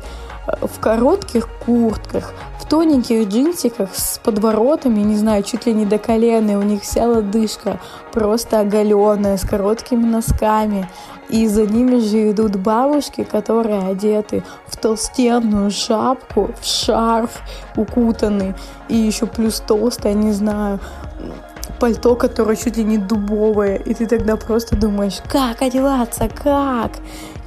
в 0.61 0.79
коротких 0.79 1.47
куртках, 1.65 2.33
в 2.59 2.67
тоненьких 2.67 3.27
джинсиках 3.27 3.89
с 3.93 4.19
подворотами, 4.19 5.01
не 5.01 5.15
знаю, 5.15 5.43
чуть 5.43 5.65
ли 5.65 5.73
не 5.73 5.85
до 5.85 5.97
колена, 5.97 6.57
у 6.59 6.63
них 6.63 6.83
вся 6.83 7.07
лодыжка 7.07 7.79
просто 8.11 8.59
оголенная, 8.59 9.37
с 9.37 9.47
короткими 9.47 10.05
носками. 10.05 10.89
И 11.29 11.47
за 11.47 11.67
ними 11.67 11.99
же 11.99 12.31
идут 12.31 12.55
бабушки, 12.55 13.23
которые 13.23 13.87
одеты 13.87 14.43
в 14.65 14.77
толстенную 14.77 15.69
шапку, 15.69 16.49
в 16.59 16.65
шарф 16.65 17.41
укутанный, 17.75 18.55
и 18.87 18.95
еще 18.95 19.27
плюс 19.27 19.59
толстая, 19.59 20.13
не 20.13 20.31
знаю, 20.31 20.79
пальто, 21.79 22.15
которое 22.15 22.55
чуть 22.55 22.77
ли 22.77 22.83
не 22.83 22.97
дубовое, 22.97 23.75
и 23.75 23.93
ты 23.93 24.05
тогда 24.07 24.35
просто 24.35 24.75
думаешь, 24.75 25.19
как 25.27 25.61
одеваться, 25.61 26.29
как? 26.29 26.91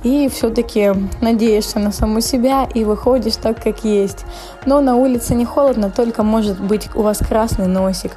И 0.03 0.29
все-таки 0.29 0.93
надеешься 1.21 1.79
на 1.79 1.93
саму 1.93 2.21
себя 2.21 2.69
и 2.75 2.85
выходишь 2.85 3.37
так, 3.37 3.63
как 3.63 3.85
есть. 3.85 4.25
Но 4.67 4.81
на 4.81 4.97
улице 4.97 5.35
не 5.35 5.45
холодно, 5.45 5.91
только 5.91 6.23
может 6.23 6.61
быть 6.61 6.89
у 6.95 7.03
вас 7.03 7.19
красный 7.19 7.69
носик. 7.69 8.13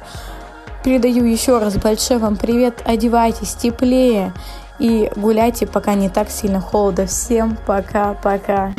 Передаю 0.82 1.24
еще 1.24 1.58
раз 1.58 1.76
большой 1.76 2.18
вам 2.18 2.36
привет, 2.36 2.82
одевайтесь 2.84 3.54
теплее 3.54 4.32
и 4.78 5.10
гуляйте, 5.16 5.66
пока 5.66 5.94
не 5.94 6.08
так 6.08 6.30
сильно 6.30 6.60
холодно. 6.60 7.06
Всем 7.06 7.56
пока-пока. 7.66 8.72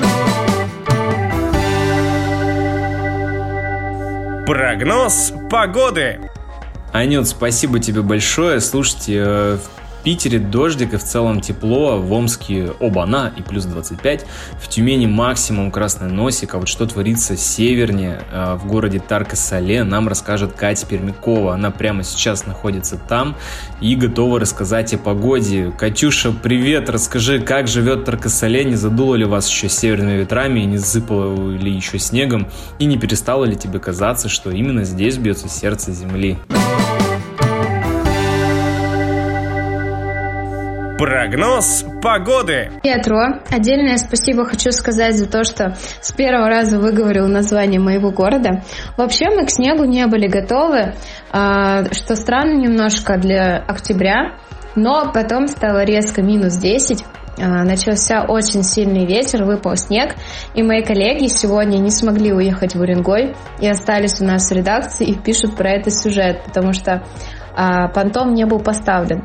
Прогноз 4.46 5.34
погоды. 5.50 6.22
Анют, 6.94 7.28
спасибо 7.28 7.80
тебе 7.80 8.02
большое. 8.02 8.62
Слушайте, 8.62 9.24
э, 9.26 9.58
Питере 10.04 10.40
дождик 10.40 10.94
и 10.94 10.98
в 10.98 11.04
целом 11.04 11.42
тепло, 11.42 12.00
в 12.00 12.12
Омске 12.14 12.72
оба-на 12.80 13.32
и 13.36 13.42
плюс 13.42 13.66
25, 13.66 14.26
в 14.62 14.68
Тюмени 14.68 15.06
максимум 15.06 15.72
красный 15.72 16.10
носик, 16.10 16.56
а 16.56 16.60
вот 16.60 16.68
что 16.68 16.86
творится 16.86 17.36
севернее, 17.36 18.22
э, 18.32 18.56
в 18.56 18.68
городе 18.68 19.00
Тарко-Сале, 19.00 19.84
нам 19.84 20.08
расскажет 20.08 20.54
Катя 20.54 20.86
Пермякова. 20.86 21.54
Она 21.54 21.72
прямо 21.72 22.04
сейчас 22.04 22.46
находится 22.46 22.98
там 22.98 23.36
и 23.82 23.96
готова 23.96 24.40
рассказать 24.40 24.94
о 24.94 24.98
погоде. 24.98 25.74
Катюша, 25.78 26.32
привет, 26.32 26.90
расскажи, 26.90 27.40
как 27.40 27.68
живет 27.68 28.06
Тарко-Сале, 28.06 28.64
не 28.64 28.76
задуло 28.76 29.16
ли 29.16 29.26
вас 29.26 29.50
еще 29.50 29.70
северными 29.70 30.20
ветрами, 30.20 30.62
не 30.62 30.78
засыпало 30.78 31.52
ли 31.52 31.72
еще 31.72 32.00
снегом, 32.00 32.48
и 32.80 32.86
не 32.86 32.98
перестало 32.98 33.46
ли 33.46 33.56
тебе 33.56 33.80
казаться, 33.80 34.30
что 34.30 34.52
именно 34.52 34.84
здесь 34.84 35.18
бьется 35.18 35.50
сердце 35.50 35.92
земли? 35.92 36.38
Прогноз 40.98 41.86
погоды. 42.02 42.72
Петро, 42.82 43.40
отдельное 43.52 43.98
спасибо 43.98 44.46
хочу 44.46 44.72
сказать 44.72 45.16
за 45.16 45.30
то, 45.30 45.44
что 45.44 45.76
с 46.02 46.12
первого 46.12 46.50
раза 46.50 46.80
выговорил 46.80 47.28
название 47.28 47.80
моего 47.80 48.10
города. 48.10 48.64
Вообще 48.98 49.26
мы 49.30 49.46
к 49.46 49.52
снегу 49.52 49.84
не 49.84 50.08
были 50.08 50.28
готовы, 50.28 50.96
а, 51.32 51.86
что 51.94 52.16
странно 52.16 52.58
немножко 52.58 53.20
для 53.20 53.58
октября, 53.58 54.38
но 54.76 55.12
потом 55.14 55.48
стало 55.48 55.84
резко 55.84 56.24
минус 56.24 56.56
10, 56.56 57.06
а, 57.38 57.64
начался 57.64 58.26
очень 58.28 58.64
сильный 58.64 59.06
ветер, 59.06 59.44
выпал 59.44 59.76
снег, 59.76 60.16
и 60.56 60.64
мои 60.64 60.84
коллеги 60.84 61.28
сегодня 61.28 61.78
не 61.78 61.92
смогли 61.92 62.34
уехать 62.34 62.74
в 62.74 62.82
Уренгой 62.82 63.36
и 63.62 63.68
остались 63.68 64.20
у 64.20 64.26
нас 64.26 64.50
в 64.50 64.52
редакции 64.52 65.06
и 65.06 65.16
пишут 65.16 65.56
про 65.56 65.70
этот 65.70 65.94
сюжет, 65.94 66.42
потому 66.44 66.74
что 66.74 67.04
а, 67.56 67.88
понтон 67.90 68.34
не 68.34 68.46
был 68.46 68.60
поставлен. 68.60 69.24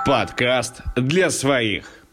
Подкаст 0.06 0.80
для 0.96 1.28
своих. 1.28 2.03